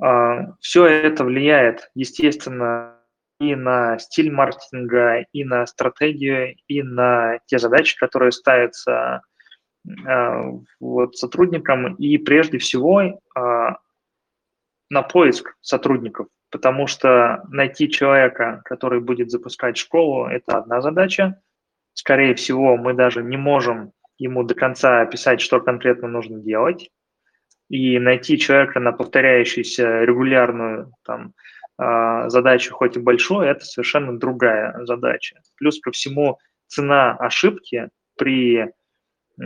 А, 0.00 0.54
Все 0.60 0.86
это 0.86 1.24
влияет, 1.24 1.90
естественно, 1.94 2.98
и 3.38 3.54
на 3.54 3.98
стиль 3.98 4.32
маркетинга, 4.32 5.24
и 5.32 5.44
на 5.44 5.66
стратегию, 5.66 6.56
и 6.66 6.82
на 6.82 7.38
те 7.46 7.58
задачи, 7.58 7.96
которые 7.98 8.32
ставятся 8.32 8.92
а, 8.92 9.22
вот, 10.80 11.16
сотрудникам, 11.16 11.94
и 11.96 12.16
прежде 12.18 12.58
всего 12.58 13.20
на 13.34 15.02
поиск 15.02 15.56
сотрудников, 15.60 16.28
потому 16.50 16.86
что 16.86 17.42
найти 17.48 17.90
человека, 17.90 18.62
который 18.64 19.00
будет 19.00 19.30
запускать 19.30 19.76
школу, 19.76 20.26
это 20.26 20.56
одна 20.56 20.80
задача. 20.80 21.40
Скорее 21.92 22.34
всего, 22.34 22.76
мы 22.76 22.94
даже 22.94 23.22
не 23.22 23.36
можем 23.36 23.92
ему 24.18 24.42
до 24.42 24.54
конца 24.54 25.00
описать, 25.02 25.40
что 25.40 25.60
конкретно 25.60 26.08
нужно 26.08 26.40
делать 26.40 26.90
и 27.68 27.98
найти 27.98 28.38
человека 28.38 28.78
на 28.80 28.92
повторяющуюся 28.92 30.04
регулярную 30.04 30.92
там, 31.04 31.32
а, 31.76 32.28
задачу, 32.28 32.74
хоть 32.74 32.96
и 32.96 33.00
большую, 33.00 33.46
это 33.48 33.64
совершенно 33.64 34.18
другая 34.18 34.84
задача. 34.84 35.40
Плюс 35.56 35.80
ко 35.80 35.90
всему 35.90 36.38
цена 36.66 37.16
ошибки 37.16 37.88
при 38.16 38.70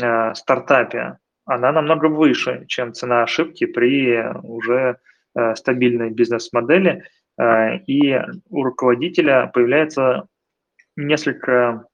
а, 0.03 0.35
стартапе, 0.35 1.19
она 1.45 1.73
намного 1.73 2.07
выше, 2.07 2.65
чем 2.67 2.93
цена 2.93 3.23
ошибки 3.23 3.67
при 3.67 4.23
уже 4.43 4.99
а, 5.35 5.55
стабильной 5.55 6.11
бизнес-модели, 6.11 7.05
и 7.87 8.21
у 8.51 8.65
руководителя 8.65 9.49
появляются 9.55 10.27
несколько 10.97 11.85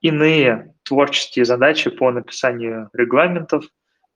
иные 0.00 0.74
творческие 0.84 1.44
задачи 1.44 1.90
по 1.90 2.12
написанию 2.12 2.88
регламентов, 2.92 3.64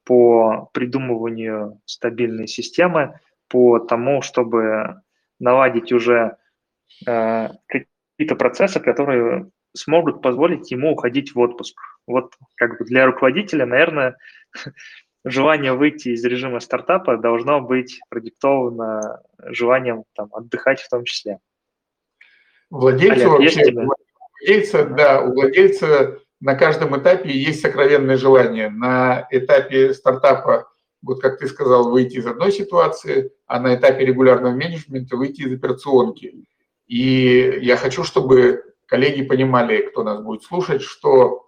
по 0.05 0.70
придумыванию 0.72 1.80
стабильной 1.86 2.47
системы, 2.47 3.18
по 3.49 3.80
тому, 3.80 4.22
чтобы 4.22 5.03
наладить 5.41 5.93
уже 5.93 6.36
э, 7.07 7.49
какие-то 7.66 8.36
процессы, 8.36 8.78
которые 8.78 9.51
смогут 9.74 10.22
позволить 10.22 10.70
ему 10.70 10.93
уходить 10.93 11.34
в 11.34 11.38
отпуск. 11.38 11.76
Вот 12.11 12.34
как 12.56 12.78
бы 12.78 12.84
для 12.84 13.06
руководителя, 13.06 13.66
наверное, 13.66 14.16
желание 15.24 15.72
выйти 15.72 16.11
из 16.11 16.24
режима 16.24 16.61
стартапа 16.61 17.16
должно 17.16 17.61
быть 17.61 18.00
продиктовано 18.08 19.22
желанием 19.38 20.04
там, 20.14 20.28
отдыхать 20.32 20.80
в 20.80 20.88
том 20.88 21.04
числе. 21.04 21.38
Владельцу 22.70 23.34
Олег, 23.34 23.54
вообще, 23.54 23.72
владельца, 23.72 24.84
да, 24.84 25.22
у 25.22 25.32
владельца 25.32 26.20
на 26.40 26.54
каждом 26.54 26.98
этапе 26.98 27.30
есть 27.30 27.61
сокровенное 27.61 28.16
желание. 28.16 28.70
На 28.70 29.26
этапе 29.30 29.92
стартапа, 29.92 30.68
вот 31.02 31.20
как 31.20 31.38
ты 31.38 31.48
сказал, 31.48 31.90
выйти 31.90 32.16
из 32.16 32.26
одной 32.26 32.52
ситуации, 32.52 33.32
а 33.46 33.61
на 33.61 33.74
этапе 33.74 34.06
регулярного 34.06 34.54
менеджмента 34.54 35.16
выйти 35.16 35.42
из 35.42 35.52
операционки. 35.52 36.46
И 36.86 37.58
я 37.61 37.76
хочу, 37.76 38.04
чтобы 38.04 38.64
коллеги 38.86 39.22
понимали, 39.22 39.82
кто 39.82 40.02
нас 40.02 40.20
будет 40.20 40.42
слушать, 40.42 40.82
что 40.82 41.46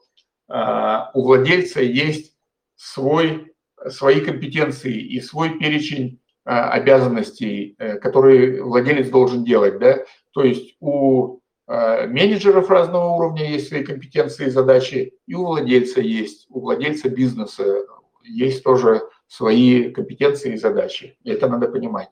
у 1.15 1.23
владельца 1.23 1.81
есть 1.81 2.35
свой, 2.75 3.55
свои 3.89 4.21
компетенции 4.21 4.95
и 4.95 5.21
свой 5.21 5.59
перечень 5.59 6.21
э, 6.45 6.51
обязанностей, 6.51 7.75
э, 7.79 7.99
которые 7.99 8.63
владелец 8.63 9.09
должен 9.09 9.45
делать. 9.45 9.79
Да? 9.79 10.05
То 10.33 10.45
есть 10.45 10.77
у 10.81 11.43
Э, 11.73 12.07
менеджеров 12.07 12.69
разного 12.69 13.15
уровня 13.15 13.49
есть 13.51 13.69
свои 13.69 13.85
компетенции 13.85 14.47
и 14.47 14.51
задачи, 14.51 15.15
и 15.27 15.35
у 15.35 15.47
владельца 15.47 16.01
есть, 16.01 16.47
у 16.51 16.61
владельца 16.61 17.09
бизнеса 17.09 17.87
есть 18.25 18.63
тоже 18.63 19.03
свои 19.27 19.91
компетенции 19.91 20.53
и 20.53 20.59
задачи. 20.59 21.17
Это 21.25 21.49
надо 21.49 21.69
понимать. 21.69 22.11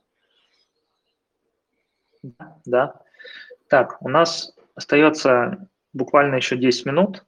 Да. 2.65 3.01
Так, 3.67 4.01
у 4.01 4.09
нас 4.09 4.55
остается 4.73 5.67
буквально 5.93 6.35
еще 6.35 6.57
10 6.57 6.85
минут. 6.87 7.25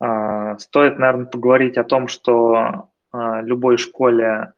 А, 0.00 0.58
стоит, 0.58 0.98
наверное, 0.98 1.26
поговорить 1.26 1.76
о 1.76 1.84
том, 1.84 2.08
что 2.08 2.88
а, 3.12 3.42
любой 3.42 3.78
школе, 3.78 4.52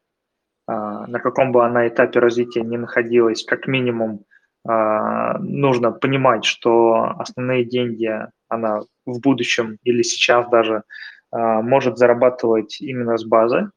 а, 0.67 1.07
на 1.07 1.19
каком 1.19 1.51
бы 1.51 1.65
она 1.65 1.87
этапе 1.87 2.19
развития 2.19 2.61
не 2.61 2.77
находилась, 2.77 3.43
как 3.43 3.67
минимум 3.67 4.25
нужно 4.63 5.91
понимать, 5.91 6.45
что 6.45 7.15
основные 7.17 7.65
деньги 7.65 8.11
она 8.47 8.81
в 9.07 9.19
будущем 9.19 9.79
или 9.81 10.03
сейчас 10.03 10.47
даже 10.51 10.83
может 11.31 11.97
зарабатывать 11.97 12.79
именно 12.79 13.17
с 13.17 13.25
базы. 13.25 13.71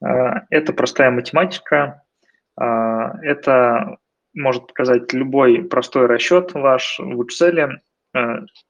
Это 0.00 0.72
простая 0.72 1.10
математика, 1.10 2.02
это 2.56 3.98
может 4.32 4.68
показать 4.68 5.12
любой 5.12 5.64
простой 5.64 6.06
расчет 6.06 6.54
ваш 6.54 6.98
в 6.98 7.20
Excel. 7.20 7.76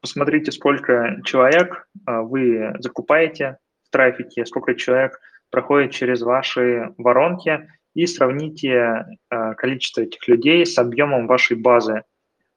Посмотрите, 0.00 0.52
сколько 0.52 1.20
человек 1.24 1.86
вы 2.06 2.74
закупаете 2.78 3.58
в 3.86 3.90
трафике, 3.90 4.44
сколько 4.44 4.74
человек 4.74 5.18
проходит 5.50 5.92
через 5.92 6.22
ваши 6.22 6.92
воронки– 6.98 7.68
и 7.94 8.06
сравните 8.06 9.06
э, 9.30 9.54
количество 9.54 10.02
этих 10.02 10.26
людей 10.28 10.64
с 10.64 10.78
объемом 10.78 11.26
вашей 11.26 11.56
базы. 11.56 12.04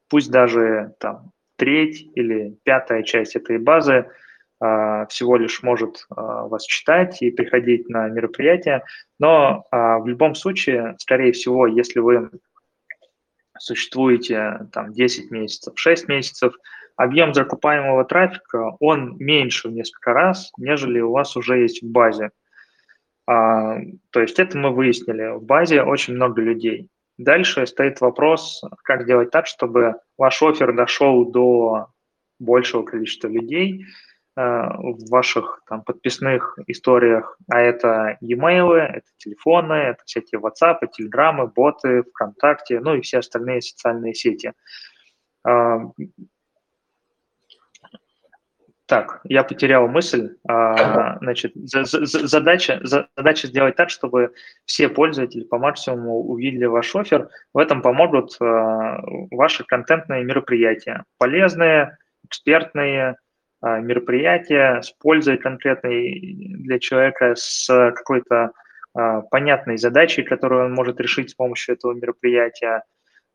Пусть 0.09 0.31
даже 0.31 0.93
там 0.99 1.31
треть 1.57 2.07
или 2.15 2.57
пятая 2.63 3.03
часть 3.03 3.35
этой 3.35 3.57
базы 3.57 4.07
всего 5.09 5.35
лишь 5.35 5.61
может 5.61 6.05
вас 6.09 6.65
читать 6.65 7.21
и 7.21 7.31
приходить 7.31 7.89
на 7.89 8.07
мероприятия, 8.07 8.85
но 9.19 9.65
в 9.71 10.03
любом 10.05 10.35
случае, 10.35 10.95
скорее 10.99 11.33
всего, 11.33 11.67
если 11.67 11.99
вы 11.99 12.29
существуете 13.63 14.67
там 14.73 14.91
10 14.91 15.31
месяцев, 15.31 15.73
6 15.77 16.09
месяцев, 16.09 16.53
объем 16.97 17.33
закупаемого 17.33 18.03
трафика, 18.03 18.75
он 18.79 19.15
меньше 19.17 19.69
в 19.69 19.71
несколько 19.71 20.11
раз, 20.13 20.51
нежели 20.57 20.99
у 20.99 21.11
вас 21.11 21.37
уже 21.37 21.59
есть 21.59 21.81
в 21.81 21.89
базе. 21.89 22.31
А, 23.25 23.77
то 24.09 24.19
есть 24.19 24.37
это 24.37 24.57
мы 24.57 24.71
выяснили. 24.71 25.37
В 25.37 25.43
базе 25.43 25.81
очень 25.81 26.15
много 26.15 26.41
людей. 26.41 26.89
Дальше 27.17 27.65
стоит 27.65 28.01
вопрос, 28.01 28.61
как 28.83 29.03
сделать 29.03 29.31
так, 29.31 29.47
чтобы 29.47 29.95
ваш 30.17 30.41
офер 30.41 30.75
дошел 30.75 31.31
до 31.31 31.87
большего 32.39 32.83
количества 32.83 33.29
людей 33.29 33.85
в 34.35 35.09
ваших 35.09 35.61
там, 35.67 35.83
подписных 35.83 36.57
историях, 36.67 37.37
а 37.49 37.59
это 37.59 38.17
e-mail, 38.21 38.73
это 38.73 39.07
телефоны, 39.17 39.73
это 39.73 40.03
всякие 40.05 40.41
WhatsApp, 40.41 40.79
Telegram, 40.99 41.51
боты, 41.53 42.03
ВКонтакте, 42.03 42.79
ну 42.79 42.95
и 42.95 43.01
все 43.01 43.19
остальные 43.19 43.61
социальные 43.61 44.15
сети. 44.15 44.53
А, 45.45 45.81
так, 48.85 49.21
я 49.23 49.43
потерял 49.43 49.87
мысль. 49.87 50.35
А, 50.47 51.17
значит, 51.19 51.53
задача, 51.55 52.81
задача 52.83 53.47
сделать 53.47 53.75
так, 53.75 53.89
чтобы 53.89 54.33
все 54.65 54.89
пользователи 54.89 55.43
по 55.45 55.57
максимуму 55.57 56.19
увидели 56.19 56.65
ваш 56.65 56.95
офер. 56.95 57.29
В 57.53 57.59
этом 57.59 57.81
помогут 57.81 58.35
а, 58.41 58.99
ваши 59.31 59.63
контентные 59.63 60.23
мероприятия. 60.23 61.05
Полезные, 61.17 61.97
экспертные 62.25 63.15
а, 63.63 63.79
мероприятия 63.79 64.81
с 64.81 64.91
пользой 64.91 65.37
конкретной 65.37 66.35
для 66.59 66.79
человека, 66.79 67.33
с 67.35 67.67
какой-то 67.67 68.51
понятной 69.31 69.77
задачей, 69.77 70.21
которую 70.21 70.65
он 70.65 70.73
может 70.73 70.99
решить 70.99 71.31
с 71.31 71.33
помощью 71.33 71.73
этого 71.73 71.93
мероприятия. 71.93 72.83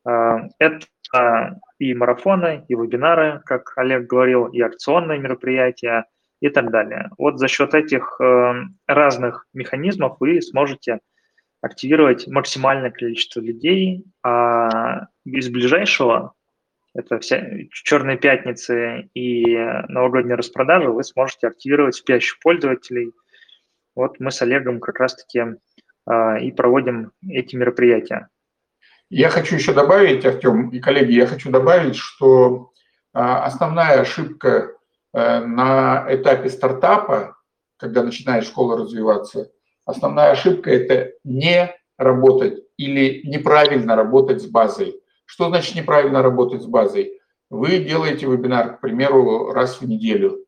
Это 0.05 0.79
а, 1.13 1.55
и 1.79 1.93
марафоны, 1.93 2.65
и 2.67 2.75
вебинары, 2.75 3.41
как 3.45 3.73
Олег 3.75 4.07
говорил, 4.07 4.45
и 4.47 4.61
акционные 4.61 5.19
мероприятия 5.19 6.05
и 6.41 6.49
так 6.49 6.71
далее. 6.71 7.09
Вот 7.17 7.39
за 7.39 7.47
счет 7.47 7.73
этих 7.73 8.19
э, 8.21 8.53
разных 8.87 9.45
механизмов 9.53 10.17
вы 10.19 10.41
сможете 10.41 10.99
активировать 11.61 12.27
максимальное 12.27 12.91
количество 12.91 13.41
людей, 13.41 14.05
а 14.23 15.07
из 15.25 15.49
ближайшего, 15.49 16.33
это 16.93 17.19
вся 17.19 17.43
черные 17.71 18.17
пятницы 18.17 19.09
и 19.13 19.55
новогодние 19.87 20.35
распродажи, 20.35 20.89
вы 20.89 21.03
сможете 21.03 21.47
активировать 21.47 21.95
спящих 21.95 22.39
пользователей. 22.39 23.13
Вот 23.95 24.19
мы 24.19 24.31
с 24.31 24.41
Олегом 24.41 24.79
как 24.79 24.99
раз-таки 24.99 25.39
э, 26.09 26.41
и 26.41 26.51
проводим 26.51 27.11
эти 27.27 27.55
мероприятия. 27.55 28.29
Я 29.09 29.29
хочу 29.29 29.55
еще 29.55 29.73
добавить, 29.73 30.25
Артем 30.25 30.69
и 30.69 30.79
коллеги, 30.79 31.13
я 31.13 31.25
хочу 31.25 31.49
добавить, 31.49 31.95
что 31.95 32.71
а, 33.11 33.43
основная 33.45 33.99
ошибка 33.99 34.71
э, 35.13 35.39
на 35.39 36.05
этапе 36.09 36.49
стартапа, 36.49 37.35
когда 37.77 38.03
начинает 38.03 38.45
школа 38.45 38.77
развиваться, 38.77 39.49
основная 39.85 40.31
ошибка– 40.31 40.69
это 40.71 41.13
не 41.23 41.75
работать 41.97 42.63
или 42.77 43.27
неправильно 43.27 43.95
работать 43.95 44.41
с 44.41 44.45
базой. 44.45 45.01
Что 45.29 45.49
значит 45.49 45.75
неправильно 45.75 46.23
работать 46.23 46.63
с 46.63 46.65
базой? 46.65 47.21
Вы 47.51 47.77
делаете 47.77 48.25
вебинар, 48.25 48.77
к 48.77 48.81
примеру, 48.81 49.51
раз 49.51 49.79
в 49.79 49.87
неделю, 49.87 50.43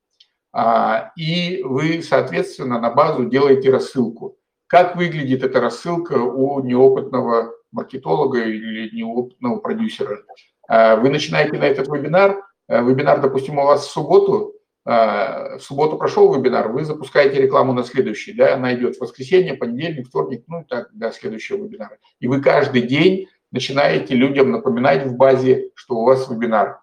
а, 0.51 1.11
и 1.15 1.61
вы, 1.63 2.01
соответственно, 2.01 2.81
на 2.81 2.89
базу 2.89 3.25
делаете 3.25 3.69
рассылку. 3.69 4.37
Как 4.65 4.95
выглядит 4.95 5.43
эта 5.43 5.61
рассылка 5.61 6.13
у 6.13 6.63
неопытного 6.63 7.53
маркетолога 7.71 8.43
или 8.43 8.89
неопытного 8.95 9.57
продюсера. 9.57 10.23
А 10.67 10.95
вы 10.95 11.09
начинаете 11.09 11.59
на 11.59 11.65
этот 11.65 11.87
вебинар, 11.87 12.43
э, 12.67 12.83
вебинар, 12.83 13.21
допустим, 13.21 13.59
у 13.59 13.65
вас 13.65 13.85
в 13.85 13.91
субботу, 13.91 14.55
а, 14.83 15.59
в 15.59 15.61
субботу 15.61 15.95
прошел 15.95 16.33
вебинар, 16.33 16.69
вы 16.69 16.85
запускаете 16.85 17.39
рекламу 17.39 17.73
на 17.73 17.83
следующий, 17.83 18.33
да, 18.33 18.55
она 18.55 18.73
идет 18.73 18.95
в 18.95 19.01
воскресенье, 19.01 19.53
понедельник, 19.53 20.07
вторник, 20.07 20.43
ну 20.47 20.61
и 20.61 20.65
так 20.65 20.89
до 20.91 21.11
следующего 21.11 21.63
вебинара. 21.65 21.99
И 22.19 22.27
вы 22.27 22.41
каждый 22.41 22.81
день 22.81 23.27
начинаете 23.51 24.15
людям 24.15 24.51
напоминать 24.51 25.05
в 25.05 25.15
базе, 25.15 25.71
что 25.75 25.95
у 25.95 26.05
вас 26.05 26.29
вебинар. 26.29 26.81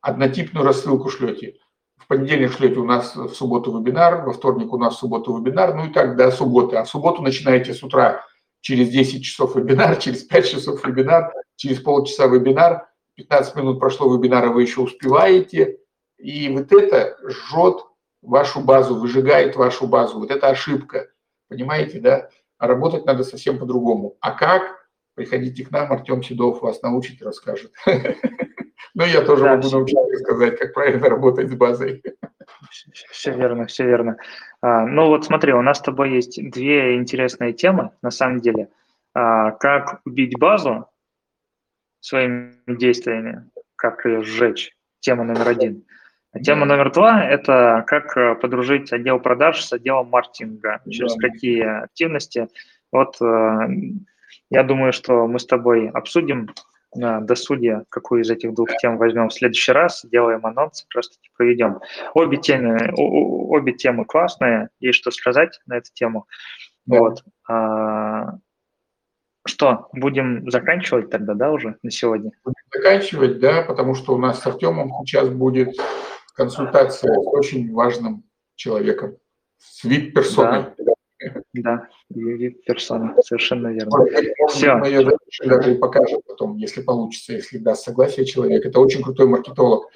Однотипную 0.00 0.64
рассылку 0.64 1.08
шлете. 1.08 1.56
В 1.96 2.06
понедельник 2.06 2.52
шлете 2.52 2.78
у 2.78 2.84
нас 2.84 3.16
в 3.16 3.34
субботу 3.34 3.76
вебинар, 3.76 4.24
во 4.24 4.32
вторник 4.32 4.72
у 4.72 4.78
нас 4.78 4.94
в 4.94 4.98
субботу 4.98 5.36
вебинар, 5.36 5.74
ну 5.74 5.86
и 5.86 5.92
так 5.92 6.16
до 6.16 6.30
субботы. 6.30 6.76
А 6.76 6.84
в 6.84 6.88
субботу 6.88 7.22
начинаете 7.22 7.74
с 7.74 7.82
утра 7.82 8.24
через 8.60 8.88
10 8.90 9.24
часов 9.24 9.56
вебинар, 9.56 9.96
через 10.00 10.22
5 10.22 10.48
часов 10.48 10.84
вебинар, 10.84 11.32
через 11.56 11.80
полчаса 11.80 12.26
вебинар, 12.26 12.86
15 13.16 13.56
минут 13.56 13.80
прошло 13.80 14.14
вебинара, 14.14 14.50
вы 14.50 14.62
еще 14.62 14.82
успеваете, 14.82 15.78
и 16.18 16.48
вот 16.50 16.72
это 16.72 17.16
жжет 17.28 17.78
вашу 18.22 18.60
базу, 18.60 18.94
выжигает 18.94 19.56
вашу 19.56 19.86
базу. 19.86 20.18
Вот 20.18 20.30
это 20.30 20.48
ошибка, 20.48 21.08
понимаете, 21.48 22.00
да? 22.00 22.28
А 22.58 22.66
работать 22.66 23.04
надо 23.04 23.24
совсем 23.24 23.58
по-другому. 23.58 24.16
А 24.20 24.32
как? 24.32 24.85
Приходите 25.16 25.64
к 25.64 25.70
нам, 25.70 25.90
Артем 25.90 26.22
Седов 26.22 26.60
вас 26.60 26.82
научит 26.82 27.22
и 27.22 27.24
расскажет. 27.24 27.72
Но 28.94 29.04
я 29.04 29.22
тоже 29.22 29.44
могу 29.44 29.68
научить 29.70 29.98
сказать, 30.20 30.58
как 30.58 30.74
правильно 30.74 31.08
работать 31.08 31.50
с 31.50 31.54
базой. 31.54 32.02
Все 33.10 33.32
верно, 33.32 33.66
все 33.66 33.84
верно. 33.86 34.18
А, 34.60 34.86
ну 34.86 35.06
вот 35.06 35.24
смотри, 35.24 35.54
у 35.54 35.62
нас 35.62 35.78
с 35.78 35.82
тобой 35.82 36.12
есть 36.12 36.38
две 36.50 36.96
интересные 36.96 37.54
темы, 37.54 37.92
на 38.02 38.10
самом 38.10 38.40
деле. 38.40 38.68
А, 39.14 39.52
как 39.52 40.00
убить 40.04 40.38
базу 40.38 40.86
своими 42.00 42.52
действиями, 42.66 43.50
как 43.76 44.04
ее 44.04 44.22
сжечь, 44.22 44.76
тема 45.00 45.24
номер 45.24 45.48
один. 45.48 45.84
Тема 46.44 46.66
номер 46.66 46.92
два– 46.92 47.24
это 47.30 47.84
как 47.86 48.14
э, 48.18 48.34
подружить 48.34 48.92
отдел 48.92 49.18
продаж 49.18 49.64
с 49.64 49.72
отделом 49.72 50.08
маркетинга, 50.08 50.82
через 50.90 51.14
да. 51.14 51.28
какие 51.28 51.84
активности. 51.84 52.48
Вот 52.92 53.16
э, 53.22 53.68
я 54.50 54.62
думаю, 54.62 54.92
что 54.92 55.26
мы 55.26 55.38
с 55.38 55.46
тобой 55.46 55.88
обсудим 55.88 56.50
на 56.94 57.20
досуге, 57.20 57.84
какую 57.88 58.22
из 58.22 58.30
этих 58.30 58.54
двух 58.54 58.70
тем 58.78 58.96
возьмем 58.96 59.28
в 59.28 59.34
следующий 59.34 59.72
раз, 59.72 60.04
делаем 60.04 60.46
анонс, 60.46 60.86
просто 60.90 61.16
проведем. 61.36 61.80
Обе 62.14 62.38
темы, 62.38 62.92
обе 62.96 63.72
темы 63.72 64.04
классные, 64.04 64.70
есть 64.80 64.98
что 64.98 65.10
сказать 65.10 65.60
на 65.66 65.76
эту 65.76 65.92
тему. 65.92 66.26
Да. 66.86 66.98
Вот. 66.98 67.24
А, 67.48 68.38
что, 69.46 69.88
будем 69.92 70.50
заканчивать 70.50 71.10
тогда, 71.10 71.34
да, 71.34 71.52
уже 71.52 71.76
на 71.82 71.90
сегодня? 71.90 72.32
Будем 72.44 72.56
заканчивать, 72.72 73.38
да, 73.40 73.62
потому 73.62 73.94
что 73.94 74.14
у 74.14 74.18
нас 74.18 74.40
с 74.40 74.46
Артемом 74.46 74.90
сейчас 75.04 75.28
будет 75.28 75.76
консультация 76.34 77.12
с 77.12 77.26
очень 77.26 77.72
важным 77.72 78.24
человеком, 78.54 79.16
с 79.58 79.84
вип-персоной. 79.84 80.66
Да. 80.78 80.95
Да, 81.62 81.88
вид 82.10 82.64
персона, 82.64 83.14
совершенно 83.22 83.68
верно. 83.68 84.04
Все. 84.48 84.74
Мы 84.74 84.88
ее 84.88 85.16
даже 85.44 85.74
и 85.74 85.78
покажем 85.78 86.20
потом, 86.26 86.56
если 86.56 86.82
получится, 86.82 87.32
если 87.32 87.58
даст 87.58 87.84
согласие 87.84 88.26
человек. 88.26 88.64
Это 88.66 88.80
очень 88.80 89.02
крутой 89.02 89.26
маркетолог. 89.26 89.90